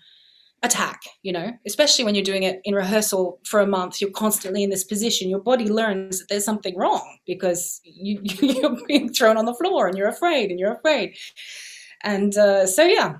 attack 0.63 1.01
you 1.23 1.31
know 1.31 1.51
especially 1.67 2.05
when 2.05 2.15
you're 2.15 2.23
doing 2.23 2.43
it 2.43 2.61
in 2.63 2.73
rehearsal 2.73 3.39
for 3.45 3.59
a 3.59 3.67
month 3.67 3.99
you're 3.99 4.09
constantly 4.11 4.63
in 4.63 4.69
this 4.69 4.83
position 4.83 5.29
your 5.29 5.39
body 5.39 5.69
learns 5.69 6.19
that 6.19 6.29
there's 6.29 6.45
something 6.45 6.77
wrong 6.77 7.17
because 7.27 7.81
you, 7.83 8.19
you're 8.23 8.77
being 8.87 9.11
thrown 9.11 9.37
on 9.37 9.45
the 9.45 9.53
floor 9.55 9.87
and 9.87 9.97
you're 9.97 10.07
afraid 10.07 10.49
and 10.49 10.59
you're 10.59 10.73
afraid 10.73 11.15
and 12.03 12.37
uh, 12.37 12.65
so 12.65 12.83
yeah 12.83 13.15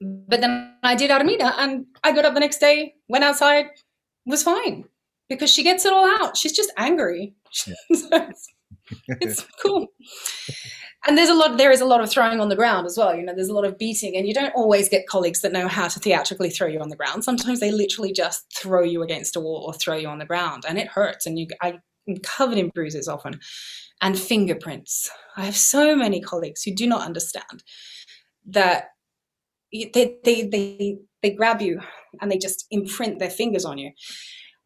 but 0.00 0.40
then 0.40 0.74
I 0.82 0.94
did 0.94 1.10
Armida 1.10 1.54
and 1.58 1.86
I 2.02 2.12
got 2.12 2.24
up 2.24 2.34
the 2.34 2.40
next 2.40 2.58
day, 2.58 2.94
went 3.08 3.24
outside, 3.24 3.66
was 4.26 4.42
fine 4.42 4.84
because 5.28 5.52
she 5.52 5.62
gets 5.62 5.84
it 5.84 5.92
all 5.92 6.06
out. 6.06 6.36
She's 6.36 6.52
just 6.52 6.72
angry. 6.76 7.34
Yeah. 7.66 7.74
it's, 7.90 8.48
it's 9.08 9.46
cool. 9.62 9.88
And 11.06 11.16
there's 11.16 11.30
a 11.30 11.34
lot, 11.34 11.56
there 11.56 11.70
is 11.70 11.80
a 11.80 11.86
lot 11.86 12.02
of 12.02 12.10
throwing 12.10 12.40
on 12.40 12.50
the 12.50 12.56
ground 12.56 12.86
as 12.86 12.98
well. 12.98 13.14
You 13.14 13.24
know, 13.24 13.34
there's 13.34 13.48
a 13.48 13.54
lot 13.54 13.64
of 13.64 13.78
beating, 13.78 14.16
and 14.16 14.26
you 14.26 14.34
don't 14.34 14.54
always 14.54 14.88
get 14.88 15.06
colleagues 15.06 15.40
that 15.40 15.52
know 15.52 15.66
how 15.66 15.88
to 15.88 15.98
theatrically 15.98 16.50
throw 16.50 16.66
you 16.66 16.80
on 16.80 16.90
the 16.90 16.96
ground. 16.96 17.24
Sometimes 17.24 17.60
they 17.60 17.72
literally 17.72 18.12
just 18.12 18.44
throw 18.54 18.82
you 18.82 19.02
against 19.02 19.36
a 19.36 19.40
wall 19.40 19.64
or 19.66 19.72
throw 19.72 19.96
you 19.96 20.08
on 20.08 20.18
the 20.18 20.26
ground, 20.26 20.64
and 20.68 20.78
it 20.78 20.88
hurts. 20.88 21.24
And 21.24 21.38
you, 21.38 21.46
I'm 21.62 21.80
covered 22.22 22.58
in 22.58 22.68
bruises 22.68 23.08
often, 23.08 23.40
and 24.02 24.18
fingerprints. 24.18 25.10
I 25.36 25.44
have 25.44 25.56
so 25.56 25.96
many 25.96 26.20
colleagues 26.20 26.62
who 26.62 26.74
do 26.74 26.86
not 26.86 27.06
understand 27.06 27.64
that 28.46 28.88
they 29.72 30.18
they 30.24 30.42
they 30.42 30.98
they 31.22 31.30
grab 31.30 31.60
you 31.62 31.80
and 32.20 32.30
they 32.30 32.38
just 32.38 32.66
imprint 32.70 33.18
their 33.18 33.30
fingers 33.30 33.64
on 33.64 33.78
you 33.78 33.92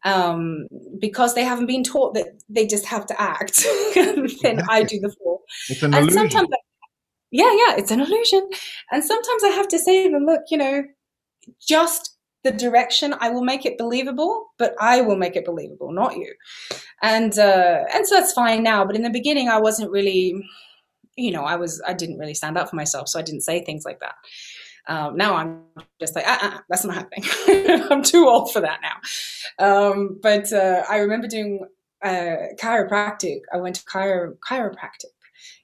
um, 0.05 0.67
because 0.99 1.33
they 1.33 1.43
haven't 1.43 1.65
been 1.65 1.83
taught 1.83 2.13
that 2.13 2.27
they 2.47 2.65
just 2.65 2.85
have 2.85 3.05
to 3.07 3.21
act. 3.21 3.65
then 3.95 4.61
I 4.69 4.83
do 4.83 4.99
the 4.99 5.13
four. 5.21 5.41
It's 5.67 5.81
an 5.81 5.93
and 5.93 6.03
illusion. 6.03 6.29
sometimes, 6.29 6.49
I, 6.53 6.57
yeah, 7.31 7.51
yeah, 7.51 7.75
it's 7.75 7.91
an 7.91 7.99
illusion. 7.99 8.47
And 8.91 9.03
sometimes 9.03 9.43
I 9.43 9.49
have 9.49 9.67
to 9.69 9.79
say 9.79 10.05
to 10.05 10.11
them, 10.11 10.25
look, 10.25 10.43
you 10.49 10.57
know, 10.57 10.83
just 11.59 12.15
the 12.43 12.51
direction. 12.51 13.15
I 13.19 13.29
will 13.29 13.43
make 13.43 13.65
it 13.65 13.79
believable, 13.79 14.45
but 14.59 14.75
I 14.79 15.01
will 15.01 15.17
make 15.17 15.35
it 15.35 15.43
believable, 15.43 15.91
not 15.91 16.15
you. 16.15 16.31
And 17.01 17.37
uh, 17.37 17.83
and 17.93 18.07
so 18.07 18.15
that's 18.15 18.31
fine 18.31 18.61
now. 18.61 18.85
But 18.85 18.95
in 18.95 19.01
the 19.01 19.09
beginning, 19.09 19.49
I 19.49 19.59
wasn't 19.59 19.91
really, 19.91 20.35
you 21.17 21.31
know, 21.31 21.43
I 21.43 21.55
was 21.55 21.81
I 21.85 21.93
didn't 21.93 22.19
really 22.19 22.35
stand 22.35 22.59
up 22.59 22.69
for 22.69 22.75
myself, 22.75 23.09
so 23.09 23.19
I 23.19 23.23
didn't 23.23 23.41
say 23.41 23.65
things 23.65 23.83
like 23.83 23.99
that. 24.01 24.15
Um, 24.87 25.17
now 25.17 25.35
I'm 25.35 25.61
just 25.99 26.15
like, 26.15 26.27
uh-uh, 26.27 26.59
that's 26.69 26.85
not 26.85 26.95
happening. 26.95 27.23
I'm 27.91 28.03
too 28.03 28.27
old 28.27 28.51
for 28.51 28.61
that 28.61 28.79
now. 28.81 28.97
Um, 29.65 30.19
but 30.21 30.51
uh, 30.53 30.83
I 30.89 30.97
remember 30.97 31.27
doing 31.27 31.65
uh, 32.03 32.35
chiropractic. 32.61 33.39
I 33.53 33.57
went 33.57 33.75
to 33.77 33.85
chiro- 33.85 34.37
chiropractic 34.47 35.13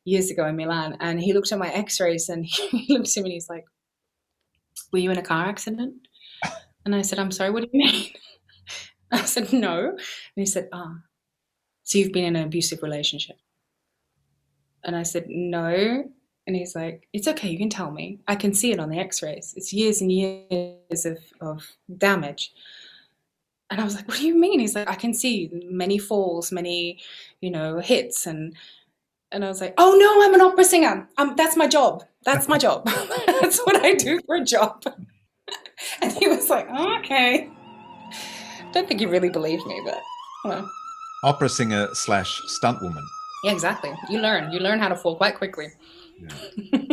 years 0.05 0.31
ago 0.31 0.47
in 0.47 0.55
Milan, 0.55 0.97
and 0.99 1.21
he 1.21 1.33
looked 1.33 1.51
at 1.51 1.59
my 1.59 1.69
X-rays 1.69 2.29
and 2.29 2.45
he 2.71 2.93
looked 2.93 3.15
at 3.15 3.23
me 3.23 3.29
and 3.29 3.33
he's 3.33 3.49
like, 3.49 3.65
"Were 4.91 4.99
you 4.99 5.11
in 5.11 5.17
a 5.17 5.23
car 5.23 5.45
accident?" 5.45 5.93
And 6.85 6.95
I 6.95 7.03
said, 7.03 7.19
"I'm 7.19 7.31
sorry. 7.31 7.51
What 7.51 7.63
do 7.63 7.69
you 7.71 7.85
mean?" 7.85 8.05
I 9.11 9.25
said, 9.25 9.51
No. 9.51 9.89
And 9.89 9.99
he 10.35 10.45
said, 10.45 10.69
Ah, 10.71 10.95
so 11.83 11.97
you've 11.97 12.13
been 12.13 12.25
in 12.25 12.35
an 12.35 12.45
abusive 12.45 12.81
relationship? 12.81 13.37
And 14.83 14.95
I 14.95 15.03
said, 15.03 15.25
No. 15.27 16.05
And 16.51 16.57
he's 16.57 16.75
like, 16.75 17.07
It's 17.13 17.29
okay, 17.29 17.49
you 17.49 17.57
can 17.57 17.69
tell 17.69 17.91
me. 17.91 18.19
I 18.27 18.35
can 18.35 18.53
see 18.53 18.73
it 18.73 18.79
on 18.79 18.89
the 18.89 18.97
x 18.97 19.23
rays. 19.23 19.53
It's 19.55 19.71
years 19.71 20.01
and 20.01 20.11
years 20.11 21.05
of, 21.05 21.17
of 21.39 21.65
damage. 21.97 22.51
And 23.69 23.79
I 23.79 23.85
was 23.85 23.95
like, 23.95 24.05
What 24.09 24.17
do 24.17 24.27
you 24.27 24.35
mean? 24.35 24.59
He's 24.59 24.75
like, 24.75 24.89
I 24.89 24.95
can 24.95 25.13
see 25.13 25.49
many 25.69 25.97
falls, 25.97 26.51
many, 26.51 26.99
you 27.39 27.51
know, 27.51 27.79
hits. 27.79 28.27
And 28.27 28.53
and 29.31 29.45
I 29.45 29.47
was 29.47 29.61
like, 29.61 29.75
Oh 29.77 29.95
no, 29.97 30.25
I'm 30.25 30.33
an 30.33 30.41
opera 30.41 30.65
singer. 30.65 31.07
Um, 31.17 31.35
that's 31.37 31.55
my 31.55 31.67
job. 31.67 32.03
That's 32.25 32.49
my 32.49 32.57
job. 32.57 32.85
that's 33.25 33.59
what 33.59 33.81
I 33.81 33.93
do 33.93 34.19
for 34.25 34.35
a 34.35 34.43
job. 34.43 34.83
and 36.01 36.11
he 36.11 36.27
was 36.27 36.49
like, 36.49 36.67
oh, 36.69 36.97
Okay. 36.99 37.49
Don't 38.73 38.89
think 38.89 38.99
he 38.99 39.05
really 39.05 39.29
believed 39.29 39.65
me, 39.67 39.81
but 39.85 40.01
well. 40.43 40.69
Opera 41.23 41.47
singer 41.47 41.87
slash 41.93 42.41
stunt 42.47 42.81
woman. 42.81 43.07
Yeah, 43.45 43.53
exactly. 43.53 43.93
You 44.09 44.19
learn. 44.19 44.51
You 44.51 44.59
learn 44.59 44.79
how 44.79 44.89
to 44.89 44.97
fall 44.97 45.15
quite 45.15 45.35
quickly. 45.37 45.67
Yeah. 46.21 46.79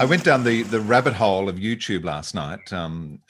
I 0.00 0.06
went 0.06 0.24
down 0.24 0.44
the, 0.44 0.62
the 0.62 0.80
rabbit 0.80 1.12
hole 1.12 1.50
of 1.50 1.56
YouTube 1.56 2.04
last 2.04 2.34
night, 2.34 2.72
um, 2.72 3.20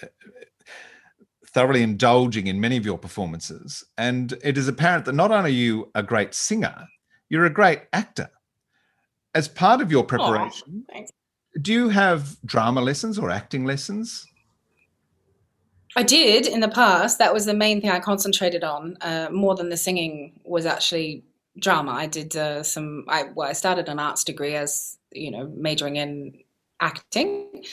thoroughly 1.49 1.83
indulging 1.83 2.47
in 2.47 2.61
many 2.61 2.77
of 2.77 2.87
your 2.87 2.97
performances. 2.97 3.83
And 3.99 4.39
it 4.45 4.57
is 4.57 4.69
apparent 4.69 5.05
that 5.07 5.17
not 5.17 5.33
only 5.33 5.51
are 5.51 5.53
you 5.53 5.91
a 5.97 6.05
great 6.05 6.33
singer, 6.33 6.87
you're 7.29 7.45
a 7.45 7.51
great 7.51 7.81
actor. 7.93 8.31
As 9.35 9.49
part 9.49 9.81
of 9.81 9.91
your 9.91 10.05
preparation, 10.05 10.87
Aw, 10.95 11.03
do 11.61 11.73
you 11.73 11.89
have 11.89 12.37
drama 12.47 12.81
lessons 12.81 13.19
or 13.19 13.31
acting 13.31 13.65
lessons? 13.65 14.25
I 15.97 16.05
did 16.05 16.47
in 16.47 16.61
the 16.61 16.69
past. 16.69 17.19
That 17.19 17.35
was 17.35 17.47
the 17.47 17.55
main 17.55 17.81
thing 17.81 17.91
I 17.91 17.99
concentrated 17.99 18.63
on. 18.63 18.97
Uh, 19.01 19.29
more 19.33 19.57
than 19.57 19.71
the 19.71 19.77
singing 19.77 20.39
was 20.45 20.67
actually 20.67 21.25
drama. 21.59 21.91
I 21.91 22.07
did 22.07 22.37
uh, 22.37 22.63
some. 22.63 23.07
I 23.09 23.25
well, 23.35 23.49
I 23.49 23.55
started 23.55 23.89
an 23.89 23.99
arts 23.99 24.23
degree 24.23 24.55
as 24.55 24.99
you 25.11 25.33
know, 25.33 25.53
majoring 25.57 25.97
in 25.97 26.45
acting, 26.81 27.65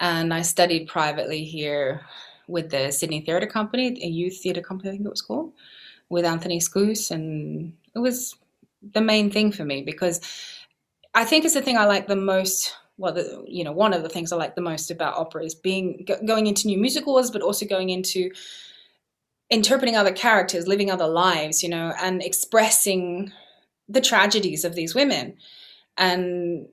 and 0.00 0.32
I 0.32 0.42
studied 0.42 0.88
privately 0.88 1.44
here 1.44 2.02
with 2.46 2.70
the 2.70 2.90
Sydney 2.90 3.20
Theatre 3.20 3.46
Company, 3.46 3.98
a 4.02 4.08
youth 4.08 4.40
theatre 4.42 4.60
company, 4.60 4.90
I 4.90 4.92
think 4.92 5.06
it 5.06 5.10
was 5.10 5.22
called, 5.22 5.52
with 6.08 6.24
Anthony 6.24 6.60
Scoose, 6.60 7.10
and 7.10 7.72
it 7.94 7.98
was 7.98 8.36
the 8.92 9.00
main 9.00 9.30
thing 9.30 9.52
for 9.52 9.64
me 9.64 9.82
because 9.82 10.20
I 11.14 11.24
think 11.24 11.44
it's 11.44 11.54
the 11.54 11.62
thing 11.62 11.76
I 11.76 11.84
like 11.84 12.06
the 12.06 12.16
most 12.16 12.74
well, 13.00 13.14
the, 13.14 13.42
you 13.48 13.64
know, 13.64 13.72
one 13.72 13.94
of 13.94 14.02
the 14.02 14.10
things 14.10 14.30
I 14.30 14.36
like 14.36 14.54
the 14.54 14.60
most 14.60 14.90
about 14.90 15.16
opera 15.16 15.42
is 15.42 15.54
being 15.54 16.06
going 16.26 16.46
into 16.46 16.66
new 16.66 16.76
musicals, 16.76 17.30
but 17.30 17.40
also 17.40 17.64
going 17.64 17.88
into 17.88 18.30
interpreting 19.48 19.96
other 19.96 20.12
characters, 20.12 20.68
living 20.68 20.90
other 20.90 21.06
lives, 21.06 21.62
you 21.62 21.70
know, 21.70 21.94
and 22.02 22.22
expressing 22.22 23.32
the 23.88 24.02
tragedies 24.02 24.66
of 24.66 24.74
these 24.74 24.94
women, 24.94 25.34
and 25.96 26.68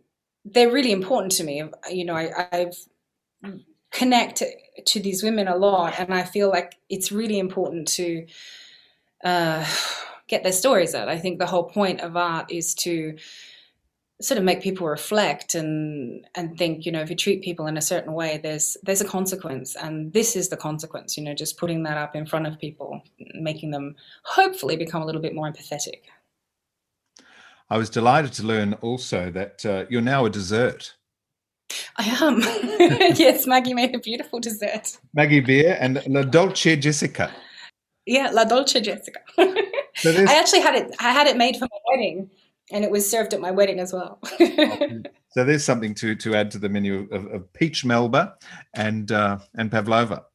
they're 0.53 0.71
really 0.71 0.91
important 0.91 1.31
to 1.33 1.43
me. 1.43 1.63
You 1.89 2.05
know, 2.05 2.15
I, 2.15 2.47
I've 2.51 2.77
connected 3.91 4.53
to 4.85 4.99
these 4.99 5.23
women 5.23 5.47
a 5.47 5.55
lot, 5.55 5.99
and 5.99 6.13
I 6.13 6.23
feel 6.23 6.49
like 6.49 6.75
it's 6.89 7.11
really 7.11 7.39
important 7.39 7.87
to 7.89 8.25
uh, 9.23 9.65
get 10.27 10.43
their 10.43 10.51
stories 10.51 10.93
out. 10.93 11.09
I 11.09 11.17
think 11.17 11.39
the 11.39 11.45
whole 11.45 11.63
point 11.63 12.01
of 12.01 12.15
art 12.15 12.51
is 12.51 12.73
to 12.75 13.17
sort 14.19 14.39
of 14.39 14.43
make 14.43 14.61
people 14.61 14.87
reflect 14.87 15.53
and 15.53 16.25
and 16.33 16.57
think 16.57 16.85
you 16.87 16.91
know 16.91 17.01
if 17.01 17.09
you 17.09 17.15
treat 17.15 17.43
people 17.43 17.67
in 17.67 17.77
a 17.77 17.81
certain 17.81 18.13
way 18.13 18.39
there's 18.41 18.75
there's 18.81 19.01
a 19.01 19.05
consequence 19.05 19.75
and 19.75 20.11
this 20.11 20.35
is 20.35 20.49
the 20.49 20.57
consequence 20.57 21.17
you 21.17 21.23
know 21.23 21.35
just 21.35 21.55
putting 21.55 21.83
that 21.83 21.97
up 21.97 22.15
in 22.15 22.25
front 22.25 22.47
of 22.47 22.57
people 22.57 22.99
making 23.35 23.69
them 23.69 23.95
hopefully 24.23 24.75
become 24.75 25.03
a 25.03 25.05
little 25.05 25.21
bit 25.21 25.35
more 25.35 25.51
empathetic 25.51 26.01
I 27.69 27.77
was 27.77 27.89
delighted 27.89 28.33
to 28.33 28.43
learn 28.43 28.73
also 28.75 29.29
that 29.31 29.65
uh, 29.65 29.85
you're 29.89 30.01
now 30.01 30.25
a 30.25 30.29
dessert. 30.29 30.95
i 31.97 32.05
am. 32.21 32.39
Yes 33.17 33.45
maggie 33.45 33.73
made 33.73 33.93
a 33.95 33.99
beautiful 33.99 34.39
dessert. 34.39 34.97
Maggie 35.13 35.41
Beer 35.41 35.77
and 35.79 36.01
La 36.07 36.23
Dolce 36.23 36.75
Jessica. 36.77 37.31
yeah 38.05 38.29
la 38.31 38.45
dolce 38.45 38.79
jessica. 38.81 39.19
So 39.97 40.11
i 40.11 40.35
actually 40.39 40.61
had 40.61 40.75
it 40.75 40.95
i 40.99 41.11
had 41.11 41.25
it 41.27 41.37
made 41.37 41.55
for 41.57 41.67
my 41.71 41.79
wedding 41.89 42.29
and 42.71 42.83
it 42.85 42.91
was 42.91 43.09
served 43.09 43.33
at 43.33 43.41
my 43.41 43.49
wedding 43.51 43.79
as 43.79 43.91
well. 43.93 44.19
So 45.31 45.43
there's 45.43 45.63
something 45.65 45.93
to 45.95 46.15
to 46.15 46.35
add 46.35 46.51
to 46.51 46.59
the 46.59 46.69
menu 46.69 47.07
of, 47.11 47.25
of 47.35 47.53
peach 47.53 47.83
melba 47.85 48.35
and 48.75 49.11
uh, 49.11 49.39
and 49.55 49.71
pavlova. 49.71 50.25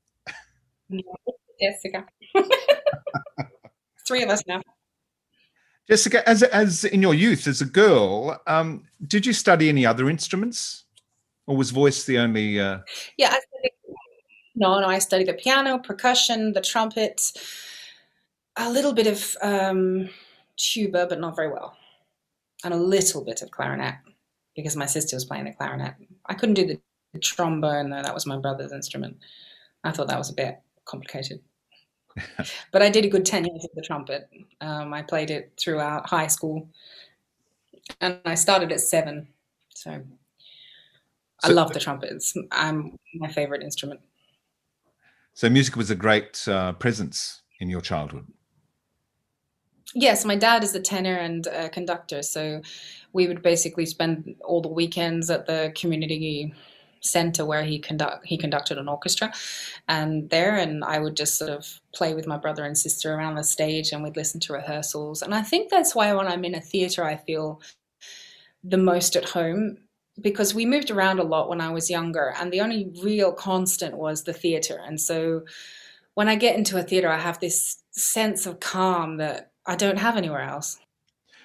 jessica. 1.61 2.05
Three 4.07 4.23
of 4.23 4.31
us 4.31 4.43
now 4.47 4.61
Jessica, 5.89 6.27
as 6.29 6.43
as 6.43 6.85
in 6.85 7.03
your 7.03 7.15
youth 7.15 7.47
as 7.47 7.61
a 7.61 7.67
girl, 7.67 8.41
um, 8.47 8.85
did 9.07 9.27
you 9.27 9.33
study 9.33 9.69
any 9.69 9.85
other 9.85 10.09
instruments, 10.09 10.85
or 11.47 11.57
was 11.57 11.71
voice 11.71 12.05
the 12.05 12.19
only? 12.19 12.61
Uh... 12.61 12.79
Yeah, 13.17 13.29
I 13.29 13.41
studied, 13.41 13.73
no, 14.55 14.81
no, 14.81 14.87
I 14.87 14.99
studied 15.01 15.29
the 15.29 15.35
piano, 15.35 15.79
percussion, 15.79 16.53
the 16.53 16.61
trumpet, 16.61 17.33
a 18.57 18.71
little 18.71 18.93
bit 18.93 19.09
of 19.09 19.37
um, 19.43 20.09
tuba, 20.57 21.07
but 21.09 21.19
not 21.19 21.35
very 21.35 21.51
well, 21.51 21.77
and 22.65 22.73
a 22.73 22.77
little 22.77 23.25
bit 23.25 23.43
of 23.43 23.51
clarinet 23.51 23.97
because 24.55 24.77
my 24.77 24.87
sister 24.87 25.17
was 25.17 25.25
playing 25.25 25.47
the 25.47 25.53
clarinet. 25.53 25.95
I 26.27 26.35
couldn't 26.35 26.55
do 26.55 26.67
the, 26.67 26.81
the 27.13 27.19
trombone 27.19 27.91
though; 27.91 28.03
that 28.03 28.15
was 28.15 28.25
my 28.25 28.39
brother's 28.39 28.73
instrument. 28.73 29.17
I 29.83 29.91
thought 29.91 30.07
that 30.09 30.19
was 30.19 30.31
a 30.31 30.35
bit 30.35 30.61
complicated. 30.85 31.41
but 32.73 32.83
I 32.83 32.91
did 32.91 33.05
a 33.05 33.09
good 33.09 33.25
10 33.27 33.45
years 33.45 33.65
of 33.65 33.71
the 33.75 33.83
trumpet. 33.83 34.29
Um, 34.61 34.93
I 34.93 35.03
played 35.03 35.31
it 35.31 35.53
throughout 35.59 36.09
high 36.09 36.27
school 36.27 36.69
and 38.01 38.19
I 38.25 38.35
started 38.35 38.73
at 38.73 38.81
seven. 38.81 39.29
So 39.71 40.03
I 41.43 41.49
So- 41.49 41.55
love 41.55 41.73
the 41.73 41.81
trumpet. 41.81 42.11
It's 42.13 42.35
I'm 42.51 42.99
my 43.15 43.29
favorite 43.29 43.63
instrument. 43.63 44.01
So 45.35 45.49
music 45.49 45.77
was 45.77 45.91
a 45.91 45.95
great 45.95 46.47
uh, 46.47 46.73
presence 46.75 47.43
in 47.61 47.71
your 47.71 47.81
childhood. 47.81 48.27
Yes, 49.95 50.25
my 50.25 50.37
dad 50.37 50.63
is 50.63 50.75
a 50.75 50.81
tenor 50.81 51.17
and 51.17 51.47
a 51.47 51.69
conductor. 51.69 52.23
So 52.23 52.63
we 53.13 53.29
would 53.29 53.43
basically 53.43 53.87
spend 53.87 54.37
all 54.45 54.61
the 54.61 54.69
weekends 54.69 55.31
at 55.31 55.47
the 55.47 55.73
community 55.75 56.53
center 57.03 57.45
where 57.45 57.65
he 57.65 57.79
conduct 57.79 58.25
he 58.25 58.39
conducted 58.39 58.79
an 58.79 58.89
orchestra 58.89 59.33
and 59.89 60.31
there 60.31 60.57
and 60.57 60.85
I 60.85 60.99
would 60.99 61.17
just 61.17 61.37
sort 61.37 61.51
of 61.51 61.81
play 61.95 62.15
with 62.15 62.27
my 62.27 62.37
brother 62.37 62.65
and 62.65 62.79
sister 62.79 63.13
around 63.13 63.35
the 63.35 63.45
stage 63.45 63.93
and 63.93 64.03
we'd 64.03 64.17
listen 64.17 64.41
to 64.41 64.53
rehearsals 64.53 65.21
and 65.21 65.35
I 65.35 65.43
think 65.43 65.71
that's 65.71 65.95
why 65.95 66.13
when 66.13 66.29
I'm 66.29 66.45
in 66.45 66.55
a 66.55 66.61
theater 66.61 67.05
I 67.05 67.17
feel 67.17 67.61
the 68.63 68.79
most 68.79 69.17
at 69.17 69.29
home 69.29 69.79
because 70.21 70.55
we 70.55 70.65
moved 70.65 70.91
around 70.91 71.19
a 71.19 71.25
lot 71.25 71.49
when 71.49 71.61
I 71.61 71.71
was 71.71 71.91
younger 71.91 72.35
and 72.39 72.53
the 72.53 72.61
only 72.61 72.93
real 73.03 73.33
constant 73.33 73.97
was 73.97 74.23
the 74.23 74.33
theater 74.33 74.81
and 74.87 75.01
so 75.01 75.43
when 76.15 76.29
I 76.29 76.37
get 76.37 76.57
into 76.57 76.79
a 76.79 76.83
theatre, 76.83 77.09
I 77.09 77.19
have 77.19 77.41
this 77.41 77.83
sense 77.91 78.47
of 78.47 78.61
calm 78.61 79.17
that 79.17 79.53
I 79.67 79.77
don't 79.77 79.99
have 79.99 80.17
anywhere 80.17 80.43
else, 80.43 80.79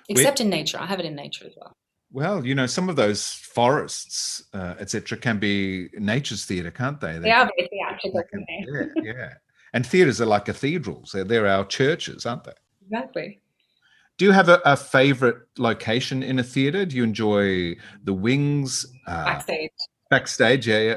except 0.09 0.41
in 0.41 0.49
nature. 0.49 0.79
I 0.79 0.85
have 0.87 0.99
it 0.99 1.05
in 1.05 1.15
nature 1.15 1.45
as 1.45 1.53
well. 1.55 1.75
Well, 2.11 2.45
you 2.45 2.55
know, 2.55 2.67
some 2.67 2.89
of 2.89 2.95
those 2.95 3.33
forests, 3.33 4.43
uh, 4.53 4.75
etc., 4.79 5.17
can 5.17 5.39
be 5.39 5.89
nature's 5.93 6.45
theatre, 6.45 6.71
can't 6.71 6.99
they? 7.01 7.19
They, 7.19 7.31
are 7.31 7.49
very 7.57 7.67
theatrical. 7.69 8.23
Can, 8.31 8.45
yeah, 8.49 8.85
yeah. 9.03 9.33
And 9.73 9.85
theatres 9.85 10.21
are 10.21 10.25
like 10.25 10.45
cathedrals. 10.45 11.11
They're, 11.13 11.25
they're 11.25 11.47
our 11.47 11.65
churches, 11.65 12.25
aren't 12.25 12.45
they? 12.45 12.53
Exactly. 12.85 13.39
Do 14.17 14.25
you 14.25 14.31
have 14.31 14.49
a, 14.49 14.59
a 14.65 14.75
favorite 14.75 15.37
location 15.57 16.23
in 16.23 16.39
a 16.39 16.43
theatre? 16.43 16.85
Do 16.85 16.95
you 16.95 17.03
enjoy 17.03 17.75
the 18.03 18.13
wings? 18.13 18.85
Uh, 19.05 19.25
backstage. 19.25 19.71
Backstage, 20.09 20.67
yeah, 20.67 20.79
yeah. 20.79 20.95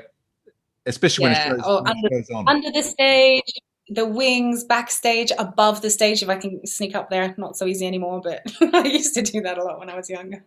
Especially 0.87 1.27
yeah. 1.27 1.49
when 1.49 1.55
it 1.55 1.57
goes, 1.59 1.67
oh, 1.67 1.79
under, 1.79 2.07
it 2.07 2.11
goes 2.11 2.31
on. 2.31 2.49
Under 2.49 2.71
the 2.71 2.83
stage, 2.83 3.61
the 3.91 4.07
wings, 4.07 4.65
backstage, 4.65 5.33
above 5.39 5.83
the 5.83 5.91
stage, 5.91 6.23
if 6.23 6.29
I 6.29 6.37
can 6.37 6.67
sneak 6.67 6.95
up 6.95 7.11
there. 7.11 7.35
Not 7.37 7.57
so 7.57 7.67
easy 7.67 7.87
anymore, 7.87 8.23
but 8.23 8.43
I 8.75 8.87
used 8.87 9.15
to 9.15 9.23
do 9.23 9.43
that 9.43 9.59
a 9.59 9.65
lot 9.65 9.79
when 9.79 9.91
I 9.91 9.97
was 9.97 10.09
younger. 10.09 10.43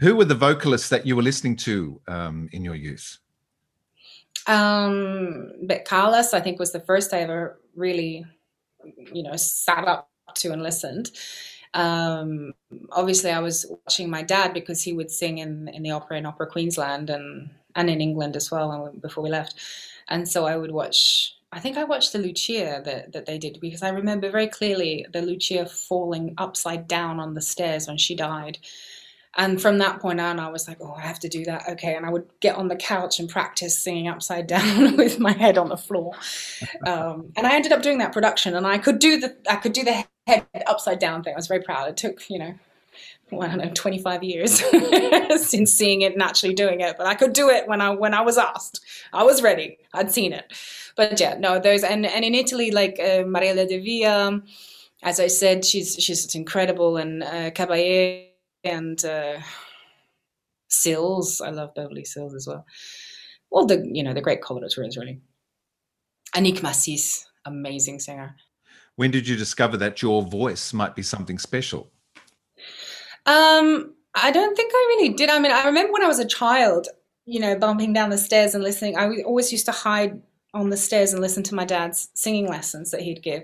Who 0.00 0.16
were 0.16 0.24
the 0.24 0.34
vocalists 0.34 0.88
that 0.90 1.06
you 1.06 1.16
were 1.16 1.22
listening 1.22 1.56
to 1.56 2.00
um, 2.06 2.48
in 2.52 2.64
your 2.64 2.74
youth? 2.74 3.18
Um, 4.46 5.52
but 5.64 5.84
Callas, 5.84 6.34
I 6.34 6.40
think, 6.40 6.58
was 6.58 6.72
the 6.72 6.80
first 6.80 7.14
I 7.14 7.20
ever 7.20 7.58
really, 7.74 8.24
you 9.12 9.22
know, 9.22 9.36
sat 9.36 9.86
up 9.86 10.10
to 10.36 10.52
and 10.52 10.62
listened. 10.62 11.10
Um, 11.74 12.52
obviously, 12.92 13.30
I 13.30 13.40
was 13.40 13.66
watching 13.68 14.08
my 14.08 14.22
dad 14.22 14.54
because 14.54 14.82
he 14.82 14.92
would 14.92 15.10
sing 15.10 15.38
in, 15.38 15.68
in 15.68 15.82
the 15.82 15.90
opera 15.90 16.18
in 16.18 16.26
Opera 16.26 16.46
Queensland 16.46 17.10
and 17.10 17.50
and 17.74 17.90
in 17.90 18.00
England 18.00 18.36
as 18.36 18.50
well 18.50 18.92
before 19.00 19.22
we 19.22 19.30
left. 19.30 19.54
And 20.08 20.28
so 20.28 20.46
I 20.46 20.56
would 20.56 20.72
watch. 20.72 21.34
I 21.52 21.60
think 21.60 21.76
I 21.76 21.84
watched 21.84 22.12
the 22.12 22.18
Lucia 22.18 22.82
that, 22.84 23.12
that 23.12 23.26
they 23.26 23.38
did 23.38 23.60
because 23.60 23.82
I 23.82 23.90
remember 23.90 24.30
very 24.30 24.48
clearly 24.48 25.06
the 25.12 25.22
Lucia 25.22 25.64
falling 25.66 26.34
upside 26.38 26.88
down 26.88 27.20
on 27.20 27.34
the 27.34 27.40
stairs 27.40 27.86
when 27.86 27.98
she 27.98 28.14
died. 28.14 28.58
And 29.36 29.60
from 29.60 29.78
that 29.78 30.00
point 30.00 30.20
on, 30.20 30.40
I 30.40 30.48
was 30.48 30.66
like, 30.66 30.78
oh, 30.80 30.94
I 30.94 31.02
have 31.02 31.20
to 31.20 31.28
do 31.28 31.44
that. 31.44 31.68
Okay. 31.68 31.94
And 31.94 32.06
I 32.06 32.10
would 32.10 32.26
get 32.40 32.56
on 32.56 32.68
the 32.68 32.76
couch 32.76 33.20
and 33.20 33.28
practice 33.28 33.78
singing 33.78 34.08
upside 34.08 34.46
down 34.48 34.96
with 34.96 35.18
my 35.18 35.32
head 35.32 35.58
on 35.58 35.68
the 35.68 35.76
floor. 35.76 36.14
Um, 36.86 37.32
and 37.36 37.46
I 37.46 37.54
ended 37.54 37.72
up 37.72 37.82
doing 37.82 37.98
that 37.98 38.12
production 38.12 38.54
and 38.54 38.66
I 38.66 38.78
could 38.78 38.98
do 38.98 39.20
the, 39.20 39.36
I 39.48 39.56
could 39.56 39.72
do 39.72 39.84
the 39.84 40.04
head 40.26 40.46
upside 40.66 40.98
down 40.98 41.22
thing. 41.22 41.34
I 41.34 41.36
was 41.36 41.46
very 41.46 41.62
proud. 41.62 41.88
It 41.88 41.96
took, 41.96 42.28
you 42.30 42.38
know, 42.38 42.54
I 43.32 43.48
don't 43.48 43.58
know, 43.58 43.70
25 43.74 44.22
years 44.22 44.62
since 45.48 45.72
seeing 45.72 46.02
it 46.02 46.12
and 46.12 46.22
actually 46.22 46.54
doing 46.54 46.80
it, 46.80 46.96
but 46.96 47.06
I 47.06 47.14
could 47.14 47.32
do 47.32 47.50
it 47.50 47.66
when 47.66 47.80
I, 47.80 47.90
when 47.90 48.14
I 48.14 48.20
was 48.20 48.38
asked, 48.38 48.80
I 49.12 49.24
was 49.24 49.42
ready. 49.42 49.78
I'd 49.92 50.12
seen 50.12 50.32
it, 50.32 50.52
but 50.96 51.18
yeah, 51.18 51.36
no, 51.36 51.58
those, 51.58 51.82
and, 51.82 52.06
and 52.06 52.24
in 52.24 52.34
Italy, 52.34 52.70
like, 52.70 53.00
uh, 53.00 53.24
Mariella 53.24 53.66
Devia, 53.66 54.42
as 55.02 55.18
I 55.18 55.26
said, 55.26 55.64
she's, 55.64 55.96
she's 55.96 56.34
incredible 56.36 56.96
and, 56.96 57.24
uh, 57.24 57.50
and 58.68 59.04
uh, 59.04 59.38
Sills. 60.68 61.40
I 61.40 61.50
love 61.50 61.74
Beverly 61.74 62.04
Sills 62.04 62.34
as 62.34 62.46
well. 62.46 62.64
Well, 63.50 63.66
the 63.66 63.88
you 63.90 64.02
know 64.02 64.14
the 64.14 64.20
great 64.20 64.42
coloraturas 64.42 64.96
really. 64.96 65.20
Annick 66.34 66.60
Massis, 66.60 67.24
amazing 67.44 68.00
singer. 68.00 68.36
When 68.96 69.10
did 69.10 69.28
you 69.28 69.36
discover 69.36 69.76
that 69.78 70.02
your 70.02 70.22
voice 70.22 70.72
might 70.72 70.96
be 70.96 71.02
something 71.02 71.38
special? 71.38 71.90
Um, 73.26 73.94
I 74.14 74.30
don't 74.30 74.56
think 74.56 74.72
I 74.74 74.96
really 74.96 75.10
did. 75.10 75.30
I 75.30 75.38
mean, 75.38 75.52
I 75.52 75.64
remember 75.64 75.92
when 75.92 76.02
I 76.02 76.08
was 76.08 76.18
a 76.18 76.26
child, 76.26 76.88
you 77.26 77.40
know, 77.40 77.56
bumping 77.58 77.92
down 77.92 78.10
the 78.10 78.18
stairs 78.18 78.54
and 78.54 78.64
listening. 78.64 78.96
I 78.96 79.22
always 79.22 79.52
used 79.52 79.66
to 79.66 79.72
hide 79.72 80.20
on 80.54 80.70
the 80.70 80.76
stairs 80.76 81.12
and 81.12 81.20
listen 81.20 81.42
to 81.44 81.54
my 81.54 81.64
dad's 81.64 82.08
singing 82.14 82.48
lessons 82.48 82.90
that 82.90 83.02
he'd 83.02 83.22
give. 83.22 83.42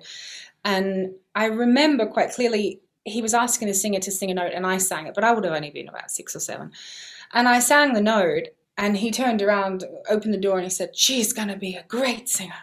And 0.64 1.12
I 1.34 1.46
remember 1.46 2.06
quite 2.06 2.30
clearly 2.30 2.80
he 3.04 3.22
was 3.22 3.34
asking 3.34 3.68
the 3.68 3.74
singer 3.74 3.98
to 4.00 4.10
sing 4.10 4.30
a 4.30 4.34
note 4.34 4.52
and 4.54 4.66
I 4.66 4.78
sang 4.78 5.06
it, 5.06 5.14
but 5.14 5.24
I 5.24 5.32
would 5.32 5.44
have 5.44 5.54
only 5.54 5.70
been 5.70 5.88
about 5.88 6.10
six 6.10 6.36
or 6.36 6.40
seven. 6.40 6.72
And 7.32 7.48
I 7.48 7.58
sang 7.58 7.92
the 7.92 8.00
note 8.00 8.48
and 8.78 8.96
he 8.96 9.10
turned 9.10 9.42
around, 9.42 9.84
opened 10.08 10.34
the 10.34 10.38
door, 10.38 10.56
and 10.56 10.64
he 10.64 10.70
said, 10.70 10.96
She's 10.96 11.32
going 11.32 11.48
to 11.48 11.56
be 11.56 11.74
a 11.74 11.84
great 11.88 12.28
singer. 12.28 12.54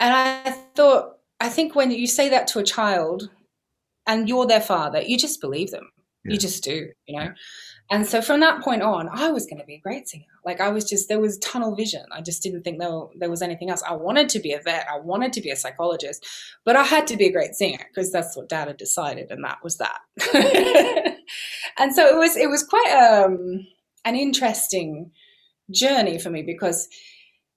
And 0.00 0.14
I 0.14 0.50
thought, 0.74 1.18
I 1.40 1.48
think 1.48 1.74
when 1.74 1.90
you 1.90 2.06
say 2.06 2.28
that 2.30 2.46
to 2.48 2.58
a 2.58 2.64
child 2.64 3.30
and 4.06 4.28
you're 4.28 4.46
their 4.46 4.60
father, 4.60 5.00
you 5.00 5.16
just 5.16 5.40
believe 5.40 5.70
them. 5.70 5.90
Yeah. 6.24 6.32
You 6.32 6.38
just 6.38 6.64
do, 6.64 6.88
you 7.06 7.20
know? 7.20 7.32
And 7.90 8.06
so 8.06 8.22
from 8.22 8.40
that 8.40 8.62
point 8.62 8.82
on, 8.82 9.08
I 9.12 9.30
was 9.30 9.44
going 9.46 9.58
to 9.58 9.66
be 9.66 9.74
a 9.74 9.80
great 9.80 10.08
singer. 10.08 10.24
Like 10.44 10.60
I 10.60 10.70
was 10.70 10.88
just, 10.88 11.08
there 11.08 11.20
was 11.20 11.38
tunnel 11.38 11.76
vision. 11.76 12.04
I 12.10 12.22
just 12.22 12.42
didn't 12.42 12.62
think 12.62 12.78
there, 12.78 13.02
there 13.18 13.30
was 13.30 13.42
anything 13.42 13.70
else. 13.70 13.82
I 13.82 13.94
wanted 13.94 14.28
to 14.30 14.40
be 14.40 14.52
a 14.52 14.60
vet. 14.60 14.86
I 14.90 14.98
wanted 14.98 15.32
to 15.34 15.42
be 15.42 15.50
a 15.50 15.56
psychologist, 15.56 16.26
but 16.64 16.76
I 16.76 16.82
had 16.82 17.06
to 17.08 17.16
be 17.16 17.26
a 17.26 17.32
great 17.32 17.54
singer 17.54 17.84
because 17.88 18.10
that's 18.10 18.36
what 18.36 18.48
dad 18.48 18.68
had 18.68 18.78
decided. 18.78 19.30
And 19.30 19.44
that 19.44 19.58
was 19.62 19.76
that. 19.76 20.00
and 21.78 21.94
so 21.94 22.06
it 22.06 22.18
was, 22.18 22.36
it 22.36 22.48
was 22.48 22.64
quite 22.64 22.90
um, 22.90 23.66
an 24.06 24.16
interesting 24.16 25.10
journey 25.70 26.18
for 26.18 26.30
me 26.30 26.42
because 26.42 26.88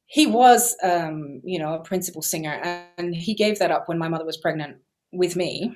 he 0.07 0.25
was, 0.25 0.75
um, 0.83 1.41
you 1.43 1.59
know, 1.59 1.73
a 1.75 1.83
principal 1.83 2.21
singer 2.21 2.85
and 2.97 3.15
he 3.15 3.33
gave 3.33 3.59
that 3.59 3.71
up 3.71 3.87
when 3.87 3.97
my 3.97 4.09
mother 4.09 4.25
was 4.25 4.37
pregnant 4.37 4.77
with 5.13 5.37
me. 5.37 5.73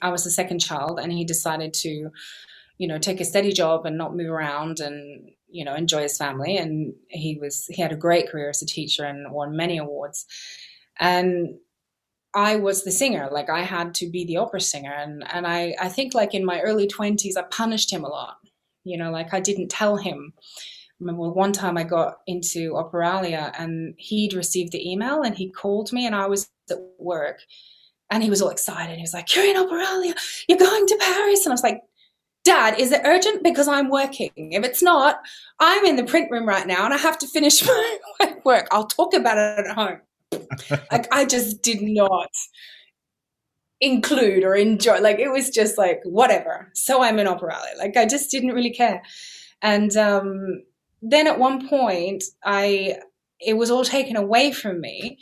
I 0.00 0.10
was 0.10 0.24
the 0.24 0.30
second 0.30 0.60
child 0.60 0.98
and 1.00 1.12
he 1.12 1.24
decided 1.24 1.74
to 1.74 2.10
you 2.80 2.88
know 2.88 2.98
take 2.98 3.20
a 3.20 3.26
steady 3.26 3.52
job 3.52 3.84
and 3.84 3.98
not 3.98 4.16
move 4.16 4.30
around 4.30 4.80
and 4.80 5.30
you 5.50 5.66
know 5.66 5.74
enjoy 5.74 6.00
his 6.00 6.16
family. 6.16 6.56
And 6.56 6.94
he 7.08 7.38
was 7.38 7.66
he 7.66 7.82
had 7.82 7.92
a 7.92 7.96
great 8.06 8.30
career 8.30 8.48
as 8.48 8.62
a 8.62 8.66
teacher 8.66 9.04
and 9.04 9.30
won 9.30 9.54
many 9.54 9.76
awards. 9.76 10.24
And 10.98 11.58
I 12.32 12.56
was 12.56 12.82
the 12.82 12.90
singer 12.90 13.28
like 13.30 13.50
I 13.50 13.64
had 13.64 13.94
to 13.96 14.10
be 14.10 14.24
the 14.24 14.38
opera 14.38 14.62
singer. 14.62 14.94
And 14.94 15.22
and 15.30 15.46
I 15.46 15.76
I 15.78 15.90
think 15.90 16.14
like 16.14 16.32
in 16.32 16.42
my 16.42 16.62
early 16.62 16.88
20s 16.88 17.36
I 17.36 17.42
punished 17.42 17.92
him 17.92 18.02
a 18.02 18.08
lot. 18.08 18.38
You 18.84 18.96
know 18.96 19.10
like 19.10 19.34
I 19.34 19.40
didn't 19.40 19.68
tell 19.68 19.98
him. 19.98 20.32
I 20.38 21.00
remember 21.00 21.28
one 21.28 21.52
time 21.52 21.76
I 21.76 21.84
got 21.84 22.20
into 22.26 22.72
Operalia 22.72 23.52
and 23.58 23.94
he'd 23.98 24.32
received 24.32 24.72
the 24.72 24.90
email 24.90 25.22
and 25.22 25.34
he 25.34 25.50
called 25.50 25.92
me 25.92 26.06
and 26.06 26.14
I 26.14 26.28
was 26.28 26.48
at 26.70 26.78
work 26.98 27.40
and 28.10 28.22
he 28.22 28.30
was 28.30 28.40
all 28.42 28.50
excited. 28.50 28.96
He 28.96 29.02
was 29.02 29.14
like, 29.14 29.34
You're 29.36 29.44
in 29.44 29.56
Operalia, 29.56 30.14
you're 30.48 30.58
going 30.58 30.86
to 30.86 30.96
Paris. 30.98 31.44
And 31.44 31.52
I 31.52 31.54
was 31.54 31.62
like, 31.62 31.82
Dad, 32.42 32.78
is 32.78 32.90
it 32.92 33.02
urgent? 33.04 33.42
Because 33.44 33.68
I'm 33.68 33.90
working. 33.90 34.30
If 34.36 34.64
it's 34.64 34.82
not, 34.82 35.20
I'm 35.58 35.84
in 35.84 35.96
the 35.96 36.04
print 36.04 36.30
room 36.30 36.46
right 36.46 36.66
now 36.66 36.84
and 36.84 36.94
I 36.94 36.96
have 36.96 37.18
to 37.18 37.26
finish 37.26 37.64
my 38.20 38.36
work. 38.44 38.66
I'll 38.70 38.86
talk 38.86 39.14
about 39.14 39.38
it 39.38 39.66
at 39.66 39.74
home. 39.74 40.00
like 40.92 41.12
I 41.12 41.24
just 41.24 41.62
did 41.62 41.82
not 41.82 42.30
include 43.80 44.44
or 44.44 44.54
enjoy. 44.54 45.00
Like 45.00 45.18
it 45.18 45.30
was 45.30 45.50
just 45.50 45.78
like 45.78 46.00
whatever. 46.04 46.70
So 46.74 47.02
I'm 47.02 47.18
in 47.18 47.26
Operalia. 47.26 47.76
Like 47.78 47.96
I 47.96 48.06
just 48.06 48.30
didn't 48.30 48.54
really 48.54 48.72
care. 48.72 49.02
And 49.62 49.94
um, 49.96 50.62
then 51.02 51.26
at 51.26 51.38
one 51.38 51.68
point, 51.68 52.24
I 52.44 52.98
it 53.40 53.54
was 53.54 53.70
all 53.70 53.84
taken 53.84 54.16
away 54.16 54.52
from 54.52 54.80
me. 54.80 55.18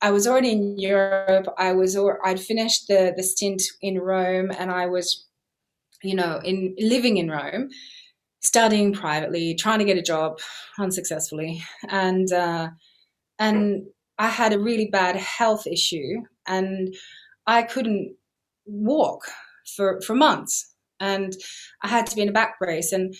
I 0.00 0.10
was 0.10 0.26
already 0.26 0.52
in 0.52 0.78
Europe. 0.78 1.48
I 1.58 1.72
was 1.72 1.96
I'd 2.24 2.40
finished 2.40 2.88
the 2.88 3.12
the 3.16 3.22
stint 3.22 3.62
in 3.80 3.98
Rome, 3.98 4.50
and 4.56 4.70
I 4.70 4.86
was 4.86 5.26
you 6.02 6.14
know, 6.14 6.40
in 6.44 6.74
living 6.78 7.16
in 7.16 7.30
Rome, 7.30 7.70
studying 8.40 8.92
privately, 8.92 9.54
trying 9.54 9.80
to 9.80 9.84
get 9.84 9.98
a 9.98 10.02
job 10.02 10.38
unsuccessfully, 10.78 11.62
and 11.88 12.32
uh, 12.32 12.68
and 13.38 13.86
I 14.18 14.28
had 14.28 14.52
a 14.52 14.58
really 14.58 14.86
bad 14.86 15.16
health 15.16 15.66
issue, 15.66 16.22
and 16.46 16.94
I 17.46 17.62
couldn't 17.62 18.16
walk 18.66 19.22
for 19.76 20.00
for 20.02 20.14
months, 20.14 20.74
and 21.00 21.34
I 21.82 21.88
had 21.88 22.06
to 22.06 22.16
be 22.16 22.22
in 22.22 22.28
a 22.28 22.32
back 22.32 22.58
brace. 22.58 22.92
And 22.92 23.14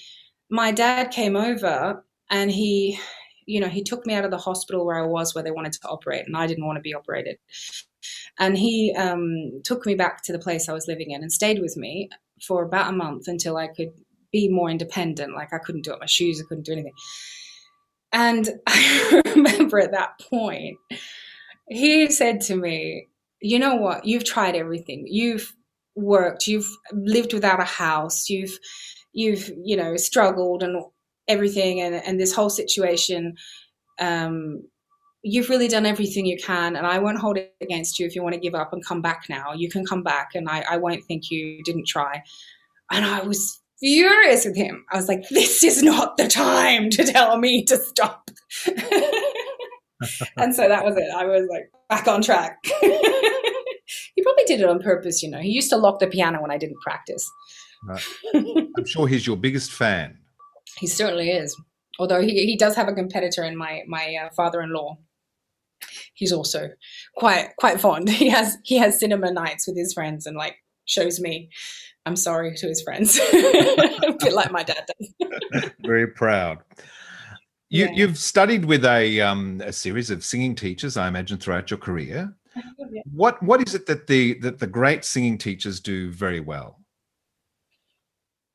my 0.50 0.72
dad 0.72 1.10
came 1.10 1.36
over, 1.36 2.04
and 2.30 2.50
he, 2.50 2.98
you 3.46 3.60
know, 3.60 3.68
he 3.68 3.82
took 3.82 4.06
me 4.06 4.14
out 4.14 4.24
of 4.24 4.30
the 4.30 4.38
hospital 4.38 4.86
where 4.86 5.02
I 5.02 5.06
was, 5.06 5.34
where 5.34 5.44
they 5.44 5.50
wanted 5.50 5.72
to 5.72 5.88
operate, 5.88 6.26
and 6.26 6.36
I 6.36 6.46
didn't 6.46 6.66
want 6.66 6.76
to 6.76 6.82
be 6.82 6.94
operated. 6.94 7.38
And 8.38 8.56
he 8.56 8.94
um, 8.96 9.60
took 9.64 9.84
me 9.84 9.96
back 9.96 10.22
to 10.24 10.32
the 10.32 10.38
place 10.38 10.68
I 10.68 10.72
was 10.72 10.86
living 10.86 11.10
in 11.10 11.22
and 11.22 11.32
stayed 11.32 11.60
with 11.60 11.76
me 11.76 12.08
for 12.46 12.64
about 12.64 12.92
a 12.92 12.96
month 12.96 13.28
until 13.28 13.56
I 13.56 13.68
could 13.68 13.92
be 14.32 14.48
more 14.48 14.70
independent. 14.70 15.34
Like 15.34 15.52
I 15.52 15.58
couldn't 15.58 15.84
do 15.84 15.92
up 15.92 16.00
my 16.00 16.06
shoes, 16.06 16.40
I 16.40 16.48
couldn't 16.48 16.66
do 16.66 16.72
anything. 16.72 16.94
And 18.12 18.48
I 18.66 19.22
remember 19.34 19.78
at 19.78 19.92
that 19.92 20.20
point, 20.30 20.78
he 21.68 22.10
said 22.10 22.40
to 22.42 22.56
me, 22.56 23.08
You 23.40 23.58
know 23.58 23.76
what? 23.76 24.04
You've 24.04 24.24
tried 24.24 24.56
everything. 24.56 25.04
You've 25.06 25.54
worked, 25.94 26.46
you've 26.46 26.68
lived 26.92 27.34
without 27.34 27.60
a 27.60 27.64
house, 27.64 28.28
you've 28.28 28.58
you've, 29.12 29.50
you 29.64 29.76
know, 29.76 29.96
struggled 29.96 30.62
and 30.62 30.84
everything 31.26 31.80
and, 31.80 31.94
and 31.94 32.20
this 32.20 32.34
whole 32.34 32.50
situation. 32.50 33.36
Um, 33.98 34.62
you've 35.32 35.48
really 35.48 35.68
done 35.68 35.86
everything 35.86 36.26
you 36.26 36.36
can 36.36 36.76
and 36.76 36.86
i 36.86 36.98
won't 36.98 37.18
hold 37.18 37.36
it 37.36 37.54
against 37.60 37.98
you 37.98 38.06
if 38.06 38.14
you 38.14 38.22
want 38.22 38.34
to 38.34 38.40
give 38.40 38.54
up 38.54 38.72
and 38.72 38.84
come 38.84 39.02
back 39.02 39.24
now 39.28 39.52
you 39.52 39.68
can 39.68 39.84
come 39.84 40.02
back 40.02 40.30
and 40.34 40.48
i, 40.48 40.64
I 40.70 40.76
won't 40.76 41.04
think 41.04 41.30
you 41.30 41.62
didn't 41.62 41.86
try 41.86 42.22
and 42.90 43.04
i 43.04 43.20
was 43.20 43.60
furious 43.80 44.44
with 44.44 44.56
him 44.56 44.84
i 44.90 44.96
was 44.96 45.08
like 45.08 45.28
this 45.28 45.62
is 45.62 45.82
not 45.82 46.16
the 46.16 46.28
time 46.28 46.90
to 46.90 47.04
tell 47.04 47.38
me 47.38 47.64
to 47.64 47.76
stop 47.76 48.30
and 50.36 50.54
so 50.54 50.68
that 50.68 50.84
was 50.84 50.96
it. 50.96 51.08
I 51.14 51.24
was 51.24 51.48
like 51.50 51.70
back 51.88 52.06
on 52.06 52.22
track. 52.22 52.58
he 52.64 54.22
probably 54.22 54.44
did 54.46 54.60
it 54.60 54.68
on 54.68 54.80
purpose, 54.80 55.22
you 55.22 55.30
know. 55.30 55.38
He 55.38 55.50
used 55.50 55.70
to 55.70 55.76
lock 55.76 55.98
the 55.98 56.06
piano 56.06 56.40
when 56.40 56.50
I 56.50 56.58
didn't 56.58 56.80
practice. 56.80 57.28
Right. 57.84 58.04
I'm 58.34 58.86
sure 58.86 59.08
he's 59.08 59.26
your 59.26 59.36
biggest 59.36 59.72
fan. 59.72 60.18
He 60.78 60.86
certainly 60.86 61.30
is. 61.30 61.56
Although 61.98 62.20
he, 62.20 62.46
he 62.46 62.56
does 62.56 62.76
have 62.76 62.88
a 62.88 62.92
competitor 62.92 63.42
in 63.42 63.56
my 63.56 63.82
my 63.88 64.16
uh, 64.24 64.28
father-in-law. 64.34 64.98
He's 66.14 66.32
also 66.32 66.70
quite 67.16 67.50
quite 67.58 67.80
fond. 67.80 68.08
He 68.18 68.28
has 68.28 68.56
he 68.64 68.76
has 68.78 68.98
cinema 68.98 69.32
nights 69.32 69.66
with 69.66 69.76
his 69.76 69.92
friends 69.92 70.26
and 70.26 70.36
like 70.36 70.56
shows 70.86 71.20
me. 71.20 71.50
I'm 72.06 72.16
sorry 72.16 72.56
to 72.56 72.66
his 72.66 72.80
friends, 72.82 73.18
a 73.32 74.16
bit 74.18 74.32
like 74.32 74.50
my 74.50 74.62
dad 74.62 74.86
does. 74.86 75.70
Very 75.80 76.06
proud. 76.06 76.58
You, 77.68 77.84
Yeah. 77.84 77.92
You've 77.92 78.16
studied 78.16 78.64
with 78.64 78.84
a 78.86 79.20
um, 79.20 79.60
a 79.62 79.72
series 79.72 80.10
of 80.10 80.24
singing 80.24 80.54
teachers, 80.54 80.96
I 80.96 81.06
imagine, 81.06 81.36
throughout 81.36 81.70
your 81.70 81.78
career. 81.78 82.34
Yeah. 82.56 83.02
What 83.12 83.42
what 83.42 83.66
is 83.66 83.74
it 83.74 83.86
that 83.86 84.06
the 84.06 84.38
that 84.40 84.58
the 84.58 84.66
great 84.66 85.04
singing 85.04 85.36
teachers 85.36 85.80
do 85.80 86.10
very 86.10 86.40
well? 86.40 86.78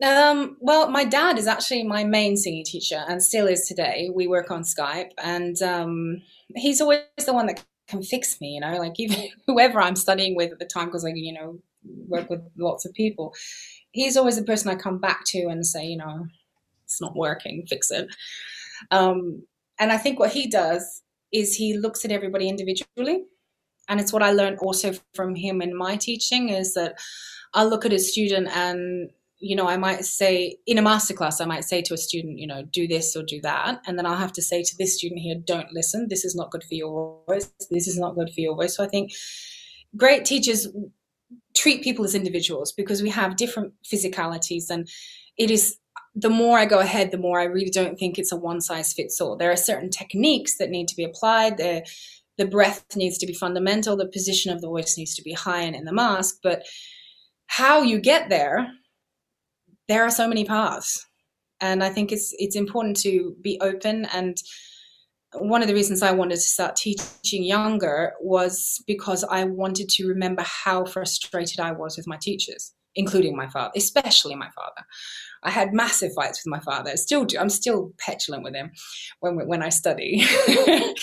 Um, 0.04 0.58
well, 0.60 0.90
my 0.90 1.06
dad 1.06 1.38
is 1.38 1.48
actually 1.48 1.84
my 1.84 2.04
main 2.04 2.36
singing 2.36 2.66
teacher 2.66 3.06
and 3.08 3.24
still 3.24 3.48
is 3.48 3.62
today. 3.62 4.10
We 4.14 4.28
work 4.28 4.52
on 4.52 4.64
Skype, 4.64 5.12
and 5.18 5.60
um, 5.62 6.22
he's 6.56 6.82
always 6.82 7.00
the 7.26 7.34
one 7.34 7.48
that 7.48 7.64
can 7.88 8.04
fix 8.04 8.42
me. 8.42 8.50
You 8.50 8.60
know, 8.60 8.78
like 8.78 8.94
even 9.00 9.30
whoever 9.48 9.80
I'm 9.80 9.96
studying 9.96 10.36
with 10.36 10.52
at 10.52 10.60
the 10.60 10.66
time, 10.66 10.88
because 10.88 11.06
I, 11.06 11.12
you 11.16 11.34
know, 11.34 11.60
work 12.08 12.30
with 12.30 12.42
lots 12.58 12.86
of 12.86 12.94
people. 12.94 13.34
He's 13.92 14.18
always 14.18 14.36
the 14.36 14.44
person 14.44 14.70
I 14.70 14.76
come 14.76 15.00
back 15.00 15.24
to 15.28 15.46
and 15.48 15.66
say, 15.66 15.86
you 15.86 15.98
know, 15.98 16.28
it's 16.84 17.00
not 17.00 17.16
working, 17.16 17.66
fix 17.68 17.90
it. 17.90 18.14
Um, 18.92 19.44
and 19.80 19.92
I 19.92 19.98
think 19.98 20.20
what 20.20 20.32
he 20.32 20.48
does 20.48 21.02
is 21.32 21.56
he 21.56 21.78
looks 21.78 22.04
at 22.04 22.12
everybody 22.12 22.50
individually, 22.50 23.24
and 23.88 24.02
it's 24.02 24.12
what 24.12 24.24
I 24.24 24.32
learned 24.32 24.58
also 24.60 24.94
from 25.14 25.36
him 25.36 25.62
in 25.62 25.78
my 25.78 25.96
teaching 25.96 26.50
is 26.50 26.74
that 26.74 27.00
I'll 27.54 27.70
look 27.70 27.86
at 27.86 27.94
a 27.94 28.00
student 28.00 28.50
and 28.50 29.10
you 29.44 29.58
know, 29.58 29.68
I 29.68 29.76
might 29.76 30.06
say 30.06 30.56
in 30.66 30.78
a 30.78 30.82
masterclass, 30.82 31.42
I 31.42 31.46
might 31.46 31.66
say 31.66 31.82
to 31.82 31.94
a 31.94 31.98
student, 31.98 32.40
you 32.40 32.48
know, 32.48 32.64
do 32.64 32.88
this 32.88 33.14
or 33.14 33.24
do 33.24 33.42
that. 33.42 33.82
And 33.86 33.98
then 33.98 34.06
I'll 34.06 34.16
have 34.16 34.32
to 34.34 34.42
say 34.42 34.64
to 34.64 34.76
this 34.78 34.96
student 34.98 35.20
here, 35.20 35.36
don't 35.36 35.74
listen. 35.74 36.08
This 36.10 36.24
is 36.24 36.34
not 36.34 36.50
good 36.50 36.64
for 36.64 36.76
your 36.76 37.22
voice. 37.28 37.52
This 37.70 37.88
is 37.88 38.00
not 38.00 38.16
good 38.16 38.30
for 38.34 38.40
your 38.40 38.56
voice. 38.56 38.78
So 38.78 38.86
I 38.86 38.88
think 38.88 39.12
great 39.98 40.24
teachers 40.24 40.68
treat 41.56 41.84
people 41.84 42.06
as 42.06 42.16
individuals 42.16 42.72
because 42.72 43.04
we 43.04 43.10
have 43.10 43.36
different 43.36 43.74
physicalities. 43.84 44.70
And 44.70 44.88
it 45.38 45.52
is 45.52 45.78
the 46.16 46.30
more 46.30 46.58
I 46.58 46.66
go 46.66 46.80
ahead, 46.80 47.12
the 47.12 47.18
more 47.18 47.42
I 47.42 47.46
really 47.46 47.70
don't 47.70 48.00
think 48.00 48.18
it's 48.18 48.32
a 48.32 48.38
one 48.38 48.62
size 48.62 48.94
fits 48.94 49.20
all. 49.20 49.36
There 49.36 49.52
are 49.52 49.58
certain 49.58 49.90
techniques 49.90 50.58
that 50.58 50.70
need 50.70 50.88
to 50.88 50.96
be 50.96 51.04
applied. 51.04 51.58
The, 51.58 51.86
the 52.38 52.46
breath 52.46 52.86
needs 52.96 53.18
to 53.18 53.28
be 53.28 53.34
fundamental. 53.34 53.98
The 53.98 54.08
position 54.08 54.54
of 54.54 54.62
the 54.62 54.70
voice 54.70 54.98
needs 54.98 55.16
to 55.16 55.22
be 55.22 55.34
high 55.34 55.64
and 55.64 55.76
in 55.76 55.84
the 55.84 55.94
mask. 55.94 56.38
But 56.42 56.64
how 57.48 57.82
you 57.82 58.00
get 58.00 58.30
there 58.30 58.72
there 59.88 60.04
are 60.04 60.12
so 60.12 60.28
many 60.28 60.46
paths. 60.46 61.06
And 61.62 61.84
i 61.84 61.90
think 61.90 62.12
it's 62.12 62.34
it's 62.40 62.56
important 62.56 62.98
to 63.02 63.36
be 63.42 63.58
open. 63.62 64.06
And 64.14 64.38
one 65.40 65.62
of 65.62 65.68
the 65.68 65.74
reasons 65.74 66.02
i 66.02 66.12
wanted 66.12 66.36
to 66.36 66.42
start 66.42 66.76
teaching 66.76 67.44
younger 67.44 68.14
was 68.22 68.84
because 68.88 69.24
i 69.26 69.44
wanted 69.44 69.90
to 69.90 70.08
remember 70.08 70.44
how 70.44 70.86
frustrated 70.86 71.60
i 71.60 71.72
was 71.72 71.98
with 71.98 72.08
my 72.08 72.18
teachers 72.22 72.74
including 72.96 73.36
my 73.36 73.50
father 73.50 73.72
especially 73.76 74.36
my 74.36 74.50
father. 74.56 74.86
I 75.46 75.50
had 75.50 75.74
massive 75.74 76.14
fights 76.14 76.42
with 76.46 76.52
my 76.52 76.60
father. 76.60 76.92
I 76.92 76.96
still 76.96 77.26
do 77.26 77.38
i'm 77.40 77.50
still 77.50 77.92
petulant 77.98 78.44
with 78.44 78.54
him 78.54 78.72
when 79.20 79.36
when 79.48 79.64
i 79.64 79.70
study. 79.70 80.24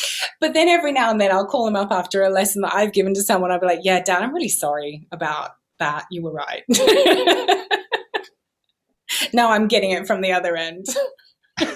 But 0.41 0.55
then 0.55 0.69
every 0.69 0.93
now 0.93 1.11
and 1.11 1.21
then 1.21 1.33
i'll 1.33 1.47
call 1.47 1.67
him 1.67 1.77
up 1.77 1.91
after 1.91 2.23
a 2.23 2.31
lesson 2.31 2.63
that 2.63 2.75
i've 2.75 2.93
given 2.93 3.15
to 3.15 3.23
someone. 3.23 3.51
I'll 3.51 3.61
be 3.61 3.67
like 3.67 3.81
yeah 3.83 4.01
dad 4.01 4.23
i'm 4.23 4.33
really 4.35 4.49
sorry 4.49 5.07
about 5.13 5.51
that. 5.81 6.07
You 6.11 6.23
were 6.23 6.33
right 6.33 6.63
now 9.33 9.51
I'm 9.51 9.69
getting 9.69 9.91
it 9.91 10.07
from 10.07 10.21
the 10.21 10.33
other 10.33 10.57
end. 10.57 10.87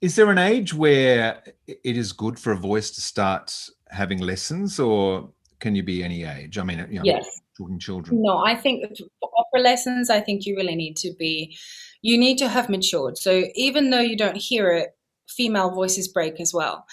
Is 0.00 0.16
there 0.16 0.30
an 0.30 0.38
age 0.38 0.74
where 0.74 1.42
it 1.66 1.96
is 1.96 2.12
good 2.12 2.38
for 2.38 2.52
a 2.52 2.56
voice 2.56 2.90
to 2.92 3.00
start 3.00 3.68
having 3.88 4.18
lessons, 4.18 4.78
or 4.78 5.30
can 5.58 5.74
you 5.74 5.82
be 5.82 6.04
any 6.04 6.24
age? 6.24 6.58
I 6.58 6.64
mean, 6.64 6.86
you 6.90 6.98
know, 6.98 7.04
yes. 7.04 7.40
talking 7.56 7.78
children. 7.78 8.22
No, 8.22 8.38
I 8.38 8.54
think 8.54 8.84
for 8.98 9.30
opera 9.36 9.60
lessons, 9.60 10.10
I 10.10 10.20
think 10.20 10.44
you 10.44 10.54
really 10.54 10.76
need 10.76 10.96
to 10.98 11.14
be, 11.18 11.56
you 12.02 12.18
need 12.18 12.36
to 12.38 12.48
have 12.48 12.68
matured. 12.68 13.16
So 13.16 13.44
even 13.54 13.90
though 13.90 14.00
you 14.00 14.16
don't 14.16 14.36
hear 14.36 14.70
it, 14.70 14.90
female 15.28 15.70
voices 15.70 16.08
break 16.08 16.40
as 16.40 16.52
well. 16.52 16.86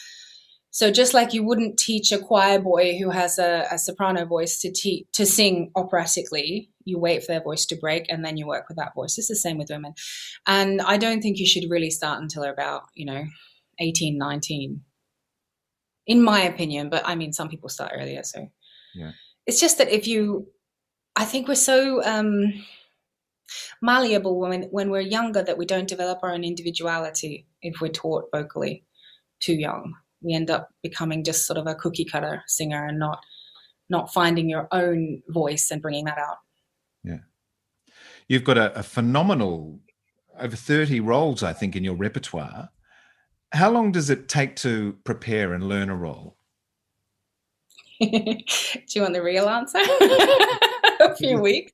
So 0.72 0.90
just 0.90 1.14
like 1.14 1.34
you 1.34 1.44
wouldn't 1.44 1.78
teach 1.78 2.12
a 2.12 2.18
choir 2.18 2.58
boy 2.58 2.98
who 2.98 3.12
has 3.12 3.38
a, 3.38 3.68
a 3.70 3.78
soprano 3.78 4.26
voice 4.26 4.60
to 4.62 4.72
teach 4.72 5.06
to 5.14 5.24
sing 5.24 5.72
operatically, 5.76 6.72
you 6.86 7.00
wait 7.00 7.22
for 7.24 7.32
their 7.32 7.42
voice 7.42 7.66
to 7.68 7.76
break 7.76 8.06
and 8.10 8.24
then 8.24 8.38
you 8.38 8.48
work 8.48 8.68
with 8.68 8.78
that 8.78 8.94
voice. 8.94 9.18
It's 9.18 9.28
the 9.28 9.36
same 9.36 9.58
with 9.58 9.70
women. 9.70 9.94
And 10.48 10.82
I 10.82 10.98
don't 10.98 11.22
think 11.22 11.38
you 11.38 11.46
should 11.46 11.70
really 11.70 11.90
start 11.90 12.22
until 12.22 12.44
they're 12.44 12.54
about, 12.54 12.84
you 12.94 13.06
know, 13.06 13.24
18, 13.80 14.18
19. 14.18 14.82
In 16.06 16.22
my 16.22 16.42
opinion, 16.42 16.90
but 16.90 17.04
I 17.06 17.16
mean 17.16 17.32
some 17.32 17.48
people 17.48 17.70
start 17.70 17.94
earlier, 17.96 18.24
so 18.24 18.50
yeah. 18.94 19.12
It's 19.46 19.60
just 19.60 19.78
that 19.78 19.90
if 19.90 20.08
you 20.08 20.48
I 21.16 21.26
think 21.26 21.48
we're 21.48 21.56
so 21.56 22.04
um 22.04 22.54
malleable 23.82 24.40
when 24.40 24.64
when 24.64 24.90
we're 24.90 25.02
younger 25.02 25.44
that 25.44 25.58
we 25.58 25.66
don't 25.66 25.88
develop 25.88 26.20
our 26.24 26.34
own 26.34 26.44
individuality 26.44 27.46
if 27.62 27.80
we're 27.82 27.90
taught 27.90 28.30
vocally 28.34 28.84
too 29.40 29.54
young 29.54 29.94
we 30.22 30.34
end 30.34 30.50
up 30.50 30.70
becoming 30.82 31.24
just 31.24 31.46
sort 31.46 31.60
of 31.60 31.68
a 31.68 31.76
cookie 31.76 32.06
cutter 32.06 32.44
singer 32.48 32.86
and 32.86 32.98
not 32.98 33.20
not 33.90 34.14
finding 34.14 34.50
your 34.50 34.68
own 34.72 35.22
voice 35.28 35.70
and 35.70 35.82
bringing 35.82 36.06
that 36.06 36.18
out 36.18 36.38
you've 38.28 38.44
got 38.44 38.58
a, 38.58 38.78
a 38.78 38.84
phenomenal 38.84 39.80
over 40.40 40.56
30 40.56 41.00
roles 41.00 41.44
i 41.44 41.54
think 41.54 41.76
in 41.76 41.84
your 41.84 41.96
repertoire. 41.96 42.70
How 43.52 43.70
long 43.70 43.92
does 43.92 44.10
it 44.10 44.28
take 44.28 44.56
to 44.58 44.98
prepare 45.04 45.54
and 45.54 45.70
learn 45.70 45.90
a 45.90 45.96
role? 45.96 46.38
Do 48.02 48.08
you 48.10 49.02
want 49.02 49.14
the 49.14 49.22
real 49.22 49.48
answer? 49.48 49.78
A 51.00 51.16
few 51.16 51.40
weeks. 51.40 51.72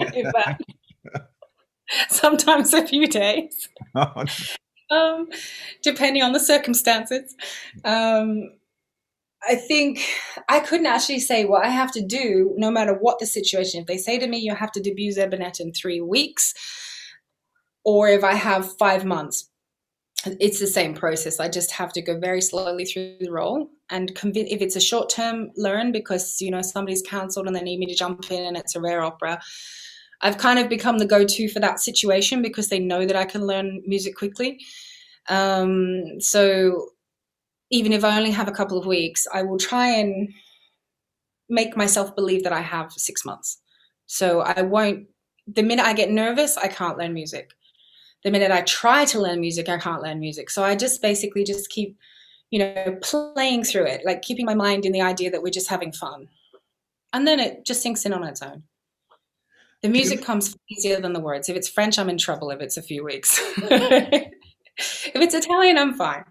Sometimes 2.08 2.74
a 2.74 2.86
few 2.86 3.06
days. 3.06 3.68
Um, 4.90 5.28
depending 5.82 6.22
on 6.22 6.32
the 6.32 6.40
circumstances. 6.40 7.34
Um, 7.84 8.52
I 9.48 9.54
think 9.54 10.00
I 10.48 10.60
couldn't 10.60 10.86
actually 10.86 11.20
say 11.20 11.44
what 11.44 11.64
I 11.64 11.68
have 11.68 11.92
to 11.92 12.02
do, 12.02 12.54
no 12.56 12.70
matter 12.70 12.94
what 12.94 13.18
the 13.18 13.26
situation. 13.26 13.80
If 13.80 13.86
they 13.86 13.98
say 13.98 14.18
to 14.18 14.26
me, 14.26 14.38
you 14.38 14.54
have 14.54 14.72
to 14.72 14.80
debut 14.80 15.12
Zebanet 15.12 15.60
in 15.60 15.72
three 15.72 16.00
weeks, 16.00 16.54
or 17.84 18.08
if 18.08 18.24
I 18.24 18.34
have 18.34 18.76
five 18.76 19.04
months, 19.04 19.48
it's 20.40 20.58
the 20.58 20.66
same 20.66 20.94
process. 20.94 21.38
I 21.38 21.48
just 21.48 21.70
have 21.72 21.92
to 21.92 22.02
go 22.02 22.18
very 22.18 22.40
slowly 22.40 22.84
through 22.84 23.18
the 23.20 23.30
role 23.30 23.70
and 23.90 24.14
convince. 24.14 24.50
If 24.50 24.60
it's 24.60 24.76
a 24.76 24.80
short 24.80 25.08
term 25.08 25.50
learn 25.56 25.92
because 25.92 26.40
you 26.40 26.50
know 26.50 26.62
somebody's 26.62 27.02
cancelled 27.02 27.46
and 27.46 27.54
they 27.54 27.62
need 27.62 27.78
me 27.78 27.86
to 27.86 27.94
jump 27.94 28.30
in 28.30 28.44
and 28.44 28.56
it's 28.56 28.74
a 28.74 28.80
rare 28.80 29.02
opera, 29.02 29.40
I've 30.22 30.38
kind 30.38 30.58
of 30.58 30.68
become 30.68 30.98
the 30.98 31.06
go-to 31.06 31.48
for 31.48 31.60
that 31.60 31.80
situation 31.80 32.42
because 32.42 32.68
they 32.68 32.78
know 32.78 33.06
that 33.06 33.16
I 33.16 33.24
can 33.24 33.46
learn 33.46 33.82
music 33.86 34.16
quickly. 34.16 34.60
Um, 35.28 36.20
so 36.20 36.88
even 37.70 37.92
if 37.92 38.04
I 38.04 38.16
only 38.16 38.30
have 38.30 38.48
a 38.48 38.52
couple 38.52 38.78
of 38.78 38.86
weeks, 38.86 39.26
I 39.32 39.42
will 39.42 39.58
try 39.58 39.88
and 39.88 40.32
make 41.48 41.76
myself 41.76 42.14
believe 42.14 42.44
that 42.44 42.52
I 42.52 42.60
have 42.60 42.92
six 42.92 43.24
months. 43.24 43.58
So 44.06 44.40
I 44.40 44.62
won't. 44.62 45.06
The 45.46 45.62
minute 45.62 45.84
I 45.84 45.92
get 45.92 46.10
nervous, 46.10 46.56
I 46.56 46.68
can't 46.68 46.98
learn 46.98 47.12
music. 47.12 47.50
The 48.24 48.30
minute 48.30 48.50
I 48.50 48.62
try 48.62 49.04
to 49.06 49.20
learn 49.20 49.40
music, 49.40 49.68
I 49.68 49.78
can't 49.78 50.02
learn 50.02 50.18
music. 50.18 50.50
So 50.50 50.64
I 50.64 50.74
just 50.74 51.00
basically 51.00 51.44
just 51.44 51.70
keep, 51.70 51.96
you 52.50 52.58
know, 52.58 52.98
playing 53.02 53.62
through 53.62 53.86
it, 53.86 54.02
like 54.04 54.22
keeping 54.22 54.46
my 54.46 54.54
mind 54.54 54.84
in 54.84 54.92
the 54.92 55.02
idea 55.02 55.30
that 55.30 55.42
we're 55.42 55.50
just 55.50 55.68
having 55.68 55.92
fun, 55.92 56.28
and 57.12 57.26
then 57.26 57.38
it 57.38 57.64
just 57.64 57.82
sinks 57.82 58.04
in 58.04 58.12
on 58.12 58.24
its 58.24 58.42
own. 58.42 58.64
The 59.82 59.88
music 59.88 60.22
comes 60.22 60.56
easier 60.68 61.00
than 61.00 61.12
the 61.12 61.20
words. 61.20 61.48
If 61.48 61.56
it's 61.56 61.68
French, 61.68 61.98
I'm 61.98 62.08
in 62.08 62.18
trouble 62.18 62.50
if 62.50 62.60
it's 62.60 62.76
a 62.76 62.82
few 62.82 63.04
weeks. 63.04 63.38
if 63.58 64.30
it's 65.14 65.34
Italian, 65.34 65.78
I'm 65.78 65.94
fine. 65.94 66.24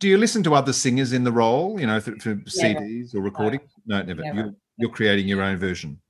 Do 0.00 0.08
you 0.08 0.18
listen 0.18 0.42
to 0.44 0.54
other 0.54 0.72
singers 0.72 1.12
in 1.12 1.24
the 1.24 1.32
role, 1.32 1.78
you 1.78 1.86
know, 1.86 2.00
for, 2.00 2.10
Never. 2.10 2.42
CDs 2.46 3.14
or 3.14 3.20
recording? 3.20 3.60
No, 3.86 4.02
never. 4.02 4.22
Never. 4.22 4.40
You're, 4.40 4.54
you're 4.78 4.90
creating 4.90 5.28
your 5.28 5.42
own 5.42 5.58
version. 5.58 6.00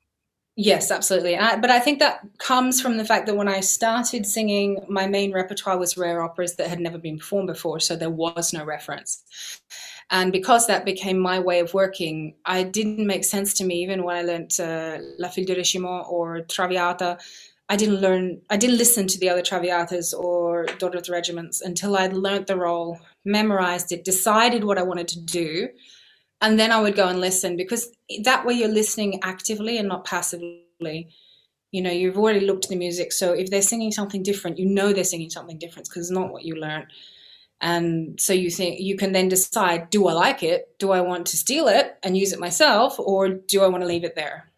Yes, 0.57 0.91
absolutely. 0.91 1.34
And 1.34 1.45
I, 1.45 1.57
but 1.57 1.70
I 1.70 1.80
think 1.80 2.01
that 2.01 2.20
comes 2.38 2.80
from 2.80 2.99
the 2.99 3.05
fact 3.05 3.26
that 3.26 3.36
when 3.36 3.49
I 3.49 3.61
started 3.61 4.26
singing, 4.26 4.78
my 4.88 5.07
main 5.07 5.32
repertoire 5.32 5.78
was 5.78 5.97
rare 5.97 6.22
operas 6.22 6.57
that 6.57 6.68
had 6.68 6.80
never 6.80 6.99
been 6.99 7.18
performed 7.18 7.49
before, 7.49 7.80
so 7.80 7.97
there 7.97 8.11
was 8.11 8.53
no 8.53 8.64
reference. 8.64 9.22
And 10.11 10.32
because 10.32 10.66
that 10.66 10.84
became 10.84 11.18
my 11.18 11.38
way 11.38 11.61
of 11.61 11.72
working, 11.72 12.34
I 12.45 12.64
didn't 12.64 13.07
make 13.07 13.24
sense 13.24 13.55
to 13.55 13.64
me, 13.64 13.76
even 13.82 14.03
when 14.03 14.16
I 14.16 14.22
learned 14.22 14.59
uh, 14.61 14.99
La 15.18 15.28
Fille 15.28 15.47
du 15.47 15.55
Régiment 15.55 16.11
or 16.11 16.41
Traviata. 16.43 17.18
I 17.68 17.76
didn't 17.76 18.01
learn, 18.01 18.43
I 18.51 18.57
didn't 18.57 18.78
listen 18.78 19.07
to 19.07 19.18
the 19.18 19.30
other 19.30 19.43
Traviatas 19.43 20.12
or 20.12 20.66
Daughter 20.78 20.99
of 20.99 21.05
the 21.05 21.12
Regiments 21.12 21.61
until 21.61 21.97
I'd 21.97 22.12
learnt 22.12 22.49
the 22.49 22.57
role, 22.57 22.99
memorized 23.25 23.93
it, 23.93 24.05
decided 24.05 24.64
what 24.64 24.79
I 24.79 24.83
wanted 24.83 25.09
to 25.09 25.21
do, 25.21 25.68
and 26.41 26.59
then 26.59 26.73
I 26.73 26.81
would 26.81 26.97
go 26.97 27.09
and 27.09 27.21
listen 27.21 27.57
because 27.57 27.93
that 28.25 28.47
way 28.47 28.55
you're 28.55 28.68
listening 28.68 29.21
actively 29.23 29.79
and 29.79 29.89
not 29.89 30.05
passively. 30.05 31.09
You 31.71 31.83
know, 31.83 31.91
you've 31.91 32.18
already 32.18 32.41
looked 32.41 32.64
at 32.64 32.71
the 32.71 32.77
music, 32.77 33.12
so 33.12 33.33
if 33.33 33.51
they're 33.51 33.62
singing 33.62 33.93
something 33.93 34.23
different, 34.23 34.59
you 34.59 34.66
know 34.66 34.93
they're 34.93 35.05
singing 35.05 35.31
something 35.31 35.59
different 35.59 35.89
because 35.89 36.07
it's 36.07 36.18
not 36.18 36.33
what 36.33 36.45
you 36.45 36.57
learned. 36.57 36.87
And 37.61 38.18
so 38.18 38.33
you 38.33 38.51
think 38.51 38.81
you 38.81 38.97
can 38.97 39.12
then 39.12 39.29
decide: 39.29 39.91
Do 39.91 40.09
I 40.09 40.14
like 40.14 40.43
it? 40.43 40.79
Do 40.79 40.93
I 40.93 41.01
want 41.03 41.27
to 41.27 41.37
steal 41.37 41.68
it 41.68 41.99
and 42.03 42.16
use 42.16 42.33
it 42.33 42.41
myself, 42.41 42.99
or 42.99 43.29
do 43.29 43.62
I 43.62 43.68
want 43.68 43.83
to 43.83 43.89
leave 43.89 44.05
it 44.05 44.16
there? 44.16 44.51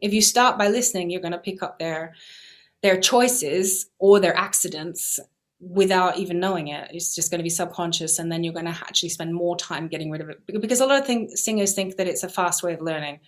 If 0.00 0.12
you 0.12 0.22
start 0.22 0.58
by 0.58 0.68
listening, 0.68 1.10
you're 1.10 1.22
going 1.22 1.32
to 1.32 1.38
pick 1.38 1.62
up 1.62 1.78
their 1.78 2.14
their 2.82 3.00
choices 3.00 3.86
or 3.98 4.20
their 4.20 4.36
accidents 4.36 5.18
without 5.60 6.16
even 6.16 6.40
knowing 6.40 6.68
it. 6.68 6.90
It's 6.92 7.14
just 7.14 7.30
going 7.30 7.38
to 7.38 7.44
be 7.44 7.50
subconscious, 7.50 8.18
and 8.18 8.32
then 8.32 8.42
you're 8.42 8.54
going 8.54 8.66
to 8.66 8.70
actually 8.70 9.10
spend 9.10 9.34
more 9.34 9.56
time 9.56 9.88
getting 9.88 10.10
rid 10.10 10.20
of 10.20 10.30
it 10.30 10.40
because 10.46 10.80
a 10.80 10.86
lot 10.86 10.98
of 10.98 11.06
thing, 11.06 11.28
singers 11.36 11.74
think 11.74 11.96
that 11.96 12.06
it's 12.06 12.22
a 12.22 12.28
fast 12.28 12.62
way 12.62 12.72
of 12.72 12.80
learning, 12.80 13.20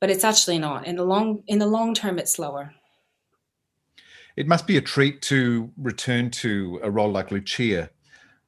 but 0.00 0.10
it's 0.10 0.24
actually 0.24 0.58
not. 0.58 0.86
In 0.86 0.96
the 0.96 1.04
long 1.04 1.42
in 1.46 1.58
the 1.58 1.66
long 1.66 1.94
term, 1.94 2.18
it's 2.18 2.32
slower. 2.32 2.74
It 4.36 4.48
must 4.48 4.66
be 4.66 4.76
a 4.76 4.80
treat 4.80 5.22
to 5.22 5.70
return 5.76 6.30
to 6.32 6.80
a 6.82 6.90
role 6.90 7.10
like 7.10 7.30
Lucia 7.30 7.90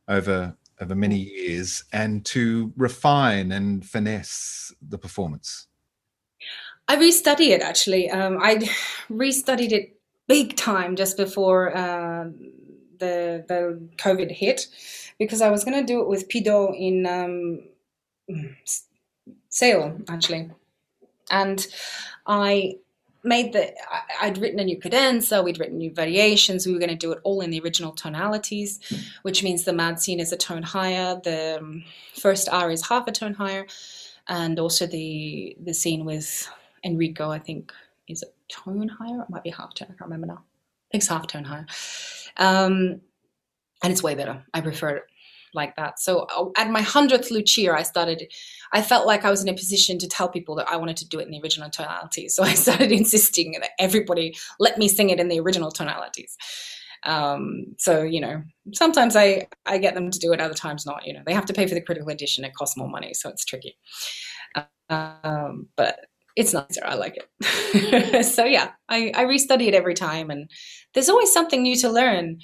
over 0.08 0.56
over 0.80 0.94
many 0.94 1.16
years 1.16 1.84
and 1.92 2.24
to 2.26 2.72
refine 2.76 3.52
and 3.52 3.84
finesse 3.86 4.74
the 4.86 4.98
performance. 4.98 5.68
I 6.88 6.96
restudied 6.96 7.48
it 7.48 7.62
actually. 7.62 8.10
Um, 8.10 8.38
I 8.42 8.56
restudied 9.08 9.72
it 9.72 9.96
big 10.28 10.56
time 10.56 10.96
just 10.96 11.16
before 11.16 11.76
uh, 11.76 12.26
the 12.98 13.44
the 13.48 13.80
COVID 13.96 14.30
hit, 14.30 14.68
because 15.18 15.40
I 15.40 15.50
was 15.50 15.64
going 15.64 15.78
to 15.78 15.92
do 15.92 16.00
it 16.00 16.08
with 16.08 16.28
Pido 16.28 16.74
in 16.76 17.06
um, 17.06 17.62
actually, 20.08 20.50
and 21.30 21.66
I 22.26 22.76
made 23.24 23.52
the 23.52 23.74
I'd 24.22 24.38
written 24.38 24.60
a 24.60 24.64
new 24.64 24.78
cadenza, 24.78 25.42
we'd 25.42 25.58
written 25.58 25.78
new 25.78 25.92
variations. 25.92 26.66
We 26.66 26.72
were 26.72 26.78
going 26.78 26.90
to 26.90 27.06
do 27.06 27.12
it 27.12 27.20
all 27.24 27.40
in 27.40 27.50
the 27.50 27.60
original 27.60 27.92
tonalities, 27.92 28.80
which 29.22 29.42
means 29.42 29.64
the 29.64 29.72
mad 29.72 30.00
scene 30.00 30.20
is 30.20 30.32
a 30.32 30.36
tone 30.36 30.62
higher, 30.62 31.20
the 31.22 31.58
um, 31.58 31.84
first 32.14 32.48
R 32.48 32.70
is 32.70 32.88
half 32.88 33.08
a 33.08 33.12
tone 33.12 33.34
higher, 33.34 33.66
and 34.28 34.58
also 34.58 34.86
the 34.86 35.56
the 35.60 35.74
scene 35.74 36.04
with 36.04 36.48
Enrico, 36.84 37.30
I 37.30 37.40
think, 37.40 37.72
is 38.06 38.22
a 38.22 38.30
tone 38.48 38.88
higher. 38.88 39.22
It 39.22 39.30
might 39.30 39.42
be 39.42 39.50
half 39.50 39.74
tone. 39.74 39.88
I 39.90 39.94
can't 39.98 40.10
remember 40.10 40.28
now. 40.28 40.44
It's 40.92 41.08
half 41.08 41.26
tone 41.26 41.44
higher. 41.44 41.66
Um, 42.36 43.00
and 43.82 43.92
it's 43.92 44.02
way 44.02 44.14
better. 44.14 44.44
I 44.54 44.60
prefer 44.60 44.90
it 44.96 45.02
like 45.54 45.76
that. 45.76 45.98
So 45.98 46.26
uh, 46.36 46.46
at 46.56 46.70
my 46.70 46.82
hundredth 46.82 47.30
Lucia, 47.30 47.72
I 47.74 47.82
started. 47.82 48.30
I 48.72 48.82
felt 48.82 49.06
like 49.06 49.24
I 49.24 49.30
was 49.30 49.42
in 49.42 49.48
a 49.48 49.54
position 49.54 49.98
to 49.98 50.08
tell 50.08 50.28
people 50.28 50.54
that 50.56 50.68
I 50.70 50.76
wanted 50.76 50.96
to 50.98 51.08
do 51.08 51.18
it 51.18 51.26
in 51.26 51.30
the 51.30 51.40
original 51.40 51.70
tonalities. 51.70 52.34
So 52.36 52.42
I 52.44 52.54
started 52.54 52.92
insisting 52.92 53.52
that 53.60 53.70
everybody 53.78 54.36
let 54.60 54.78
me 54.78 54.88
sing 54.88 55.10
it 55.10 55.18
in 55.20 55.28
the 55.28 55.40
original 55.40 55.70
tonalities. 55.70 56.36
Um, 57.04 57.74
so 57.78 58.02
you 58.02 58.20
know, 58.20 58.42
sometimes 58.72 59.16
I 59.16 59.46
I 59.64 59.78
get 59.78 59.94
them 59.94 60.10
to 60.10 60.18
do 60.18 60.32
it, 60.32 60.40
other 60.40 60.54
times 60.54 60.86
not. 60.86 61.06
You 61.06 61.14
know, 61.14 61.22
they 61.26 61.34
have 61.34 61.46
to 61.46 61.54
pay 61.54 61.66
for 61.66 61.74
the 61.74 61.80
critical 61.80 62.10
edition. 62.10 62.44
It 62.44 62.54
costs 62.54 62.76
more 62.76 62.88
money, 62.88 63.14
so 63.14 63.30
it's 63.30 63.44
tricky. 63.44 63.76
Um, 64.88 65.68
but 65.76 65.98
it's 66.36 66.52
nicer. 66.52 66.82
I 66.84 66.94
like 66.94 67.16
it. 67.16 68.26
so 68.26 68.44
yeah, 68.44 68.72
I, 68.88 69.10
I 69.14 69.24
restudy 69.24 69.68
it 69.68 69.74
every 69.74 69.94
time, 69.94 70.30
and 70.30 70.50
there's 70.94 71.08
always 71.08 71.32
something 71.32 71.62
new 71.62 71.76
to 71.76 71.88
learn. 71.88 72.38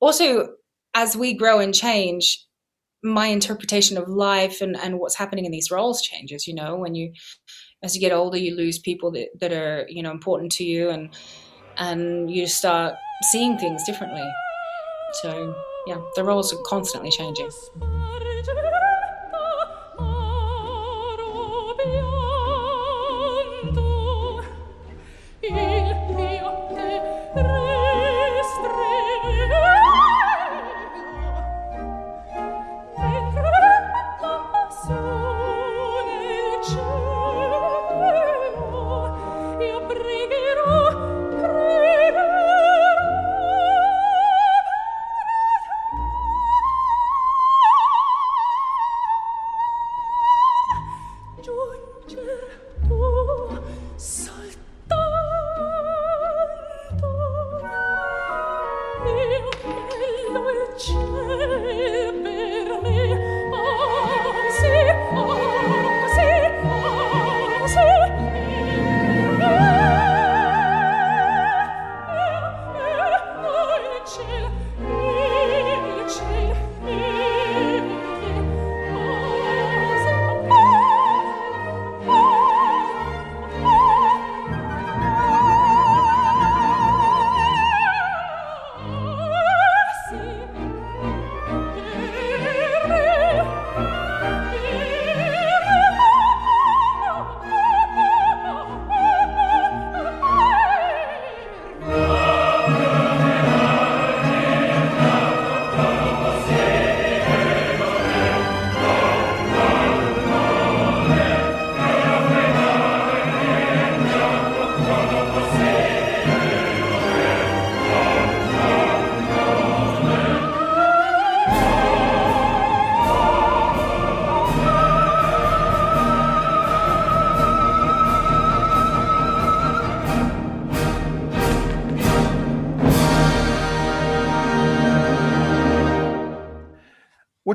Also, 0.00 0.48
as 0.94 1.16
we 1.16 1.34
grow 1.34 1.60
and 1.60 1.74
change, 1.74 2.44
my 3.02 3.26
interpretation 3.26 3.98
of 3.98 4.08
life 4.08 4.62
and, 4.62 4.76
and 4.78 4.98
what's 4.98 5.14
happening 5.14 5.44
in 5.44 5.52
these 5.52 5.70
roles 5.70 6.00
changes. 6.00 6.48
You 6.48 6.54
know, 6.54 6.74
when 6.76 6.94
you 6.94 7.12
as 7.82 7.94
you 7.94 8.00
get 8.00 8.12
older, 8.12 8.38
you 8.38 8.56
lose 8.56 8.78
people 8.78 9.12
that, 9.12 9.28
that 9.40 9.52
are 9.52 9.86
you 9.88 10.02
know 10.02 10.10
important 10.10 10.50
to 10.52 10.64
you, 10.64 10.88
and 10.88 11.14
and 11.76 12.30
you 12.30 12.46
start 12.46 12.94
seeing 13.30 13.58
things 13.58 13.84
differently. 13.84 14.24
So 15.22 15.54
yeah, 15.86 16.00
the 16.16 16.24
roles 16.24 16.52
are 16.52 16.62
constantly 16.66 17.10
changing. 17.10 17.50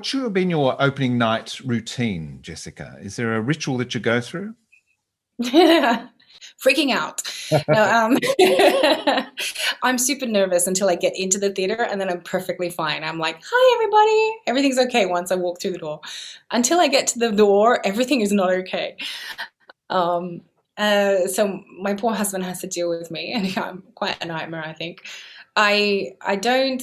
What 0.09 0.13
should 0.13 0.23
have 0.23 0.33
been 0.33 0.49
your 0.49 0.75
opening 0.81 1.19
night 1.19 1.59
routine, 1.63 2.39
Jessica? 2.41 2.97
Is 2.99 3.15
there 3.15 3.35
a 3.35 3.41
ritual 3.41 3.77
that 3.77 3.93
you 3.93 3.99
go 3.99 4.19
through? 4.19 4.55
Freaking 5.43 6.89
out. 6.89 7.21
no, 7.67 7.83
um, 7.83 8.17
I'm 9.83 9.99
super 9.99 10.25
nervous 10.25 10.65
until 10.65 10.89
I 10.89 10.95
get 10.95 11.15
into 11.15 11.37
the 11.37 11.51
theater, 11.51 11.83
and 11.83 12.01
then 12.01 12.09
I'm 12.09 12.21
perfectly 12.21 12.71
fine. 12.71 13.03
I'm 13.03 13.19
like, 13.19 13.39
"Hi, 13.39 13.75
everybody! 13.75 14.41
Everything's 14.47 14.79
okay." 14.79 15.05
Once 15.05 15.31
I 15.31 15.35
walk 15.35 15.61
through 15.61 15.73
the 15.73 15.77
door, 15.77 16.01
until 16.49 16.79
I 16.79 16.87
get 16.87 17.05
to 17.09 17.19
the 17.19 17.31
door, 17.31 17.79
everything 17.85 18.21
is 18.21 18.31
not 18.31 18.49
okay. 18.49 18.97
Um, 19.91 20.41
uh, 20.79 21.27
so 21.27 21.61
my 21.79 21.93
poor 21.93 22.15
husband 22.15 22.45
has 22.45 22.61
to 22.61 22.67
deal 22.67 22.89
with 22.89 23.11
me, 23.11 23.31
and 23.31 23.55
I'm 23.63 23.83
quite 23.93 24.17
a 24.23 24.25
nightmare. 24.25 24.65
I 24.65 24.73
think. 24.73 25.05
I 25.55 26.13
I 26.21 26.35
don't 26.35 26.81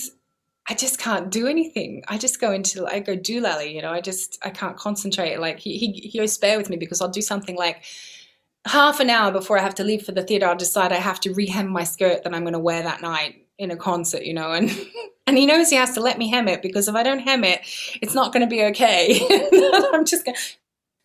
I 0.69 0.75
just 0.75 0.99
can't 0.99 1.31
do 1.31 1.47
anything. 1.47 2.03
I 2.09 2.19
just 2.19 2.41
go 2.41 2.53
into 2.53 2.87
I 2.87 3.01
go 3.01 3.15
do 3.15 3.41
doolally, 3.41 3.73
you 3.73 3.83
know. 3.83 3.93
I 3.93 4.01
just 4.01 4.39
I 4.43 4.51
can't 4.51 4.77
concentrate. 4.77 5.39
Like 5.39 5.59
he 5.59 5.79
he 5.79 5.93
he 5.93 6.19
goes 6.19 6.33
spare 6.33 6.59
with 6.59 6.69
me 6.69 6.77
because 6.77 7.01
I'll 7.01 7.09
do 7.09 7.23
something 7.23 7.57
like 7.57 7.85
half 8.67 9.01
an 9.01 9.11
hour 9.11 9.31
before 9.31 9.59
I 9.59 9.63
have 9.63 9.77
to 9.77 9.85
leave 9.85 10.03
for 10.03 10.13
the 10.13 10.23
theatre, 10.23 10.47
I'll 10.47 10.57
decide 10.57 10.93
I 10.93 10.97
have 10.97 11.21
to 11.21 11.31
rehem 11.31 11.69
my 11.69 11.85
skirt 11.85 12.25
that 12.25 12.35
I'm 12.35 12.43
going 12.43 12.53
to 12.53 12.59
wear 12.59 12.83
that 12.83 13.01
night 13.01 13.47
in 13.59 13.71
a 13.71 13.77
concert, 13.77 14.25
you 14.25 14.35
know, 14.35 14.53
and 14.53 14.71
and 15.27 15.39
he 15.39 15.47
knows 15.47 15.71
he 15.71 15.77
has 15.77 15.95
to 15.95 16.01
let 16.01 16.19
me 16.19 16.29
hem 16.29 16.49
it 16.49 16.63
because 16.63 16.89
if 16.89 16.95
I 16.95 17.03
don't 17.03 17.21
hem 17.21 17.45
it, 17.45 17.61
it's 18.03 18.15
not 18.15 18.33
going 18.33 18.43
to 18.43 18.49
be 18.49 18.65
okay. 18.65 19.21
I'm 19.93 20.05
just 20.05 20.25
going, 20.25 20.37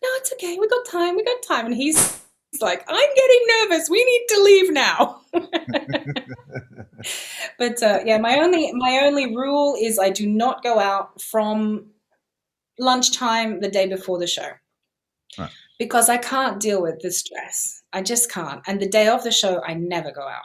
no, 0.02 0.08
it's 0.16 0.32
okay. 0.32 0.58
We 0.58 0.68
got 0.68 0.84
time. 0.86 1.16
We 1.16 1.24
got 1.24 1.42
time. 1.42 1.66
And 1.66 1.74
he's, 1.74 2.20
he's 2.50 2.60
like, 2.60 2.84
I'm 2.88 3.14
getting 3.14 3.40
nervous. 3.60 3.88
We 3.88 4.04
need 4.04 4.26
to 4.28 4.42
leave 4.42 4.72
now. 4.72 5.20
but 7.58 7.82
uh, 7.82 8.00
yeah, 8.04 8.18
my 8.18 8.38
only 8.38 8.72
my 8.72 9.00
only 9.02 9.34
rule 9.34 9.76
is 9.80 9.98
I 9.98 10.10
do 10.10 10.26
not 10.26 10.62
go 10.62 10.78
out 10.78 11.20
from 11.20 11.86
lunchtime 12.78 13.60
the 13.60 13.70
day 13.70 13.86
before 13.86 14.18
the 14.18 14.26
show. 14.26 14.50
Right. 15.38 15.50
Because 15.78 16.08
I 16.08 16.18
can't 16.18 16.60
deal 16.60 16.82
with 16.82 17.00
the 17.00 17.10
stress. 17.10 17.82
I 17.92 18.02
just 18.02 18.30
can't. 18.30 18.62
And 18.66 18.80
the 18.80 18.88
day 18.88 19.08
of 19.08 19.24
the 19.24 19.32
show, 19.32 19.62
I 19.66 19.74
never 19.74 20.12
go 20.12 20.22
out 20.22 20.44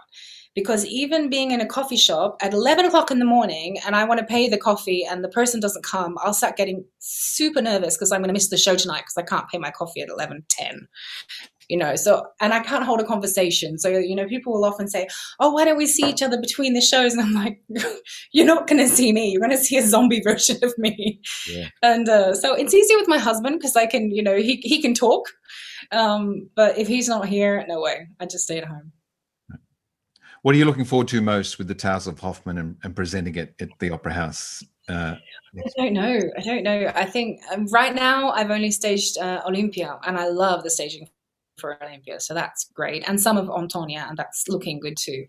because 0.57 0.87
even 0.87 1.29
being 1.29 1.51
in 1.51 1.61
a 1.61 1.67
coffee 1.67 1.95
shop 1.95 2.35
at 2.41 2.51
11 2.51 2.85
o'clock 2.85 3.11
in 3.11 3.19
the 3.19 3.25
morning 3.25 3.77
and 3.85 3.95
I 3.95 4.05
want 4.05 4.19
to 4.19 4.25
pay 4.25 4.49
the 4.49 4.57
coffee 4.57 5.05
and 5.05 5.23
the 5.23 5.29
person 5.29 5.59
doesn't 5.59 5.85
come, 5.85 6.17
I'll 6.23 6.33
start 6.33 6.57
getting 6.57 6.83
super 6.97 7.61
nervous 7.61 7.95
because 7.95 8.11
I'm 8.11 8.21
going 8.21 8.29
to 8.29 8.33
miss 8.33 8.49
the 8.49 8.57
show 8.57 8.75
tonight 8.75 9.03
because 9.03 9.17
I 9.17 9.21
can't 9.21 9.47
pay 9.49 9.59
my 9.59 9.69
coffee 9.69 10.01
at 10.01 10.09
11.10. 10.09 10.87
You 11.69 11.77
know, 11.77 11.95
so, 11.95 12.25
and 12.39 12.53
I 12.53 12.61
can't 12.61 12.85
hold 12.85 13.01
a 13.01 13.05
conversation. 13.05 13.77
So, 13.77 13.89
you 13.89 14.15
know, 14.15 14.25
people 14.25 14.53
will 14.53 14.63
often 14.63 14.87
say, 14.87 15.07
Oh, 15.39 15.51
why 15.51 15.65
don't 15.65 15.77
we 15.77 15.85
see 15.85 16.07
each 16.07 16.21
other 16.21 16.39
between 16.39 16.73
the 16.73 16.81
shows? 16.81 17.13
And 17.13 17.21
I'm 17.21 17.33
like, 17.33 17.61
You're 18.31 18.45
not 18.45 18.67
going 18.67 18.79
to 18.79 18.87
see 18.87 19.11
me. 19.11 19.31
You're 19.31 19.41
going 19.41 19.51
to 19.51 19.57
see 19.57 19.77
a 19.77 19.85
zombie 19.85 20.21
version 20.23 20.57
of 20.63 20.73
me. 20.77 21.19
Yeah. 21.49 21.69
And 21.81 22.07
uh, 22.07 22.35
so 22.35 22.53
it's 22.53 22.73
easy 22.73 22.95
with 22.95 23.07
my 23.07 23.17
husband 23.17 23.59
because 23.59 23.75
I 23.75 23.85
can, 23.85 24.11
you 24.11 24.23
know, 24.23 24.37
he, 24.37 24.57
he 24.63 24.81
can 24.81 24.93
talk. 24.93 25.29
Um, 25.91 26.49
but 26.55 26.77
if 26.77 26.87
he's 26.87 27.07
not 27.07 27.27
here, 27.27 27.63
no 27.67 27.81
way. 27.81 28.07
I 28.19 28.25
just 28.25 28.45
stay 28.45 28.57
at 28.57 28.65
home. 28.65 28.91
What 30.43 30.55
are 30.55 30.57
you 30.57 30.65
looking 30.65 30.85
forward 30.85 31.07
to 31.09 31.21
most 31.21 31.57
with 31.57 31.67
the 31.67 31.75
Tales 31.75 32.07
of 32.07 32.19
Hoffmann 32.19 32.57
and, 32.57 32.77
and 32.83 32.95
presenting 32.95 33.35
it 33.35 33.55
at 33.59 33.69
the 33.79 33.91
Opera 33.91 34.13
House? 34.13 34.63
Uh, 34.87 35.15
I 35.57 35.69
don't 35.75 35.93
know. 35.93 36.21
I 36.37 36.41
don't 36.41 36.63
know. 36.63 36.91
I 36.95 37.05
think 37.05 37.41
um, 37.51 37.65
right 37.67 37.93
now 37.93 38.29
I've 38.29 38.51
only 38.51 38.71
staged 38.71 39.17
uh, 39.17 39.41
Olympia, 39.45 39.99
and 40.05 40.17
I 40.17 40.29
love 40.29 40.63
the 40.63 40.69
staging 40.69 41.09
for 41.57 41.81
Olympia, 41.83 42.19
so 42.19 42.33
that's 42.33 42.65
great. 42.73 43.07
And 43.07 43.19
some 43.19 43.37
of 43.37 43.49
Antonia, 43.49 44.05
and 44.07 44.17
that's 44.17 44.47
looking 44.47 44.79
good 44.79 44.97
too. 44.97 45.25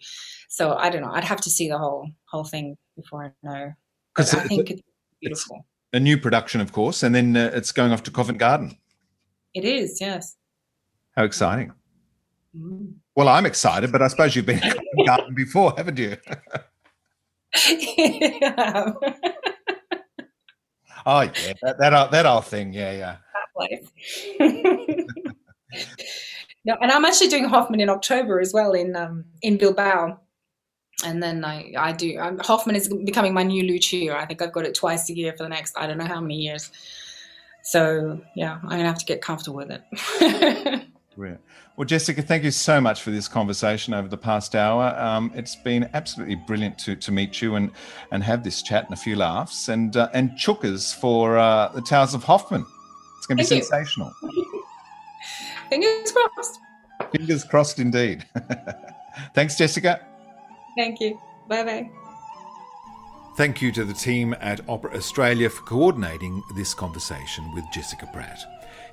So 0.48 0.74
I 0.74 0.90
don't 0.90 1.02
know. 1.02 1.12
I'd 1.12 1.24
have 1.24 1.40
to 1.42 1.50
see 1.50 1.68
the 1.68 1.78
whole 1.78 2.08
whole 2.26 2.44
thing 2.44 2.76
before 2.96 3.24
I 3.24 3.30
know. 3.42 3.72
Because 4.14 4.34
I 4.34 4.40
think 4.40 4.70
it's 4.70 4.82
beautiful. 5.20 5.66
It's 5.92 5.98
a 5.98 6.00
new 6.00 6.18
production, 6.18 6.60
of 6.60 6.72
course, 6.72 7.02
and 7.02 7.14
then 7.14 7.36
uh, 7.36 7.50
it's 7.54 7.72
going 7.72 7.92
off 7.92 8.02
to 8.04 8.10
Covent 8.10 8.38
Garden. 8.38 8.76
It 9.54 9.64
is, 9.64 10.00
yes. 10.00 10.36
How 11.16 11.24
exciting! 11.24 11.72
Mm. 12.56 12.94
Well, 13.16 13.28
I'm 13.28 13.46
excited, 13.46 13.90
but 13.90 14.02
I 14.02 14.08
suppose 14.08 14.36
you've 14.36 14.46
been 14.46 14.62
in 14.62 15.06
garden 15.06 15.34
before, 15.34 15.74
haven't 15.76 15.98
you? 15.98 16.16
yeah. 17.68 18.92
oh 21.06 21.20
yeah, 21.22 21.52
that 21.62 21.78
that, 21.78 22.10
that 22.10 22.26
whole 22.26 22.40
thing, 22.42 22.72
yeah, 22.72 22.92
yeah. 22.92 23.16
No, 26.64 26.76
and 26.82 26.90
I'm 26.90 27.04
actually 27.04 27.28
doing 27.28 27.44
Hoffmann 27.44 27.80
in 27.80 27.88
October 27.88 28.40
as 28.40 28.52
well 28.52 28.72
in 28.72 28.96
um, 28.96 29.24
in 29.42 29.56
Bilbao, 29.56 30.18
and 31.04 31.22
then 31.22 31.44
I 31.44 31.72
I 31.78 31.92
do 31.92 32.18
um, 32.18 32.38
Hoffmann 32.38 32.76
is 32.76 32.88
becoming 33.04 33.32
my 33.32 33.42
new 33.42 33.62
Lucia. 33.62 34.16
I 34.16 34.26
think 34.26 34.42
I've 34.42 34.52
got 34.52 34.64
it 34.64 34.74
twice 34.74 35.08
a 35.08 35.14
year 35.14 35.32
for 35.32 35.44
the 35.44 35.48
next 35.48 35.76
I 35.78 35.86
don't 35.86 35.98
know 35.98 36.06
how 36.06 36.20
many 36.20 36.36
years. 36.36 36.70
So 37.62 38.20
yeah, 38.34 38.58
I'm 38.62 38.68
gonna 38.68 38.86
have 38.86 38.98
to 38.98 39.04
get 39.04 39.22
comfortable 39.22 39.56
with 39.56 39.70
it. 39.70 40.84
Brilliant. 41.16 41.40
Well, 41.76 41.84
Jessica, 41.84 42.22
thank 42.22 42.42
you 42.42 42.50
so 42.50 42.80
much 42.80 43.02
for 43.02 43.10
this 43.10 43.28
conversation 43.28 43.94
over 43.94 44.08
the 44.08 44.16
past 44.16 44.54
hour. 44.54 44.96
Um, 44.98 45.32
it's 45.34 45.54
been 45.54 45.88
absolutely 45.94 46.34
brilliant 46.34 46.78
to, 46.80 46.96
to 46.96 47.12
meet 47.12 47.40
you 47.40 47.54
and, 47.54 47.70
and 48.10 48.22
have 48.22 48.42
this 48.42 48.62
chat 48.62 48.84
and 48.84 48.92
a 48.92 48.96
few 48.96 49.14
laughs. 49.14 49.68
And 49.68 49.96
uh, 49.96 50.08
and 50.12 50.30
chookas 50.32 50.94
for 50.94 51.38
uh, 51.38 51.68
the 51.68 51.80
Towers 51.80 52.14
of 52.14 52.24
Hoffmann. 52.24 52.66
It's 53.16 53.26
going 53.26 53.38
to 53.38 53.44
be 53.44 53.48
thank 53.48 53.64
sensational. 53.64 54.12
Fingers 55.70 56.12
crossed. 56.12 56.60
Fingers 57.12 57.44
crossed 57.44 57.78
indeed. 57.78 58.24
Thanks, 59.34 59.56
Jessica. 59.56 60.00
Thank 60.76 61.00
you. 61.00 61.20
Bye 61.48 61.64
bye. 61.64 61.90
Thank 63.36 63.62
you 63.62 63.70
to 63.72 63.84
the 63.84 63.94
team 63.94 64.34
at 64.40 64.68
Opera 64.68 64.96
Australia 64.96 65.48
for 65.48 65.62
coordinating 65.62 66.42
this 66.56 66.74
conversation 66.74 67.54
with 67.54 67.64
Jessica 67.72 68.08
Pratt. 68.12 68.44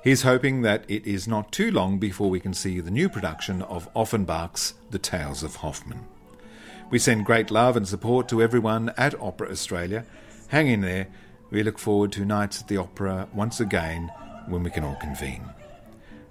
He's 0.04 0.22
hoping 0.22 0.62
that 0.62 0.84
it 0.86 1.04
is 1.04 1.26
not 1.26 1.50
too 1.50 1.72
long 1.72 1.98
before 1.98 2.30
we 2.30 2.38
can 2.38 2.54
see 2.54 2.78
the 2.78 2.92
new 2.92 3.08
production 3.08 3.62
of 3.62 3.92
Offenbach's 3.94 4.74
The 4.90 5.00
Tales 5.00 5.42
of 5.42 5.56
Hoffmann. 5.56 6.06
We 6.90 7.00
send 7.00 7.26
great 7.26 7.50
love 7.50 7.76
and 7.76 7.88
support 7.88 8.28
to 8.28 8.40
everyone 8.40 8.92
at 8.96 9.20
Opera 9.20 9.50
Australia. 9.50 10.04
Hang 10.48 10.68
in 10.68 10.82
there. 10.82 11.08
We 11.50 11.64
look 11.64 11.78
forward 11.78 12.12
to 12.12 12.24
nights 12.24 12.60
at 12.60 12.68
the 12.68 12.76
opera 12.76 13.28
once 13.34 13.58
again 13.58 14.12
when 14.46 14.62
we 14.62 14.70
can 14.70 14.84
all 14.84 14.96
convene. 15.00 15.42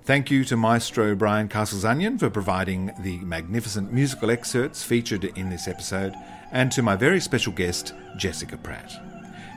Thank 0.06 0.30
you 0.30 0.46
to 0.46 0.56
Maestro 0.56 1.16
Brian 1.16 1.48
Castles-Onion 1.48 2.20
for 2.20 2.30
providing 2.30 2.94
the 3.00 3.18
magnificent 3.22 3.92
musical 3.92 4.30
excerpts 4.30 4.84
featured 4.84 5.24
in 5.24 5.50
this 5.50 5.68
episode, 5.68 6.14
and 6.52 6.72
to 6.74 6.84
my 6.84 6.96
very 6.96 7.20
special 7.20 7.52
guest, 7.52 7.96
Jessica 8.16 8.56
Pratt. 8.56 9.02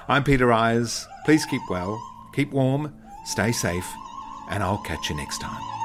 I'm 0.07 0.23
Peter 0.23 0.53
Ayres. 0.53 1.09
Please 1.25 1.47
keep 1.47 1.63
well, 1.69 2.01
keep 2.33 2.53
warm, 2.53 2.95
stay 3.25 3.53
safe, 3.53 3.95
and 4.49 4.63
I'll 4.63 4.79
catch 4.79 5.11
you 5.11 5.17
next 5.17 5.41
time. 5.41 5.84